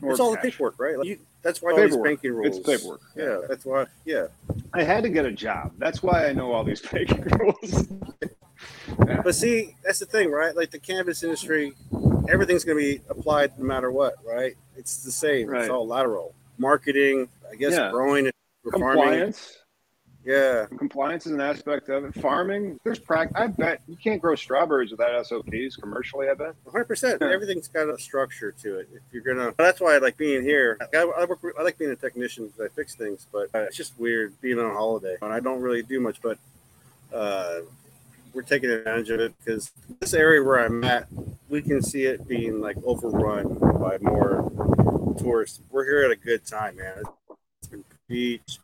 Or 0.01 0.11
it's 0.11 0.19
all 0.19 0.31
the 0.31 0.37
cash. 0.37 0.45
paperwork, 0.45 0.79
right? 0.79 0.97
Like 0.97 1.07
you, 1.07 1.19
that's 1.41 1.61
why 1.61 1.71
all 1.71 1.77
these 1.77 1.95
banking 1.97 2.33
rules. 2.33 2.57
It's 2.57 2.67
paperwork. 2.67 3.01
Yeah, 3.15 3.39
that's 3.47 3.65
why. 3.65 3.85
Yeah, 4.05 4.27
I 4.73 4.83
had 4.83 5.03
to 5.03 5.09
get 5.09 5.25
a 5.25 5.31
job. 5.31 5.73
That's 5.77 6.01
why 6.01 6.27
I 6.27 6.33
know 6.33 6.51
all 6.51 6.63
these 6.63 6.81
banking 6.91 7.23
rules. 7.37 7.87
But 8.97 9.35
see, 9.35 9.75
that's 9.83 9.99
the 9.99 10.05
thing, 10.05 10.31
right? 10.31 10.55
Like 10.55 10.71
the 10.71 10.79
cannabis 10.79 11.23
industry, 11.23 11.73
everything's 12.29 12.63
going 12.63 12.77
to 12.77 12.83
be 12.83 13.01
applied 13.09 13.57
no 13.57 13.65
matter 13.65 13.91
what, 13.91 14.15
right? 14.25 14.53
It's 14.75 15.03
the 15.03 15.11
same. 15.11 15.47
Right. 15.47 15.61
It's 15.61 15.69
all 15.69 15.87
lateral 15.87 16.33
marketing. 16.57 17.29
I 17.51 17.55
guess 17.55 17.73
Yeah. 17.73 17.91
growing 17.91 18.25
and 18.25 18.33
farming. 18.71 19.01
Compliance. 19.01 19.57
Yeah, 20.25 20.67
Compliance 20.77 21.25
is 21.25 21.33
an 21.33 21.41
aspect 21.41 21.89
of 21.89 22.05
it. 22.05 22.15
Farming, 22.15 22.79
there's 22.85 22.97
practice. 22.97 23.35
I 23.37 23.47
bet 23.47 23.81
you 23.89 23.97
can't 23.97 24.21
grow 24.21 24.35
strawberries 24.35 24.89
without 24.89 25.11
SOPs 25.27 25.75
commercially. 25.75 26.29
I 26.29 26.33
bet. 26.33 26.55
100. 26.63 26.85
percent 26.85 27.21
Everything's 27.21 27.67
got 27.67 27.89
a 27.89 27.99
structure 27.99 28.53
to 28.63 28.79
it. 28.79 28.87
If 28.93 29.01
you're 29.11 29.21
gonna, 29.21 29.53
that's 29.57 29.81
why 29.81 29.95
I 29.95 29.97
like 29.97 30.15
being 30.15 30.41
here. 30.41 30.77
I, 30.93 30.99
I, 30.99 31.25
work, 31.25 31.39
I 31.59 31.61
like 31.63 31.77
being 31.77 31.91
a 31.91 31.97
technician 31.97 32.47
because 32.47 32.71
I 32.71 32.73
fix 32.73 32.95
things, 32.95 33.27
but 33.33 33.49
it's 33.53 33.75
just 33.75 33.99
weird 33.99 34.39
being 34.39 34.59
on 34.59 34.71
holiday 34.71 35.17
and 35.21 35.33
I 35.33 35.41
don't 35.41 35.59
really 35.61 35.83
do 35.83 35.99
much. 35.99 36.21
But 36.21 36.37
uh, 37.13 37.59
we're 38.33 38.41
taking 38.41 38.69
advantage 38.69 39.09
of 39.09 39.19
it 39.19 39.33
because 39.37 39.71
this 39.99 40.13
area 40.13 40.43
where 40.43 40.59
I'm 40.65 40.83
at, 40.83 41.07
we 41.49 41.61
can 41.61 41.81
see 41.81 42.05
it 42.05 42.27
being 42.27 42.59
like 42.61 42.77
overrun 42.83 43.55
by 43.79 43.97
more 44.01 44.51
tourists. 45.19 45.61
We're 45.69 45.85
here 45.85 46.03
at 46.03 46.11
a 46.11 46.15
good 46.15 46.45
time, 46.45 46.77
man. 46.77 47.03
It's 47.61 47.67
been 47.67 47.83
beach, 48.07 48.59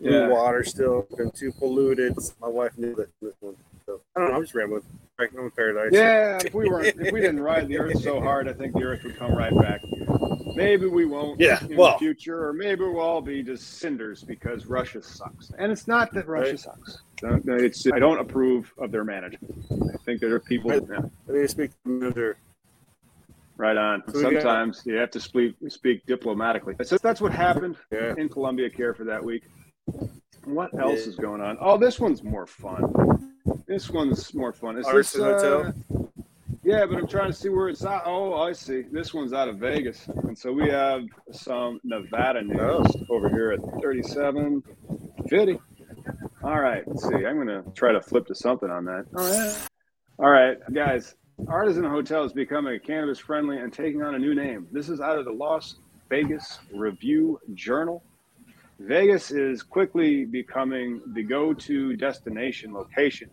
blue 0.00 0.10
Yeah. 0.10 0.28
water 0.28 0.64
still 0.64 1.06
been 1.16 1.30
too 1.30 1.52
polluted. 1.52 2.16
My 2.40 2.48
wife 2.48 2.76
knew 2.78 2.94
that. 2.94 3.08
This 3.20 3.34
one. 3.40 3.56
So, 3.90 4.00
I 4.16 4.20
don't 4.20 4.30
know. 4.30 4.36
I'm 4.36 4.42
just 4.42 4.54
rambling. 4.54 4.82
I'm 5.18 5.28
in 5.38 5.50
paradise. 5.50 5.90
Yeah. 5.92 6.38
If 6.44 6.54
we 6.54 6.68
weren't, 6.68 6.86
if 7.00 7.12
we 7.12 7.20
didn't 7.20 7.40
ride 7.40 7.68
the 7.68 7.78
earth 7.78 8.00
so 8.02 8.20
hard, 8.20 8.48
I 8.48 8.52
think 8.52 8.72
the 8.72 8.84
earth 8.84 9.02
would 9.04 9.18
come 9.18 9.34
right 9.34 9.52
back. 9.60 9.80
Maybe 10.54 10.86
we 10.86 11.04
won't. 11.04 11.38
Yeah, 11.40 11.62
In 11.64 11.76
well- 11.76 11.92
the 11.92 11.98
future, 11.98 12.46
or 12.48 12.52
maybe 12.52 12.82
we'll 12.84 13.00
all 13.00 13.20
be 13.20 13.42
just 13.42 13.78
cinders 13.78 14.22
because 14.22 14.66
Russia 14.66 15.02
sucks. 15.02 15.50
And 15.58 15.70
it's 15.72 15.86
not 15.88 16.12
that 16.14 16.26
Russia 16.28 16.50
Right. 16.50 16.58
sucks. 16.58 17.02
It's 17.22 17.86
I 17.92 17.98
don't 17.98 18.18
approve 18.18 18.72
of 18.78 18.90
their 18.92 19.04
management. 19.04 19.52
I 19.70 19.96
think 20.04 20.20
there 20.20 20.34
are 20.34 20.40
people. 20.40 20.70
Right. 20.70 20.82
Yeah. 20.88 20.98
I 21.28 21.32
need 21.32 21.42
to 21.42 21.48
speak 21.48 21.70
to. 21.84 22.34
Right 23.58 23.76
on. 23.76 24.02
So 24.08 24.22
got- 24.22 24.32
Sometimes 24.42 24.82
you 24.86 24.94
have 24.94 25.10
to 25.10 25.20
speak 25.20 25.54
speak 25.68 26.06
diplomatically. 26.06 26.76
So 26.82 26.96
that's 26.96 27.20
what 27.20 27.32
happened 27.32 27.76
Yeah. 27.92 28.14
in 28.16 28.28
Columbia 28.30 28.70
Care 28.70 28.94
for 28.94 29.04
that 29.04 29.22
week. 29.22 29.42
What 30.44 30.72
else 30.78 31.00
is 31.00 31.16
going 31.16 31.42
on? 31.42 31.58
Oh, 31.60 31.76
this 31.76 32.00
one's 32.00 32.22
more 32.24 32.46
fun. 32.46 33.26
This 33.70 33.88
one's 33.88 34.34
more 34.34 34.52
fun. 34.52 34.76
Is 34.78 34.86
this, 34.92 35.14
Hotel? 35.14 35.66
uh, 35.94 35.98
yeah, 36.64 36.84
but 36.86 36.96
I'm 36.98 37.06
trying 37.06 37.28
to 37.30 37.32
see 37.32 37.50
where 37.50 37.68
it's 37.68 37.84
at. 37.84 38.02
Oh, 38.04 38.34
I 38.34 38.52
see. 38.52 38.82
This 38.90 39.14
one's 39.14 39.32
out 39.32 39.46
of 39.48 39.58
Vegas, 39.58 40.08
and 40.08 40.36
so 40.36 40.50
we 40.52 40.68
have 40.68 41.04
some 41.30 41.78
Nevada 41.84 42.42
news 42.42 42.58
Oh. 42.58 43.06
over 43.10 43.28
here 43.28 43.52
at 43.52 43.60
3750. 43.80 45.60
All 46.42 46.58
right, 46.60 46.82
let's 46.88 47.06
see. 47.06 47.14
I'm 47.24 47.38
gonna 47.38 47.62
try 47.76 47.92
to 47.92 48.00
flip 48.00 48.26
to 48.26 48.34
something 48.34 48.68
on 48.70 48.84
that. 48.86 49.06
Oh 49.16 49.32
yeah. 49.32 49.54
All 50.18 50.30
right, 50.30 50.58
guys. 50.72 51.14
Artisan 51.46 51.84
Hotel 51.84 52.24
is 52.24 52.32
becoming 52.32 52.80
cannabis 52.80 53.20
friendly 53.20 53.58
and 53.58 53.72
taking 53.72 54.02
on 54.02 54.16
a 54.16 54.18
new 54.18 54.34
name. 54.34 54.66
This 54.72 54.88
is 54.88 55.00
out 55.00 55.16
of 55.16 55.26
the 55.26 55.32
Las 55.32 55.76
Vegas 56.08 56.58
Review 56.74 57.38
Journal. 57.54 58.02
Vegas 58.80 59.30
is 59.30 59.62
quickly 59.62 60.24
becoming 60.24 61.00
the 61.14 61.22
go 61.22 61.54
to 61.54 61.94
destination 61.96 62.72
location 62.74 63.30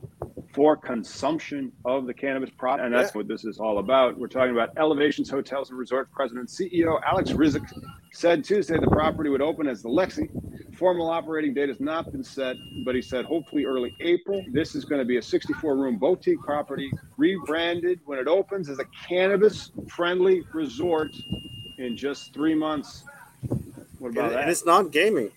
for 0.57 0.75
consumption 0.75 1.71
of 1.85 2.07
the 2.07 2.13
cannabis 2.15 2.49
product. 2.49 2.83
And 2.83 2.91
that's 2.91 3.13
Yeah. 3.13 3.19
what 3.19 3.27
this 3.27 3.45
is 3.45 3.59
all 3.59 3.77
about. 3.77 4.17
We're 4.17 4.25
talking 4.27 4.53
about 4.53 4.71
Elevations 4.75 5.29
Hotels 5.29 5.69
and 5.69 5.77
Resort 5.77 6.11
President 6.11 6.49
CEO 6.49 6.99
Alex 7.05 7.29
Rizek 7.31 7.63
said 8.11 8.43
Tuesday 8.43 8.79
the 8.79 8.87
property 8.87 9.29
would 9.29 9.39
open 9.43 9.67
as 9.67 9.83
the 9.83 9.89
Lexi. 9.89 10.27
Formal 10.75 11.11
operating 11.11 11.53
date 11.53 11.69
has 11.69 11.79
not 11.79 12.11
been 12.11 12.23
set, 12.23 12.55
but 12.83 12.95
he 12.95 13.03
said 13.03 13.23
hopefully 13.23 13.65
early 13.65 13.95
April. 13.99 14.43
This 14.51 14.73
is 14.73 14.83
going 14.83 14.97
to 14.97 15.05
be 15.05 15.17
a 15.17 15.21
64 15.21 15.75
room 15.75 15.97
boutique 15.99 16.39
property, 16.39 16.91
rebranded 17.17 17.99
when 18.05 18.17
it 18.17 18.27
opens 18.27 18.67
as 18.67 18.79
a 18.79 18.85
cannabis 19.07 19.71
friendly 19.87 20.41
resort 20.53 21.11
in 21.77 21.95
just 21.95 22.33
three 22.33 22.55
months. 22.55 23.03
What 23.99 24.09
about 24.09 24.25
And, 24.25 24.33
that? 24.33 24.41
and 24.41 24.49
it's 24.49 24.65
non-gaming. 24.65 25.29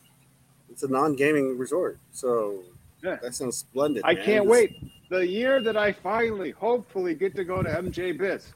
It's 0.71 0.83
a 0.83 0.89
non-gaming 0.89 1.59
resort. 1.59 1.99
So 2.11 2.63
Yeah. 3.03 3.17
that 3.17 3.35
sounds 3.35 3.59
splendid. 3.59 4.03
I 4.07 4.15
man. 4.15 4.25
can't 4.25 4.45
This- 4.47 4.51
wait. 4.51 4.77
The 5.11 5.27
year 5.27 5.61
that 5.61 5.77
I 5.77 5.93
finally, 5.93 6.53
hopefully, 6.53 7.15
get 7.15 7.35
to 7.37 7.45
go 7.45 7.63
to 7.63 7.69
MJ 7.69 8.17
Biz. 8.17 8.53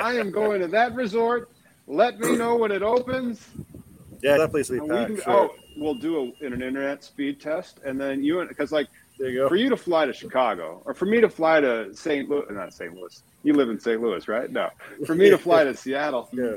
I 0.00 0.14
am 0.14 0.30
going 0.30 0.60
to 0.60 0.66
that 0.68 0.94
resort. 0.94 1.48
Let 1.86 2.18
me 2.18 2.36
know 2.36 2.56
when 2.56 2.72
it 2.72 2.82
opens. 2.82 3.48
yeah, 4.20 4.36
definitely 4.36 4.80
we 4.80 4.88
packed. 4.88 5.06
can, 5.08 5.16
sure. 5.22 5.32
oh, 5.32 5.54
we'll 5.76 5.94
do 5.94 6.34
a, 6.40 6.44
an 6.46 6.54
internet 6.54 7.04
speed 7.04 7.40
test, 7.40 7.78
and 7.84 8.00
then 8.00 8.22
you 8.24 8.44
because 8.48 8.72
like 8.72 8.88
you 9.18 9.46
for 9.48 9.54
you 9.56 9.68
to 9.68 9.76
fly 9.76 10.06
to 10.06 10.12
Chicago 10.12 10.82
or 10.86 10.92
for 10.92 11.06
me 11.06 11.20
to 11.20 11.28
fly 11.28 11.60
to 11.60 11.94
St. 11.94 12.28
Louis, 12.28 12.46
not 12.50 12.74
St. 12.74 12.92
Louis. 12.92 13.22
You 13.44 13.52
live 13.52 13.68
in 13.68 13.78
St. 13.78 14.00
Louis, 14.02 14.26
right? 14.26 14.50
No. 14.50 14.70
For 15.06 15.14
me 15.14 15.30
to 15.30 15.38
fly 15.38 15.62
to 15.64 15.76
Seattle, 15.76 16.28
Yeah. 16.32 16.56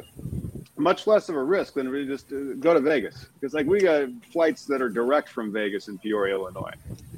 much 0.77 1.05
less 1.05 1.29
of 1.29 1.35
a 1.35 1.43
risk 1.43 1.75
than 1.75 1.89
we 1.91 2.07
just 2.07 2.31
uh, 2.31 2.53
go 2.59 2.73
to 2.73 2.79
Vegas 2.79 3.27
because 3.39 3.53
like 3.53 3.67
we 3.67 3.81
got 3.81 4.07
flights 4.31 4.65
that 4.65 4.81
are 4.81 4.89
direct 4.89 5.29
from 5.29 5.51
Vegas 5.51 5.87
and 5.87 6.01
Peoria, 6.01 6.33
Illinois. 6.35 6.73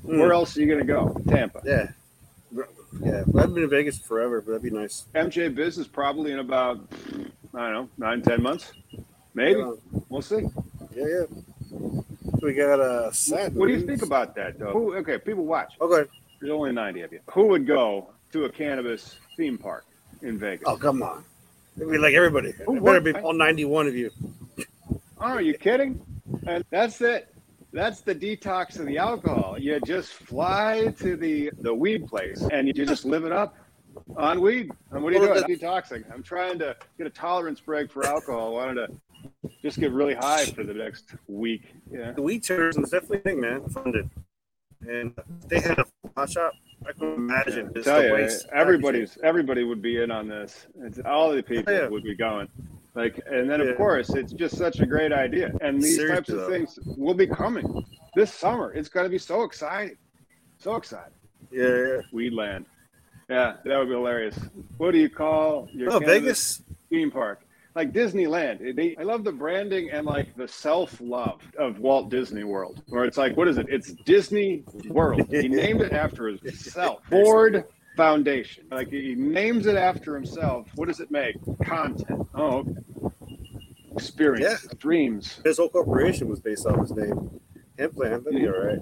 Mm. 0.09 0.19
Where 0.19 0.33
else 0.33 0.57
are 0.57 0.61
you 0.61 0.65
going 0.65 0.79
to 0.79 0.85
go? 0.85 1.15
Tampa. 1.27 1.61
Yeah. 1.63 1.87
Yeah. 3.01 3.23
Well, 3.27 3.43
I've 3.43 3.53
been 3.53 3.63
in 3.63 3.69
Vegas 3.69 3.99
forever, 3.99 4.41
but 4.41 4.51
that'd 4.53 4.63
be 4.63 4.71
nice. 4.71 5.05
MJ 5.13 5.53
Biz 5.53 5.77
is 5.77 5.87
probably 5.87 6.31
in 6.31 6.39
about 6.39 6.79
I 7.53 7.69
don't 7.69 7.73
know 7.73 7.89
nine 7.97 8.21
ten 8.23 8.41
months, 8.41 8.73
maybe. 9.35 9.59
Yeah, 9.59 9.73
We'll 10.09 10.23
see. 10.23 10.47
yeah. 10.95 11.05
yeah. 11.05 11.23
We 12.41 12.53
got 12.55 12.79
a 12.79 13.13
set. 13.13 13.53
What 13.53 13.67
do 13.67 13.73
you 13.73 13.85
think 13.85 14.01
about 14.01 14.33
that, 14.35 14.57
though? 14.57 14.71
Who, 14.71 14.95
okay, 14.97 15.17
people 15.19 15.45
watch. 15.45 15.73
Okay. 15.79 16.09
There's 16.39 16.51
only 16.51 16.71
ninety 16.71 17.01
of 17.01 17.11
you. 17.13 17.19
Who 17.33 17.47
would 17.47 17.67
go 17.67 18.09
to 18.31 18.45
a 18.45 18.49
cannabis 18.49 19.17
theme 19.37 19.57
park 19.57 19.85
in 20.23 20.39
Vegas? 20.39 20.63
Oh, 20.67 20.77
come 20.77 21.03
on. 21.03 21.23
It'd 21.77 21.91
be 21.91 21.97
like 21.99 22.15
everybody. 22.15 22.49
It 22.49 22.83
better 22.83 22.99
be 22.99 23.13
all 23.13 23.33
91 23.33 23.87
of 23.87 23.95
you. 23.95 24.09
Oh, 24.57 24.65
are 25.19 25.41
you 25.41 25.53
kidding? 25.53 26.01
And 26.47 26.65
that's 26.69 26.99
it. 27.01 27.33
That's 27.71 28.01
the 28.01 28.15
detox 28.15 28.79
of 28.79 28.87
the 28.87 28.97
alcohol. 28.97 29.57
You 29.59 29.79
just 29.85 30.13
fly 30.13 30.93
to 30.99 31.15
the 31.15 31.51
the 31.59 31.73
weed 31.73 32.07
place 32.07 32.41
and 32.51 32.67
you 32.67 32.73
just 32.73 33.05
live 33.05 33.25
it 33.25 33.31
up 33.31 33.55
on 34.17 34.41
weed. 34.41 34.71
And 34.91 35.03
what 35.03 35.13
are 35.13 35.17
you 35.17 35.27
doing? 35.27 35.43
Detoxing. 35.43 36.03
I'm 36.11 36.23
trying 36.23 36.57
to 36.59 36.75
get 36.97 37.05
a 37.05 37.11
tolerance 37.11 37.59
break 37.59 37.91
for 37.91 38.05
alcohol. 38.05 38.59
I 38.59 38.65
wanted 38.65 38.87
to 38.87 39.51
just 39.61 39.79
get 39.79 39.91
really 39.91 40.15
high 40.15 40.45
for 40.45 40.63
the 40.63 40.73
next 40.73 41.13
week. 41.27 41.73
Yeah. 41.91 42.11
The 42.11 42.21
weed 42.21 42.43
tourism 42.43 42.83
is 42.83 42.89
definitely 42.89 43.17
a 43.19 43.21
thing, 43.21 43.41
man. 43.41 43.67
Funded. 43.69 44.09
And 44.87 45.13
they 45.47 45.59
had 45.59 45.77
a 45.79 45.85
hot 46.15 46.31
shop. 46.31 46.53
I 46.87 46.93
can 46.93 47.13
imagine. 47.13 47.71
I 47.75 47.81
tell 47.81 48.03
you, 48.03 48.29
everybody's 48.53 49.17
everybody 49.21 49.63
would 49.63 49.81
be 49.81 50.01
in 50.01 50.09
on 50.09 50.27
this. 50.27 50.65
It's, 50.81 50.99
all 51.05 51.31
the 51.31 51.43
people 51.43 51.73
Yeah. 51.73 51.87
would 51.87 52.03
be 52.03 52.15
going. 52.15 52.47
Like, 52.95 53.19
and 53.29 53.49
then 53.49 53.59
Yeah. 53.61 53.67
of 53.67 53.77
course, 53.77 54.09
it's 54.09 54.33
just 54.33 54.57
such 54.57 54.79
a 54.79 54.85
great 54.85 55.11
idea. 55.13 55.51
And 55.61 55.81
these 55.81 55.95
Seriously, 55.95 56.15
types 56.15 56.29
of 56.29 56.37
though. 56.37 56.49
things 56.49 56.79
will 56.97 57.13
be 57.13 57.27
coming 57.27 57.85
this 58.15 58.33
summer. 58.33 58.73
It's 58.73 58.89
going 58.89 59.05
to 59.05 59.09
be 59.09 59.17
so 59.19 59.43
exciting, 59.43 59.97
so 60.57 60.75
exciting. 60.75 61.13
Yeah, 61.51 61.63
yeah. 61.67 62.01
Weedland. 62.13 62.65
Yeah, 63.29 63.57
that 63.63 63.77
would 63.77 63.87
be 63.87 63.93
hilarious. 63.93 64.37
What 64.77 64.91
do 64.91 64.97
you 64.97 65.09
call 65.09 65.67
your 65.71 65.91
Oh, 65.93 65.99
Vegas. 65.99 66.63
theme 66.89 67.11
park? 67.11 67.41
Like 67.75 67.93
Disneyland. 67.93 68.75
They, 68.75 68.95
I 68.99 69.03
love 69.03 69.23
the 69.23 69.31
branding 69.31 69.91
and 69.91 70.05
like 70.05 70.35
the 70.35 70.47
self 70.47 70.99
love 70.99 71.39
of 71.57 71.79
Walt 71.79 72.09
Disney 72.09 72.43
World, 72.43 72.81
where 72.87 73.05
it's 73.05 73.17
like, 73.17 73.37
what 73.37 73.47
is 73.47 73.59
it? 73.59 73.67
It's 73.69 73.93
Disney 74.03 74.63
World. 74.87 75.27
He 75.29 75.47
named 75.47 75.81
it 75.81 75.93
after 75.93 76.27
himself. 76.29 77.01
Ford 77.09 77.65
Foundation. 77.99 78.63
Like 78.71 78.89
he 78.91 79.13
names 79.13 79.65
it 79.65 79.75
after 79.75 80.15
himself. 80.15 80.69
What 80.75 80.87
does 80.87 81.01
it 81.01 81.11
make? 81.11 81.35
Content. 81.65 82.25
Oh, 82.33 82.59
okay. 82.59 82.75
Experience, 83.91 84.65
dreams. 84.77 85.41
His 85.43 85.57
whole 85.57 85.67
corporation 85.67 86.29
was 86.29 86.39
based 86.39 86.65
off 86.65 86.79
his 86.79 86.91
name. 86.91 87.41
Hempland, 87.77 88.23
that'd 88.23 88.39
be 88.39 88.47
all 88.47 88.57
right. 88.57 88.79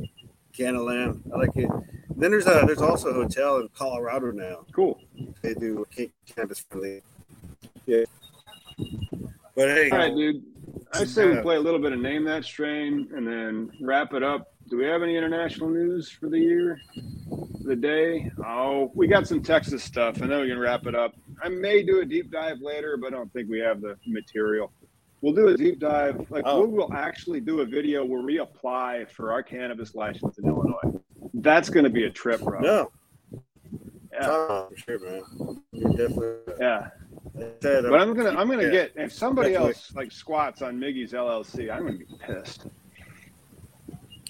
Canaland, 0.55 1.21
I 1.33 1.37
like 1.39 1.55
it. 1.55 1.67
then 2.15 2.29
there's 2.29 2.45
a 2.45 2.61
there's 2.67 2.81
also 2.81 3.09
a 3.09 3.13
hotel 3.13 3.57
in 3.57 3.69
Colorado 3.69 4.29
now. 4.31 4.65
Cool. 4.71 4.99
They 5.41 5.55
do 5.55 5.83
ca- 5.95 6.11
campus 6.35 6.59
friendly. 6.59 7.01
Yeah. 7.87 8.03
But 9.55 9.69
hey, 9.69 9.89
All 9.89 9.97
right, 9.97 10.15
dude. 10.15 10.43
I 10.93 11.05
say 11.05 11.27
we 11.27 11.41
play 11.41 11.55
a 11.55 11.59
little 11.59 11.79
bit 11.79 11.91
of 11.91 11.99
Name 11.99 12.23
That 12.25 12.45
Strain 12.45 13.09
and 13.15 13.25
then 13.25 13.71
wrap 13.81 14.13
it 14.13 14.21
up. 14.21 14.53
Do 14.69 14.77
we 14.77 14.85
have 14.85 15.01
any 15.01 15.15
international 15.15 15.69
news 15.69 16.09
for 16.09 16.27
the 16.29 16.37
year, 16.39 16.81
the 17.61 17.75
day? 17.75 18.29
Oh, 18.45 18.91
we 18.95 19.07
got 19.07 19.25
some 19.27 19.41
Texas 19.41 19.81
stuff, 19.83 20.19
and 20.21 20.29
then 20.29 20.41
we 20.41 20.49
can 20.49 20.59
wrap 20.59 20.85
it 20.87 20.95
up. 20.95 21.13
I 21.41 21.47
may 21.49 21.83
do 21.83 22.01
a 22.01 22.05
deep 22.05 22.31
dive 22.31 22.57
later, 22.61 22.97
but 22.97 23.07
I 23.13 23.17
don't 23.17 23.31
think 23.31 23.49
we 23.49 23.59
have 23.59 23.79
the 23.81 23.95
material. 24.05 24.73
We'll 25.21 25.33
do 25.33 25.47
a 25.47 25.55
deep 25.57 25.79
dive. 25.79 26.29
Like 26.29 26.43
Oh. 26.45 26.65
we 26.65 26.73
will 26.77 26.93
actually 26.93 27.39
do 27.39 27.61
a 27.61 27.65
video 27.65 28.03
where 28.03 28.21
we 28.21 28.39
apply 28.39 29.05
for 29.05 29.31
our 29.31 29.41
cannabis 29.41 29.95
license 29.95 30.37
in 30.37 30.47
Illinois. 30.47 30.99
That's 31.35 31.69
going 31.69 31.85
to 31.85 31.89
be 31.89 32.03
a 32.03 32.09
trip, 32.09 32.41
bro. 32.41 32.59
no, 32.59 32.91
Yeah. 34.11 34.27
oh, 34.29 34.69
sure, 34.75 34.99
man. 34.99 35.23
You're 35.71 35.91
definitely. 35.91 36.53
yeah. 36.59 36.89
But 37.61 38.01
I'm 38.01 38.13
gonna 38.15 38.29
I'm 38.31 38.47
gonna 38.49 38.63
Yeah. 38.63 38.71
get 38.71 38.91
if 38.95 39.13
somebody 39.13 39.49
Definitely. 39.51 39.73
else 39.75 39.93
like 39.95 40.11
squats 40.11 40.61
on 40.63 40.79
Miggy's 40.79 41.13
LLC, 41.13 41.69
I'm 41.69 41.85
gonna 41.85 41.97
be 41.99 42.05
pissed. 42.25 42.65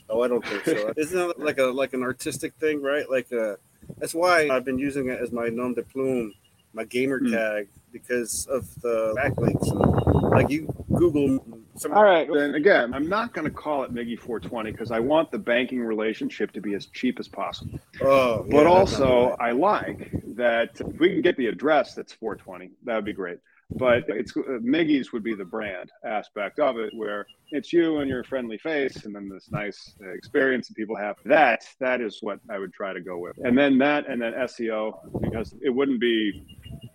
Oh, 0.09 0.21
I 0.23 0.27
don't 0.27 0.45
think 0.45 0.63
so. 0.65 0.93
Isn't 0.97 1.17
that 1.17 1.39
like 1.39 1.57
a 1.57 1.65
like 1.65 1.93
an 1.93 2.03
artistic 2.03 2.53
thing, 2.55 2.81
right? 2.81 3.09
Like 3.09 3.31
uh 3.31 3.55
that's 3.97 4.13
why 4.13 4.49
I've 4.49 4.65
been 4.65 4.79
using 4.79 5.09
it 5.09 5.19
as 5.19 5.31
my 5.31 5.47
nom 5.47 5.73
de 5.73 5.83
plume, 5.83 6.33
my 6.73 6.83
gamer 6.83 7.19
Hmm. 7.19 7.31
tag, 7.31 7.67
because 7.91 8.47
of 8.47 8.63
the 8.81 9.13
backlinks. 9.17 10.31
Like 10.31 10.49
you 10.49 10.73
Google 10.93 11.39
some 11.75 11.93
All 11.93 12.03
right. 12.03 12.27
Then 12.31 12.55
again, 12.55 12.93
I'm 12.93 13.07
not 13.07 13.33
going 13.33 13.45
to 13.45 13.51
call 13.51 13.83
it 13.83 13.93
Miggy 13.93 14.19
420 14.19 14.71
because 14.71 14.91
I 14.91 14.99
want 14.99 15.31
the 15.31 15.37
banking 15.39 15.79
relationship 15.79 16.51
to 16.53 16.61
be 16.61 16.73
as 16.73 16.87
cheap 16.87 17.19
as 17.19 17.27
possible. 17.27 17.79
Oh, 18.01 18.43
yeah, 18.45 18.51
But 18.51 18.63
that's 18.63 18.93
also, 18.93 19.29
not 19.29 19.41
I 19.41 19.51
like 19.51 20.11
that 20.35 20.79
if 20.79 20.99
we 20.99 21.09
can 21.09 21.21
get 21.21 21.37
the 21.37 21.47
address 21.47 21.93
that's 21.93 22.13
420, 22.13 22.71
that 22.85 22.95
would 22.95 23.05
be 23.05 23.13
great. 23.13 23.37
But 23.71 24.05
it's 24.07 24.35
uh, 24.35 24.59
Miggy's 24.63 25.11
would 25.11 25.23
be 25.23 25.35
the 25.35 25.43
brand 25.45 25.91
aspect 26.05 26.57
of 26.59 26.77
it, 26.77 26.93
where 26.95 27.27
it's 27.51 27.73
you 27.73 27.97
and 27.97 28.09
your 28.09 28.23
friendly 28.23 28.57
face, 28.57 29.03
and 29.05 29.13
then 29.13 29.27
this 29.27 29.51
nice 29.51 29.93
experience 30.01 30.69
that 30.69 30.75
people 30.75 30.95
have. 30.95 31.17
That 31.25 31.65
that 31.79 31.99
is 31.99 32.19
what 32.21 32.39
I 32.49 32.59
would 32.59 32.71
try 32.73 32.93
to 32.93 33.01
go 33.01 33.17
with, 33.17 33.37
and 33.43 33.57
then 33.57 33.77
that, 33.79 34.07
and 34.09 34.21
then 34.21 34.33
SEO 34.33 35.21
because 35.21 35.53
it 35.61 35.69
wouldn't 35.69 35.99
be 35.99 36.45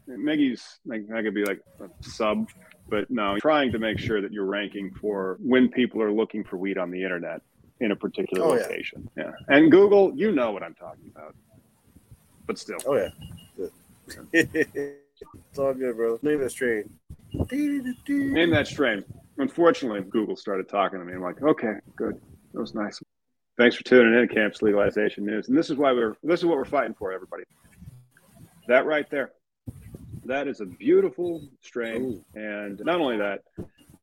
Miggy's 0.08 0.78
like 0.86 1.06
that 1.08 1.22
could 1.24 1.34
be 1.34 1.44
like 1.44 1.60
a 1.80 1.88
sub, 2.02 2.48
but 2.88 3.10
no, 3.10 3.38
trying 3.38 3.70
to 3.72 3.78
make 3.78 3.98
sure 3.98 4.22
that 4.22 4.32
you're 4.32 4.46
ranking 4.46 4.92
for 4.94 5.36
when 5.40 5.68
people 5.68 6.00
are 6.02 6.12
looking 6.12 6.42
for 6.42 6.56
weed 6.56 6.78
on 6.78 6.90
the 6.90 7.02
internet 7.02 7.42
in 7.80 7.90
a 7.92 7.96
particular 7.96 8.44
Oh, 8.46 8.48
location. 8.50 9.08
Yeah. 9.16 9.32
and 9.48 9.70
Google, 9.70 10.14
you 10.16 10.32
know 10.32 10.52
what 10.52 10.62
I'm 10.62 10.74
talking 10.74 11.10
about, 11.14 11.34
but 12.46 12.58
still. 12.58 12.78
Oh 12.86 12.96
yeah. 12.96 13.10
Good. 14.32 14.96
it's 15.50 15.58
all 15.58 15.74
good, 15.74 15.96
bro. 15.96 16.18
Name 16.22 16.40
that 16.40 16.50
strain. 16.50 16.90
Name 18.08 18.50
that 18.50 18.66
strain. 18.66 19.04
Unfortunately, 19.38 20.02
Google 20.02 20.36
started 20.36 20.68
talking 20.68 20.98
to 20.98 21.04
me. 21.04 21.14
I'm 21.14 21.22
like, 21.22 21.42
okay, 21.42 21.74
good. 21.96 22.20
That 22.52 22.60
was 22.60 22.74
nice. 22.74 23.00
Thanks 23.58 23.76
for 23.76 23.84
tuning 23.84 24.18
in, 24.18 24.28
Camps 24.28 24.62
Legalization 24.62 25.26
News. 25.26 25.48
And 25.48 25.56
this 25.56 25.70
is 25.70 25.76
why 25.76 25.92
we're 25.92 26.16
this 26.22 26.40
is 26.40 26.46
what 26.46 26.56
we're 26.56 26.64
fighting 26.64 26.94
for, 26.94 27.12
everybody. 27.12 27.44
That 28.68 28.86
right 28.86 29.08
there. 29.10 29.32
That 30.24 30.48
is 30.48 30.60
a 30.60 30.66
beautiful 30.66 31.48
strain. 31.60 32.02
Ooh. 32.02 32.24
And 32.34 32.80
not 32.84 33.00
only 33.00 33.18
that, 33.18 33.40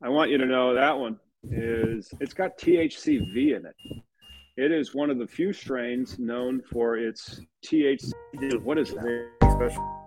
I 0.04 0.10
want 0.10 0.32
you 0.32 0.38
to 0.38 0.46
know 0.46 0.74
that 0.74 0.98
one 0.98 1.20
is 1.50 2.12
it's 2.20 2.34
got 2.34 2.58
THCV 2.58 3.56
in 3.56 3.66
it. 3.66 3.76
It 4.58 4.72
is 4.72 4.94
one 4.94 5.10
of 5.10 5.18
the 5.18 5.28
few 5.28 5.54
strains 5.54 6.20
known 6.20 6.62
for 6.62 6.98
its 6.98 7.40
THC. 7.66 8.12
What 8.62 8.78
is 8.78 8.90
that? 8.92 9.02
Very 9.02 9.30
special. 9.52 9.99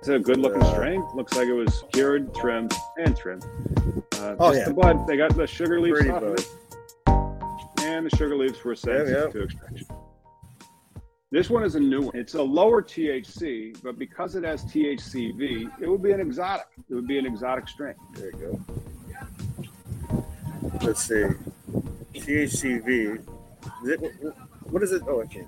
It's 0.00 0.08
a 0.08 0.18
good 0.18 0.38
looking 0.38 0.62
Uh, 0.62 0.72
strain. 0.72 1.06
Looks 1.14 1.36
like 1.36 1.46
it 1.46 1.52
was 1.52 1.84
cured, 1.92 2.34
trimmed, 2.34 2.72
and 2.98 3.14
trimmed. 3.16 3.44
Uh, 4.14 4.34
Oh, 4.38 4.52
yeah. 4.52 4.64
the 4.64 4.72
bud. 4.74 5.06
They 5.06 5.16
got 5.18 5.36
the 5.36 5.46
sugar 5.46 5.78
leaves 5.78 6.08
off 6.08 6.22
of 6.22 6.34
it. 6.38 6.48
And 7.82 8.06
the 8.06 8.16
sugar 8.16 8.34
leaves 8.34 8.62
were 8.64 8.74
sent 8.74 9.08
Yeah, 9.08 9.24
yeah. 9.24 9.26
to 9.28 9.42
extraction. 9.44 9.86
This 11.30 11.50
one 11.50 11.62
is 11.64 11.74
a 11.74 11.80
new 11.80 12.02
one. 12.02 12.16
It's 12.16 12.34
a 12.34 12.42
lower 12.42 12.82
THC, 12.82 13.74
but 13.82 13.98
because 13.98 14.34
it 14.36 14.42
has 14.44 14.64
THCV, 14.64 15.70
it 15.80 15.88
would 15.88 16.02
be 16.02 16.12
an 16.12 16.20
exotic. 16.20 16.66
It 16.88 16.94
would 16.94 17.06
be 17.06 17.18
an 17.18 17.26
exotic 17.26 17.68
strain. 17.68 17.94
There 18.14 18.30
you 18.30 18.32
go. 18.38 18.60
Let's 20.82 21.02
see. 21.04 21.24
THCV. 22.14 23.18
Is 23.84 23.88
it, 23.88 24.00
what 24.70 24.82
is 24.82 24.92
it? 24.92 25.02
Oh, 25.06 25.20
I 25.22 25.26
can't. 25.26 25.46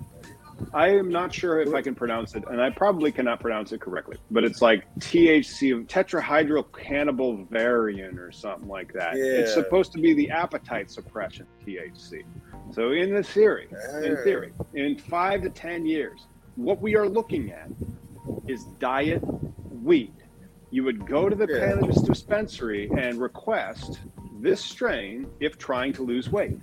I 0.73 0.89
am 0.89 1.09
not 1.09 1.33
sure 1.33 1.61
if 1.61 1.73
I 1.73 1.81
can 1.81 1.95
pronounce 1.95 2.35
it, 2.35 2.43
and 2.49 2.61
I 2.61 2.69
probably 2.69 3.11
cannot 3.11 3.39
pronounce 3.39 3.71
it 3.71 3.81
correctly, 3.81 4.17
but 4.31 4.43
it's 4.43 4.61
like 4.61 4.83
THC, 4.99 5.87
tetrahydrocannabivalerian 5.87 8.17
or 8.19 8.31
something 8.31 8.67
like 8.67 8.93
that. 8.93 9.15
It's 9.15 9.53
supposed 9.53 9.91
to 9.93 9.99
be 9.99 10.13
the 10.13 10.29
appetite 10.29 10.91
suppression 10.91 11.47
THC. 11.65 12.23
So 12.73 12.91
in 12.91 13.13
the 13.13 13.23
theory, 13.23 13.67
in 14.03 14.17
theory, 14.23 14.53
in 14.73 14.97
five 14.97 15.41
to 15.43 15.49
ten 15.49 15.85
years, 15.85 16.27
what 16.55 16.81
we 16.81 16.95
are 16.95 17.07
looking 17.07 17.51
at 17.51 17.69
is 18.47 18.63
diet 18.79 19.21
weed. 19.71 20.13
You 20.71 20.83
would 20.83 21.05
go 21.05 21.29
to 21.29 21.35
the 21.35 21.47
Yeah. 21.51 21.59
cannabis 21.59 22.01
dispensary 22.01 22.89
and 22.97 23.19
request 23.19 23.99
this 24.39 24.61
strain 24.61 25.27
if 25.39 25.57
trying 25.57 25.93
to 25.93 26.03
lose 26.03 26.29
weight. 26.31 26.57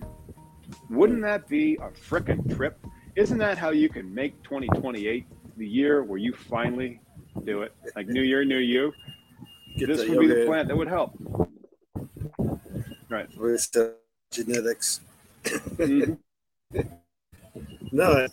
Wouldn't 0.89 1.23
that 1.23 1.49
be 1.49 1.77
a 1.77 1.91
frickin' 1.91 2.55
trip? 2.57 2.79
Isn't 3.21 3.37
that 3.37 3.59
how 3.59 3.69
you 3.69 3.91
can 3.91 4.15
make 4.15 4.43
2028 4.45 5.27
the 5.59 5.67
year 5.67 6.03
where 6.03 6.17
you 6.17 6.33
finally 6.33 7.01
do 7.45 7.61
it? 7.61 7.75
Like 7.95 8.09
New 8.09 8.23
Year, 8.23 8.47
New 8.47 8.57
You. 8.57 8.95
Get 9.77 9.89
this 9.89 10.09
would 10.09 10.21
be 10.21 10.27
the 10.27 10.47
plant 10.47 10.69
that 10.69 10.77
would 10.77 10.89
help. 10.89 11.13
Right. 13.11 13.29
With 13.37 13.71
the 13.73 13.97
genetics. 14.31 15.01
Mhm. 15.45 16.19
No, 17.93 18.13
I'm 18.13 18.29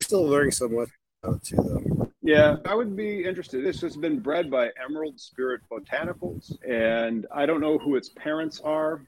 still 0.00 0.24
learning 0.24 0.52
so 0.52 0.66
much 0.66 0.88
about 1.22 1.36
it 1.36 1.44
too, 1.44 1.56
though. 1.56 2.10
Yeah, 2.22 2.56
I 2.64 2.74
would 2.74 2.96
be 2.96 3.22
interested. 3.22 3.62
This 3.62 3.82
has 3.82 3.98
been 3.98 4.18
bred 4.18 4.50
by 4.50 4.70
Emerald 4.82 5.20
Spirit 5.20 5.60
Botanicals, 5.70 6.56
and 6.66 7.26
I 7.30 7.44
don't 7.44 7.60
know 7.60 7.76
who 7.76 7.96
its 7.96 8.08
parents 8.08 8.62
are. 8.64 9.02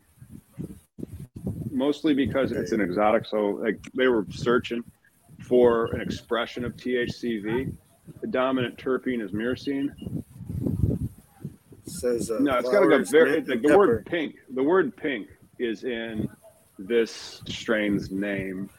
Mostly 1.74 2.14
because 2.14 2.52
it's 2.52 2.72
an 2.72 2.80
exotic, 2.80 3.26
so 3.26 3.58
like 3.62 3.78
they 3.94 4.06
were 4.06 4.24
searching 4.30 4.84
for 5.40 5.86
an 5.86 6.00
expression 6.00 6.64
of 6.64 6.76
THCV. 6.76 7.74
The 8.20 8.26
dominant 8.26 8.78
terpene 8.78 9.20
is 9.20 9.32
myrcene. 9.32 9.92
It 11.42 11.90
says 11.90 12.30
uh, 12.30 12.38
No, 12.40 12.58
it's 12.58 12.70
got 12.70 12.82
go 12.82 12.88
flowers, 12.88 13.10
very. 13.10 13.40
Like 13.42 13.62
the 13.62 13.76
word 13.76 14.06
pink. 14.06 14.36
The 14.54 14.62
word 14.62 14.96
pink 14.96 15.28
is 15.58 15.84
in 15.84 16.28
this 16.78 17.42
strain's 17.48 18.10
name. 18.10 18.70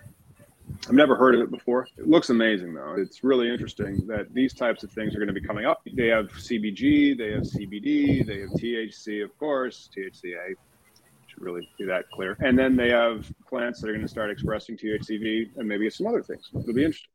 I've 0.87 0.93
never 0.93 1.15
heard 1.15 1.35
of 1.35 1.41
it 1.41 1.51
before. 1.51 1.87
It 1.97 2.07
looks 2.07 2.29
amazing 2.29 2.73
though. 2.73 2.95
It's 2.97 3.23
really 3.23 3.49
interesting 3.49 4.05
that 4.07 4.33
these 4.33 4.53
types 4.53 4.83
of 4.83 4.91
things 4.91 5.15
are 5.15 5.19
going 5.19 5.27
to 5.27 5.33
be 5.33 5.45
coming 5.45 5.65
up. 5.65 5.81
They 5.93 6.07
have 6.07 6.27
CBG, 6.31 7.17
they 7.17 7.31
have 7.31 7.43
CBD, 7.43 8.25
they 8.25 8.41
have 8.41 8.49
THC, 8.51 9.23
of 9.23 9.37
course, 9.37 9.89
THCA. 9.95 10.55
Really 11.37 11.67
be 11.77 11.85
that 11.85 12.05
clear. 12.13 12.37
And 12.39 12.57
then 12.57 12.75
they 12.75 12.89
have 12.89 13.31
plants 13.47 13.81
that 13.81 13.89
are 13.89 13.93
going 13.93 14.01
to 14.01 14.07
start 14.07 14.29
expressing 14.31 14.77
THCV 14.77 15.49
and 15.57 15.67
maybe 15.67 15.89
some 15.89 16.07
other 16.07 16.23
things. 16.23 16.49
It'll 16.53 16.73
be 16.73 16.85
interesting. 16.85 17.09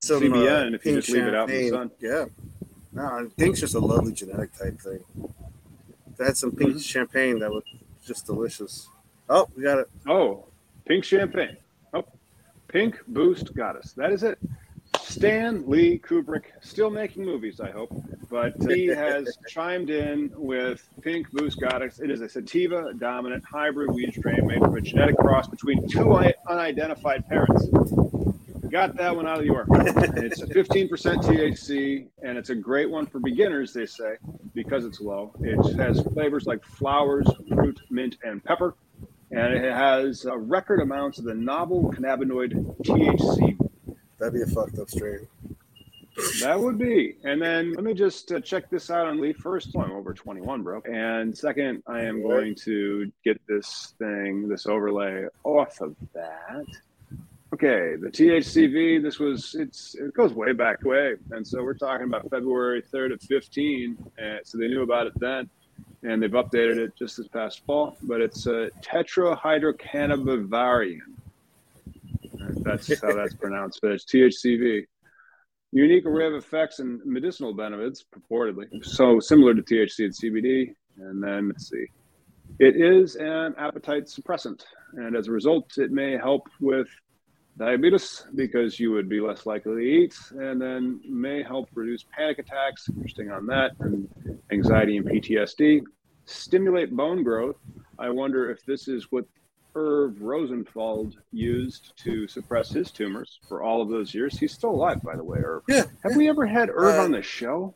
Some, 0.00 0.22
CBN, 0.22 0.74
if 0.74 0.84
you 0.84 0.96
just 0.96 1.08
leave 1.10 1.26
it 1.26 1.34
out 1.34 1.50
in 1.50 1.62
the 1.62 1.68
sun. 1.70 1.90
Yeah. 2.00 2.26
No, 2.92 3.30
pink's 3.36 3.60
just 3.60 3.74
a 3.74 3.78
lovely 3.80 4.12
genetic 4.12 4.52
type 4.52 4.78
thing. 4.80 5.00
If 6.12 6.20
I 6.20 6.26
had 6.26 6.36
some 6.36 6.52
pink 6.52 6.70
Mm-hmm. 6.70 6.78
champagne 6.78 7.38
that 7.40 7.50
was 7.50 7.64
just 8.06 8.26
delicious. 8.26 8.88
Oh, 9.28 9.48
we 9.56 9.62
got 9.62 9.78
it. 9.78 9.88
Oh, 10.06 10.44
pink 10.86 11.04
champagne. 11.04 11.56
Oh, 11.92 12.04
pink 12.68 13.00
boost 13.08 13.54
goddess. 13.54 13.92
That 13.94 14.12
is 14.12 14.22
it. 14.22 14.38
Stan 15.14 15.62
Lee 15.68 15.96
Kubrick, 15.96 16.46
still 16.60 16.90
making 16.90 17.24
movies, 17.24 17.60
I 17.60 17.70
hope, 17.70 17.92
but 18.28 18.52
he 18.68 18.86
has 18.86 19.38
chimed 19.48 19.88
in 19.88 20.32
with 20.34 20.88
Pink 21.02 21.30
Boost 21.30 21.60
Goddess. 21.60 22.00
It 22.00 22.10
is 22.10 22.20
a 22.20 22.28
sativa 22.28 22.92
dominant 22.94 23.44
hybrid 23.44 23.92
weed 23.92 24.12
strain 24.12 24.44
made 24.44 24.58
from 24.58 24.76
a 24.76 24.80
genetic 24.80 25.16
cross 25.16 25.46
between 25.46 25.88
two 25.88 26.18
unidentified 26.48 27.28
parents. 27.28 27.64
Got 28.68 28.96
that 28.96 29.14
one 29.14 29.28
out 29.28 29.38
of 29.38 29.44
the 29.44 29.50
orphan. 29.50 29.86
It's 30.24 30.42
a 30.42 30.46
15% 30.46 30.88
THC, 30.88 32.08
and 32.24 32.36
it's 32.36 32.50
a 32.50 32.56
great 32.56 32.90
one 32.90 33.06
for 33.06 33.20
beginners, 33.20 33.72
they 33.72 33.86
say, 33.86 34.16
because 34.52 34.84
it's 34.84 35.00
low. 35.00 35.32
It 35.42 35.76
has 35.76 36.02
flavors 36.12 36.44
like 36.46 36.64
flowers, 36.64 37.28
fruit, 37.48 37.80
mint, 37.88 38.16
and 38.24 38.42
pepper 38.42 38.74
and 39.30 39.54
it 39.54 39.72
has 39.72 40.26
record 40.36 40.80
amounts 40.80 41.18
of 41.18 41.24
the 41.24 41.34
novel 41.34 41.92
cannabinoid 41.92 42.52
THC. 42.82 43.63
That'd 44.18 44.34
be 44.34 44.42
a 44.42 44.46
fucked 44.46 44.78
up 44.78 44.90
stream. 44.90 45.26
That 46.40 46.58
would 46.58 46.78
be. 46.78 47.16
And 47.24 47.42
then 47.42 47.72
let 47.72 47.82
me 47.82 47.92
just 47.92 48.30
uh, 48.30 48.38
check 48.40 48.70
this 48.70 48.88
out 48.90 49.06
on 49.06 49.20
Leaf. 49.20 49.36
First, 49.38 49.76
I'm 49.76 49.90
over 49.90 50.14
21, 50.14 50.62
bro. 50.62 50.80
And 50.82 51.36
second, 51.36 51.82
I 51.86 52.02
am 52.02 52.22
going 52.22 52.54
to 52.56 53.10
get 53.24 53.40
this 53.48 53.94
thing, 53.98 54.48
this 54.48 54.66
overlay 54.66 55.26
off 55.42 55.80
of 55.80 55.96
that. 56.12 56.66
Okay, 57.52 57.96
the 57.96 58.08
THCV. 58.08 59.02
This 59.02 59.18
was 59.18 59.56
it's 59.56 59.94
it 59.94 60.14
goes 60.14 60.34
way 60.34 60.52
back 60.52 60.84
way, 60.84 61.14
and 61.30 61.46
so 61.46 61.62
we're 61.62 61.74
talking 61.74 62.06
about 62.06 62.28
February 62.28 62.82
3rd 62.82 63.12
of 63.12 63.22
15. 63.22 63.96
And 64.18 64.40
so 64.44 64.58
they 64.58 64.66
knew 64.66 64.82
about 64.82 65.06
it 65.06 65.12
then, 65.20 65.48
and 66.02 66.20
they've 66.20 66.32
updated 66.32 66.78
it 66.78 66.96
just 66.96 67.16
this 67.16 67.28
past 67.28 67.64
fall. 67.64 67.96
But 68.02 68.20
it's 68.20 68.46
a 68.46 68.70
tetrahydrocannabivarian. 68.82 71.13
That's 72.64 73.00
how 73.00 73.14
that's 73.14 73.34
pronounced. 73.34 73.80
But 73.82 73.92
it's 73.92 74.04
THCV. 74.04 74.86
Unique 75.72 76.06
array 76.06 76.26
of 76.28 76.34
effects 76.34 76.78
and 76.78 77.00
medicinal 77.04 77.52
benefits, 77.52 78.04
purportedly. 78.04 78.84
So 78.84 79.20
similar 79.20 79.54
to 79.54 79.62
THC 79.62 80.04
and 80.04 80.14
CBD. 80.14 80.74
And 80.98 81.22
then 81.22 81.48
let's 81.48 81.68
see. 81.68 81.86
It 82.58 82.76
is 82.76 83.16
an 83.16 83.54
appetite 83.58 84.04
suppressant. 84.04 84.64
And 84.94 85.16
as 85.16 85.28
a 85.28 85.32
result, 85.32 85.78
it 85.78 85.90
may 85.90 86.16
help 86.16 86.48
with 86.60 86.88
diabetes 87.56 88.26
because 88.34 88.78
you 88.80 88.92
would 88.92 89.08
be 89.08 89.20
less 89.20 89.46
likely 89.46 89.72
to 89.72 89.78
eat, 89.78 90.16
and 90.30 90.60
then 90.60 91.00
may 91.08 91.42
help 91.42 91.68
reduce 91.74 92.04
panic 92.04 92.38
attacks. 92.38 92.88
Interesting 92.88 93.30
on 93.30 93.46
that, 93.46 93.72
and 93.80 94.08
anxiety 94.50 94.96
and 94.96 95.06
PTSD. 95.06 95.82
Stimulate 96.26 96.90
bone 96.94 97.22
growth. 97.22 97.56
I 97.98 98.10
wonder 98.10 98.50
if 98.50 98.64
this 98.64 98.88
is 98.88 99.10
what 99.10 99.24
Irv 99.76 100.20
Rosenfeld 100.22 101.16
used 101.32 101.96
to 101.98 102.28
suppress 102.28 102.70
his 102.70 102.90
tumors 102.90 103.40
for 103.48 103.62
all 103.62 103.82
of 103.82 103.88
those 103.88 104.14
years. 104.14 104.38
He's 104.38 104.52
still 104.52 104.70
alive, 104.70 105.02
by 105.02 105.16
the 105.16 105.24
way, 105.24 105.38
Irv. 105.38 105.62
Yeah. 105.68 105.84
Have 106.02 106.16
we 106.16 106.28
ever 106.28 106.46
had 106.46 106.70
Irv 106.70 106.94
Uh, 106.96 107.02
on 107.02 107.10
the 107.10 107.22
show? 107.22 107.74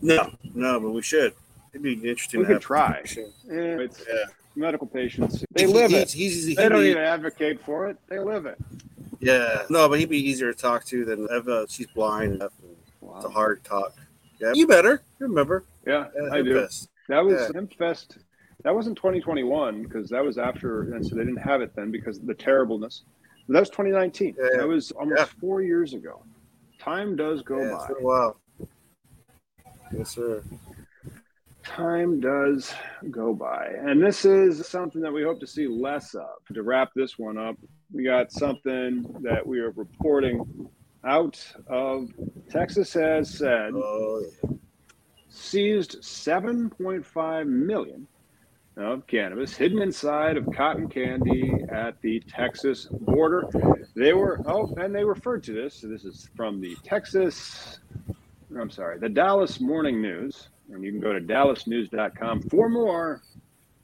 No, 0.00 0.30
no, 0.54 0.80
but 0.80 0.90
we 0.90 1.02
should. 1.02 1.34
It'd 1.72 1.82
be 1.82 1.94
interesting. 1.94 2.40
We 2.40 2.44
to 2.44 2.48
could 2.48 2.54
have- 2.54 2.62
try. 2.62 3.02
Eh, 3.16 3.22
it's 3.50 4.04
Yeah. 4.08 4.24
medical 4.54 4.86
patients. 4.86 5.44
They 5.52 5.66
live 5.66 5.90
He's- 5.90 6.14
it. 6.14 6.16
he's- 6.18 6.44
he'd 6.44 6.56
They 6.58 6.68
don't 6.68 6.80
be- 6.82 6.90
even 6.90 7.02
advocate 7.02 7.60
for 7.64 7.88
it. 7.88 7.96
They 8.08 8.18
live 8.20 8.46
it. 8.46 8.58
Yeah, 9.20 9.62
no, 9.70 9.88
but 9.88 9.98
he'd 9.98 10.08
be 10.10 10.18
easier 10.28 10.52
to 10.52 10.58
talk 10.58 10.84
to 10.86 11.04
than 11.04 11.26
Eva. 11.34 11.66
She's 11.68 11.86
blind. 11.88 12.42
and 12.42 12.50
It's 13.16 13.24
a 13.24 13.28
hard 13.28 13.64
talk. 13.64 13.94
Yeah, 14.40 14.52
you 14.54 14.66
better 14.66 15.02
you 15.20 15.26
remember. 15.26 15.64
Yeah, 15.86 16.08
Yeah, 16.14 16.28
I 16.32 16.42
do. 16.42 16.54
Hempfest. 16.54 16.88
That 17.08 17.24
was 17.24 17.34
Yeah. 17.40 17.60
Hempfest. 17.60 18.18
That 18.64 18.74
wasn't 18.74 18.96
2021 18.96 19.82
because 19.82 20.08
that 20.08 20.24
was 20.24 20.38
after, 20.38 20.94
and 20.94 21.06
so 21.06 21.14
they 21.14 21.24
didn't 21.24 21.36
have 21.42 21.60
it 21.60 21.72
then 21.76 21.90
because 21.90 22.18
of 22.18 22.26
the 22.26 22.34
terribleness. 22.34 23.02
That 23.48 23.60
was 23.60 23.68
2019. 23.70 24.36
Yeah. 24.38 24.56
That 24.58 24.66
was 24.68 24.90
almost 24.92 25.20
Yeah. 25.20 25.26
four 25.40 25.62
years 25.62 25.92
ago. 25.92 26.24
Time 26.78 27.14
does 27.14 27.42
go 27.42 27.58
Yeah, 27.60 27.70
by. 27.70 27.76
it's 27.76 27.86
been 27.88 27.96
a 27.98 28.00
while. 28.06 28.40
Yes, 29.92 30.10
sir. 30.10 30.42
Time 31.62 32.20
does 32.20 32.74
go 33.10 33.34
by. 33.34 33.66
And 33.78 34.02
this 34.02 34.24
is 34.24 34.66
something 34.66 35.00
that 35.02 35.12
we 35.12 35.22
hope 35.22 35.40
to 35.40 35.46
see 35.46 35.66
less 35.66 36.14
of. 36.14 36.26
To 36.54 36.62
wrap 36.62 36.90
this 36.94 37.18
one 37.18 37.36
up, 37.38 37.56
we 37.92 38.02
got 38.04 38.32
something 38.32 39.02
that 39.22 39.46
we 39.46 39.60
are 39.60 39.70
reporting 39.72 40.68
out 41.04 41.38
of 41.66 42.08
Texas 42.48 42.94
has 42.94 43.28
said 43.30 43.72
Oh, 43.74 44.22
yeah. 44.42 44.50
seized 45.28 46.02
7.5 46.02 47.46
million 47.46 48.06
of 48.76 49.06
cannabis 49.06 49.56
hidden 49.56 49.80
inside 49.82 50.36
of 50.36 50.48
cotton 50.52 50.88
candy 50.88 51.52
at 51.70 52.00
the 52.02 52.20
Texas 52.28 52.86
border. 52.90 53.48
They 53.94 54.12
were, 54.12 54.40
oh, 54.46 54.74
and 54.76 54.94
they 54.94 55.04
referred 55.04 55.44
to 55.44 55.52
this. 55.52 55.74
So 55.74 55.86
this 55.88 56.04
is 56.04 56.28
from 56.36 56.60
the 56.60 56.76
Texas, 56.82 57.78
I'm 58.58 58.70
sorry, 58.70 58.98
the 58.98 59.08
Dallas 59.08 59.60
Morning 59.60 60.02
News. 60.02 60.48
And 60.72 60.82
you 60.82 60.90
can 60.90 61.00
go 61.00 61.12
to 61.12 61.20
dallasnews.com 61.20 62.42
for 62.48 62.68
more 62.68 63.22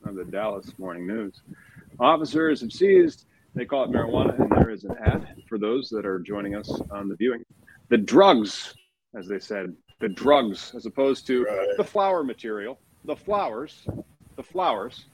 of 0.05 0.15
the 0.17 0.25
Dallas 0.25 0.73
Morning 0.79 1.07
News. 1.07 1.41
Officers 2.01 2.63
have 2.63 2.73
seized, 2.73 3.27
they 3.55 3.67
call 3.67 3.85
it 3.85 3.91
marijuana, 3.91 4.41
and 4.41 4.51
there 4.51 4.71
is 4.71 4.85
an 4.85 4.97
ad 5.05 5.37
for 5.49 5.59
those 5.59 5.89
that 5.91 6.07
are 6.07 6.19
joining 6.19 6.57
us 6.57 6.81
on 6.91 7.09
the 7.09 7.17
viewing. 7.17 7.45
The 7.91 7.99
drugs, 7.99 8.75
as 9.17 9.29
they 9.29 9.39
said, 9.39 9.75
the 10.01 10.09
drugs, 10.09 10.73
as 10.75 10.87
opposed 10.87 11.27
to 11.27 11.45
Right. 11.45 11.69
the 11.77 11.85
flower 11.85 12.25
material, 12.25 12.81
the 13.05 13.15
flowers, 13.17 13.87
the 14.41 14.45
flowers 14.45 15.05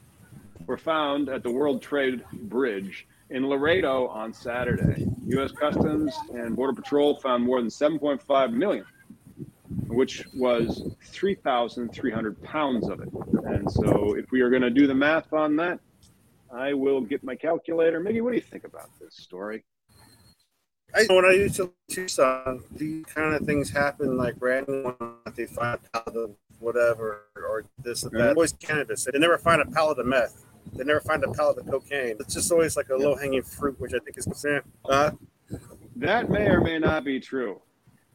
were 0.68 0.78
found 0.78 1.28
at 1.28 1.42
the 1.42 1.50
World 1.50 1.82
Trade 1.82 2.22
Bridge 2.32 3.08
in 3.30 3.48
Laredo 3.48 4.06
on 4.06 4.32
Saturday. 4.32 5.04
U.S. 5.26 5.50
Customs 5.50 6.14
and 6.32 6.54
Border 6.54 6.80
Patrol 6.80 7.16
found 7.16 7.42
more 7.42 7.60
than 7.60 7.68
7.5 7.68 8.52
million, 8.52 8.84
which 9.88 10.24
was 10.36 10.94
3,300 11.02 12.40
pounds 12.44 12.88
of 12.88 13.00
it. 13.00 13.08
And 13.46 13.68
so, 13.68 14.14
if 14.16 14.30
we 14.30 14.42
are 14.42 14.50
going 14.50 14.62
to 14.62 14.70
do 14.70 14.86
the 14.86 14.94
math 14.94 15.32
on 15.32 15.56
that, 15.56 15.80
I 16.54 16.72
will 16.72 17.00
get 17.00 17.24
my 17.24 17.34
calculator. 17.34 18.00
Miggy, 18.00 18.22
what 18.22 18.30
do 18.30 18.36
you 18.36 18.42
think 18.42 18.62
about 18.62 18.90
this 19.00 19.16
story? 19.16 19.64
I 20.94 21.04
when 21.08 21.24
I 21.24 21.32
used 21.32 21.56
to 21.56 21.64
in 21.64 21.70
Tucson, 21.90 22.42
uh, 22.46 22.58
these 22.70 23.04
kind 23.06 23.34
of 23.34 23.42
things 23.42 23.70
happen 23.70 24.16
like 24.16 24.36
random. 24.38 24.94
They 25.34 25.46
find 25.46 25.80
pallet 25.92 26.16
of 26.16 26.36
whatever 26.60 27.22
or 27.36 27.64
this 27.82 28.02
and 28.04 28.12
that. 28.18 28.30
Always 28.30 28.52
cannabis. 28.52 29.04
They 29.04 29.18
never 29.18 29.38
find 29.38 29.60
a 29.62 29.66
pallet 29.66 29.98
of 29.98 30.06
meth. 30.06 30.44
They 30.74 30.84
never 30.84 31.00
find 31.00 31.22
a 31.24 31.30
pallet 31.32 31.58
of 31.58 31.66
cocaine. 31.66 32.16
It's 32.20 32.34
just 32.34 32.50
always 32.50 32.76
like 32.76 32.88
a 32.90 32.96
low 32.96 33.14
hanging 33.16 33.42
fruit, 33.42 33.78
which 33.80 33.94
I 33.94 33.98
think 33.98 34.18
is 34.18 34.26
yeah. 34.44 34.60
Uh, 34.84 35.10
That 35.96 36.28
may 36.28 36.48
or 36.48 36.60
may 36.60 36.78
not 36.78 37.04
be 37.04 37.20
true 37.20 37.60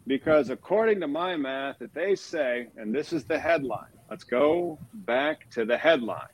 because 0.08 0.50
according 0.50 1.00
to 1.02 1.08
my 1.08 1.36
math, 1.38 1.82
if 1.82 1.94
they 1.94 2.16
say, 2.16 2.68
and 2.78 2.94
this 2.94 3.14
is 3.14 3.24
the 3.24 3.39
headline. 3.39 3.92
Let's 4.10 4.24
go 4.24 4.78
back 4.94 5.50
to 5.52 5.64
the 5.66 5.78
headline. 5.78 6.28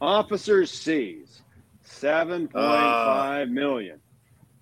Officers 0.00 0.70
seize 0.70 1.42
7.5 1.86 3.50
million. 3.50 4.00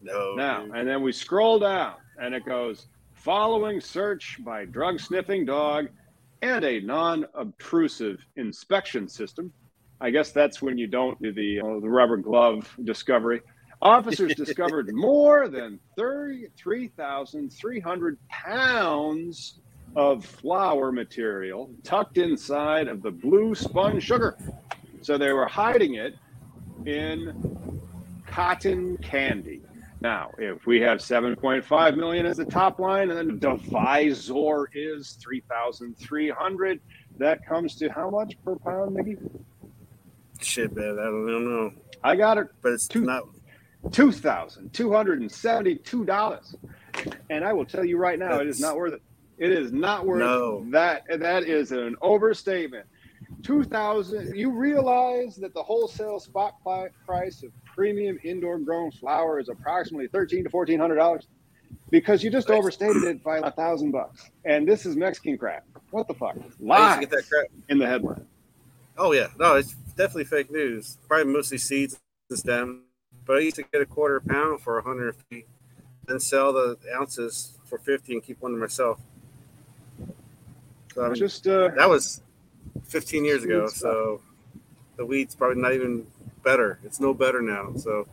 no. 0.03 0.35
Now, 0.35 0.65
dude. 0.65 0.75
and 0.75 0.89
then 0.89 1.03
we 1.03 1.13
scroll 1.13 1.59
down 1.59 1.95
and 2.21 2.35
it 2.35 2.45
goes 2.45 2.87
following 3.15 3.81
search 3.81 4.39
by 4.45 4.65
drug 4.65 4.99
sniffing 5.01 5.45
dog 5.45 5.89
and 6.43 6.65
a 6.65 6.81
non 6.81 7.25
obtrusive 7.35 8.19
inspection 8.37 9.09
system. 9.09 9.53
I 10.01 10.11
guess 10.11 10.33
that's 10.33 10.61
when 10.61 10.77
you 10.77 10.89
don't 10.89 11.23
do 11.23 11.33
the, 11.33 11.61
uh, 11.61 11.79
the 11.81 11.89
rubber 11.89 12.17
glove 12.17 12.69
discovery. 12.85 13.41
Officers 13.81 14.35
discovered 14.37 14.93
more 14.93 15.49
than 15.49 15.79
33,300 15.97 18.19
pounds 18.29 19.61
of 19.95 20.25
flour 20.25 20.91
material 20.91 21.71
tucked 21.85 22.17
inside 22.19 22.89
of 22.89 23.03
the 23.03 23.11
blue 23.11 23.55
spun 23.55 24.01
sugar. 24.01 24.37
So 25.03 25.19
they 25.19 25.33
were 25.33 25.47
hiding 25.47 25.95
it 25.95 26.17
in 26.87 27.61
cotton 28.27 28.97
candy. 28.99 29.63
Now, 30.03 30.33
if 30.37 30.67
we 30.67 30.81
have 30.81 30.99
7.5 30.99 31.97
million 31.97 32.27
as 32.27 32.37
the 32.37 32.45
top 32.45 32.81
line 32.81 33.11
and 33.11 33.19
then 33.19 33.29
the 33.29 33.35
divisor 33.57 34.69
is 34.75 35.13
3,300, 35.23 36.81
that 37.19 37.47
comes 37.47 37.77
to 37.77 37.89
how 37.89 38.11
much 38.11 38.35
per 38.45 38.57
pound, 38.57 38.97
Miggy? 38.97 39.17
shit, 40.41 40.75
man. 40.75 40.99
I 40.99 41.05
don't, 41.05 41.45
know, 41.45 41.71
I 42.03 42.17
got 42.17 42.37
it 42.37 42.49
but 42.63 42.73
it's 42.73 42.89
Two- 42.89 43.03
not. 43.03 43.23
$2,272. 43.91 46.55
And 47.31 47.45
I 47.45 47.53
will 47.53 47.65
tell 47.65 47.85
you 47.85 47.97
right 47.97 48.19
now, 48.19 48.41
it 48.41 48.49
is 48.49 48.61
not 48.61 48.75
worth 48.77 48.95
it. 48.95 49.03
It 49.39 49.53
is 49.53 49.71
not 49.73 50.05
worth 50.05 50.19
No. 50.19 50.65
that. 50.71 51.05
That 51.21 51.45
is 51.45 51.71
an 51.71 51.95
overstatement. 52.03 52.87
2000 53.43 54.37
you 54.37 54.51
realize 54.53 55.37
that 55.37 55.53
the 55.55 55.63
wholesale 55.63 56.21
spot 56.21 56.55
pli- 56.63 56.89
price 57.05 57.43
of 57.43 57.51
premium 57.65 58.19
indoor 58.25 58.59
grown 58.59 58.91
flower 58.93 59.41
is 59.41 59.49
approximately 59.49 60.09
13 60.09 60.45
to 60.45 60.51
1400 60.51 60.95
dollars 60.95 61.27
because 61.91 62.23
you 62.23 62.31
just 62.31 62.49
Nice. 62.49 62.59
overstated 62.59 63.03
it 63.05 63.23
by 63.25 63.39
a 63.39 63.51
thousand 63.53 63.91
bucks 63.91 64.31
and 64.45 64.67
this 64.69 64.87
is 64.87 64.97
mexican 64.97 65.37
crap 65.37 65.65
what 65.91 66.07
the 66.07 66.15
fuck 66.15 66.37
I 66.37 66.41
used 66.45 66.61
lies 66.61 66.99
get 67.01 67.11
that 67.11 67.29
crap. 67.29 67.47
in 67.69 67.79
the 67.79 67.87
headline 67.87 68.27
Oh 68.99 69.13
yeah, 69.13 69.29
no, 69.39 69.57
it's 69.57 69.73
definitely 69.73 70.25
fake 70.25 70.51
news. 70.51 70.99
Probably 71.09 71.33
mostly 71.33 71.59
seeds 71.59 71.99
and 72.29 72.39
stems 72.39 72.81
But 73.25 73.39
I 73.39 73.41
used 73.41 73.57
to 73.57 73.63
get 73.73 73.81
a 73.81 73.87
quarter 73.87 74.21
pound 74.21 74.61
for 74.61 74.75
150, 74.75 75.47
and 76.09 76.23
sell 76.23 76.53
the 76.53 76.77
ounces 76.95 77.59
for 77.65 77.79
50 77.79 78.13
and 78.13 78.23
keep 78.23 78.41
one 78.43 78.53
to 78.53 78.59
myself. 78.59 79.01
So 80.95 81.03
I 81.05 81.09
mean, 81.09 81.17
just 81.17 81.47
uh 81.47 81.71
that 81.77 81.89
was 81.89 82.21
15 82.93 83.25
years 83.25 83.43
ago. 83.43 83.69
So 83.69 84.21
the 84.97 85.07
wheat's 85.07 85.35
probably 85.35 85.63
not 85.63 85.73
even 85.73 86.07
better. 86.45 86.79
It's 86.85 87.01
no 87.01 87.15
better 87.15 87.41
now. 87.41 87.73
So 87.77 88.07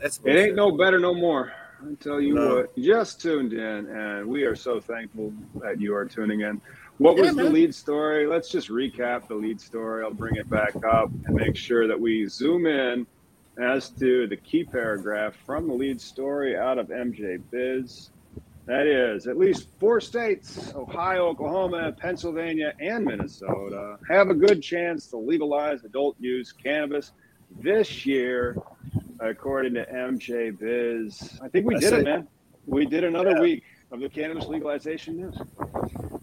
that's 0.00 0.18
It 0.24 0.36
ain't 0.36 0.56
no 0.56 0.72
better 0.76 0.98
no 0.98 1.14
more. 1.14 1.52
I 1.80 1.94
tell 2.00 2.20
you 2.20 2.34
No. 2.34 2.56
what, 2.56 2.72
you 2.76 2.92
just 2.92 3.20
tuned 3.20 3.52
in, 3.52 3.86
and 3.86 4.26
we 4.26 4.42
are 4.44 4.54
so 4.56 4.80
thankful 4.80 5.32
that 5.60 5.80
you 5.80 5.94
are 5.94 6.04
tuning 6.04 6.40
in. 6.40 6.60
What 6.98 7.16
Yeah, 7.16 7.22
was 7.22 7.36
the 7.36 7.44
lead 7.50 7.74
story? 7.74 8.26
Let's 8.26 8.50
just 8.50 8.68
recap 8.68 9.26
the 9.28 9.34
lead 9.34 9.60
story. 9.60 10.04
I'll 10.04 10.12
bring 10.12 10.36
it 10.36 10.48
back 10.50 10.74
up 10.84 11.10
and 11.26 11.34
make 11.34 11.56
sure 11.56 11.86
that 11.88 11.98
we 11.98 12.26
zoom 12.26 12.66
in 12.66 13.06
as 13.58 13.90
to 13.90 14.26
the 14.28 14.36
key 14.36 14.64
paragraph 14.64 15.34
from 15.46 15.66
the 15.68 15.74
lead 15.74 16.00
story 16.00 16.56
out 16.56 16.78
of 16.78 16.88
MJ 16.88 17.40
Biz. 17.50 18.10
That 18.66 18.86
is, 18.86 19.26
at 19.26 19.36
least 19.36 19.68
four 19.80 20.00
states 20.00 20.72
Ohio, 20.74 21.26
Oklahoma, 21.26 21.92
Pennsylvania, 21.92 22.74
and 22.80 23.04
Minnesota 23.04 23.98
have 24.08 24.28
a 24.30 24.34
good 24.34 24.62
chance 24.62 25.08
to 25.08 25.16
legalize 25.16 25.84
adult 25.84 26.16
use 26.20 26.52
cannabis 26.52 27.10
this 27.60 28.06
year, 28.06 28.56
according 29.18 29.74
to 29.74 29.84
MJ 29.92 30.56
Biz. 30.56 31.40
I 31.42 31.48
think 31.48 31.66
we 31.66 31.74
That's 31.74 31.90
did 31.90 32.00
it, 32.00 32.04
man. 32.04 32.28
We 32.66 32.86
did 32.86 33.02
another 33.02 33.32
Yeah. 33.32 33.40
week 33.40 33.64
of 33.90 34.00
the 34.00 34.08
cannabis 34.08 34.46
legalization 34.46 35.16
news. 35.16 35.36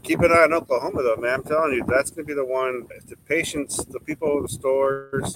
Keep 0.03 0.21
an 0.21 0.31
eye 0.31 0.43
on 0.43 0.53
Oklahoma, 0.53 1.03
though, 1.03 1.17
man. 1.17 1.35
I'm 1.35 1.43
telling 1.43 1.73
you, 1.73 1.83
that's 1.85 2.09
going 2.09 2.25
to 2.25 2.27
be 2.27 2.33
the 2.33 2.45
one. 2.45 2.87
If 2.95 3.07
the 3.07 3.17
patients, 3.17 3.83
the 3.85 3.99
people 3.99 4.37
in 4.37 4.43
the 4.43 4.49
stores 4.49 5.33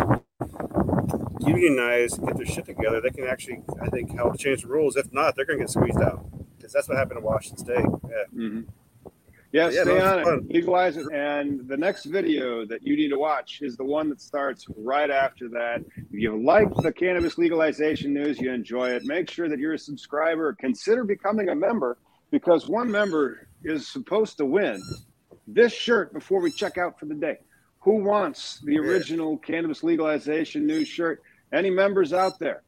unionize, 1.46 2.14
and 2.18 2.28
get 2.28 2.38
their 2.38 2.46
shit 2.46 2.66
together, 2.66 3.02
they 3.02 3.10
can 3.10 3.28
actually, 3.28 3.62
I 3.82 3.90
think, 3.90 4.16
help 4.16 4.40
change 4.40 4.62
the 4.62 4.70
rules. 4.70 4.96
If 4.96 5.12
not, 5.12 5.36
they're 5.36 5.46
going 5.46 5.60
to 5.60 5.66
get 5.66 5.70
squeezed 5.70 6.02
out. 6.02 6.26
Because 6.64 6.72
that's 6.72 6.88
what 6.88 6.98
happened 6.98 7.18
in 7.18 7.26
Washington 7.26 7.58
State. 7.58 7.76
Yeah. 7.76 8.24
Mm-hmm. 8.34 8.62
Yeah, 9.52 9.70
Yeah, 9.70 9.82
stay 9.84 10.00
on 10.00 10.20
it. 10.20 10.50
Legalize 10.50 10.96
it. 10.96 11.12
And 11.12 11.68
the 11.68 11.76
next 11.76 12.06
video 12.06 12.66
that 12.68 12.84
you 12.84 12.96
need 12.96 13.10
to 13.10 13.20
watch 13.20 13.60
is 13.62 13.76
the 13.76 13.84
one 13.84 14.08
that 14.08 14.22
starts 14.22 14.66
right 14.78 15.12
after 15.12 15.50
that. 15.50 15.84
If 15.98 16.14
you 16.14 16.42
like 16.42 16.74
the 16.78 16.94
cannabis 16.94 17.38
legalization 17.38 18.14
news, 18.14 18.40
you 18.40 18.50
enjoy 18.50 18.92
it, 18.92 19.04
make 19.04 19.30
sure 19.30 19.50
that 19.50 19.60
you're 19.60 19.74
a 19.74 19.78
subscriber. 19.78 20.54
Consider 20.54 21.04
becoming 21.04 21.50
a 21.50 21.56
member 21.56 21.98
because 22.32 22.70
one 22.70 22.90
member 22.90 23.50
is 23.66 23.90
supposed 23.90 24.38
to 24.38 24.46
win 24.46 24.82
this 25.46 25.74
shirt 25.74 26.14
before 26.14 26.40
we 26.40 26.50
check 26.50 26.78
out 26.78 26.98
for 26.98 27.08
the 27.08 27.16
day. 27.16 27.40
Who 27.80 27.98
wants 28.06 28.62
the 28.64 28.80
original 28.80 29.38
cannabis 29.38 29.84
legalization 29.84 30.66
news 30.66 30.88
shirt? 30.88 31.22
Any 31.52 31.70
members 31.72 32.14
out 32.14 32.40
there 32.40 32.64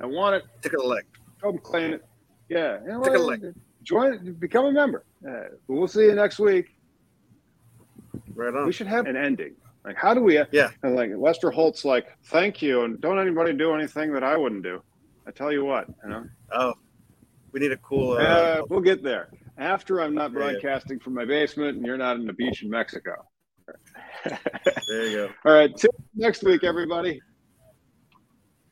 I 0.00 0.06
want 0.06 0.36
it? 0.36 0.44
Take 0.62 0.74
a 0.74 0.86
look. 0.86 1.04
Come 1.42 1.58
claim 1.58 1.94
it. 1.94 2.04
Yeah. 2.48 2.78
Take 2.78 3.14
a 3.14 3.18
look. 3.18 3.40
Join, 3.82 4.34
become 4.34 4.66
a 4.66 4.72
member. 4.72 5.04
Uh, 5.26 5.44
we'll 5.68 5.88
see 5.88 6.04
you 6.06 6.14
next 6.14 6.38
week. 6.38 6.66
Right 8.34 8.54
on. 8.54 8.66
We 8.66 8.72
should 8.72 8.86
have 8.88 9.06
an 9.06 9.16
ending. 9.16 9.54
Like, 9.84 9.96
how 9.96 10.12
do 10.14 10.20
we? 10.20 10.40
Yeah. 10.50 10.70
And 10.82 10.96
like 10.96 11.10
Lester 11.16 11.50
Holt's 11.50 11.84
like, 11.84 12.08
thank 12.24 12.60
you, 12.60 12.82
and 12.82 13.00
don't 13.00 13.18
anybody 13.20 13.52
do 13.52 13.72
anything 13.74 14.12
that 14.14 14.24
I 14.24 14.36
wouldn't 14.36 14.64
do. 14.64 14.82
I 15.26 15.30
tell 15.30 15.52
you 15.52 15.64
what, 15.64 15.86
you 16.02 16.10
know. 16.10 16.24
Oh, 16.52 16.74
we 17.52 17.60
need 17.60 17.72
a 17.72 17.76
cool. 17.78 18.12
Uh, 18.12 18.20
Uh, 18.22 18.62
we'll 18.68 18.80
get 18.80 19.02
there 19.04 19.28
after 19.58 20.00
I'm 20.00 20.14
not 20.14 20.32
broadcasting 20.32 20.98
from 20.98 21.14
my 21.14 21.24
basement 21.24 21.76
and 21.76 21.86
you're 21.86 21.96
not 21.96 22.16
on 22.16 22.26
the 22.26 22.32
beach 22.32 22.62
in 22.62 22.70
Mexico. 22.70 23.14
there 24.24 25.06
you 25.06 25.16
go. 25.16 25.30
All 25.44 25.52
right, 25.52 25.74
till 25.76 25.90
next 26.14 26.42
week, 26.42 26.64
everybody. 26.64 27.20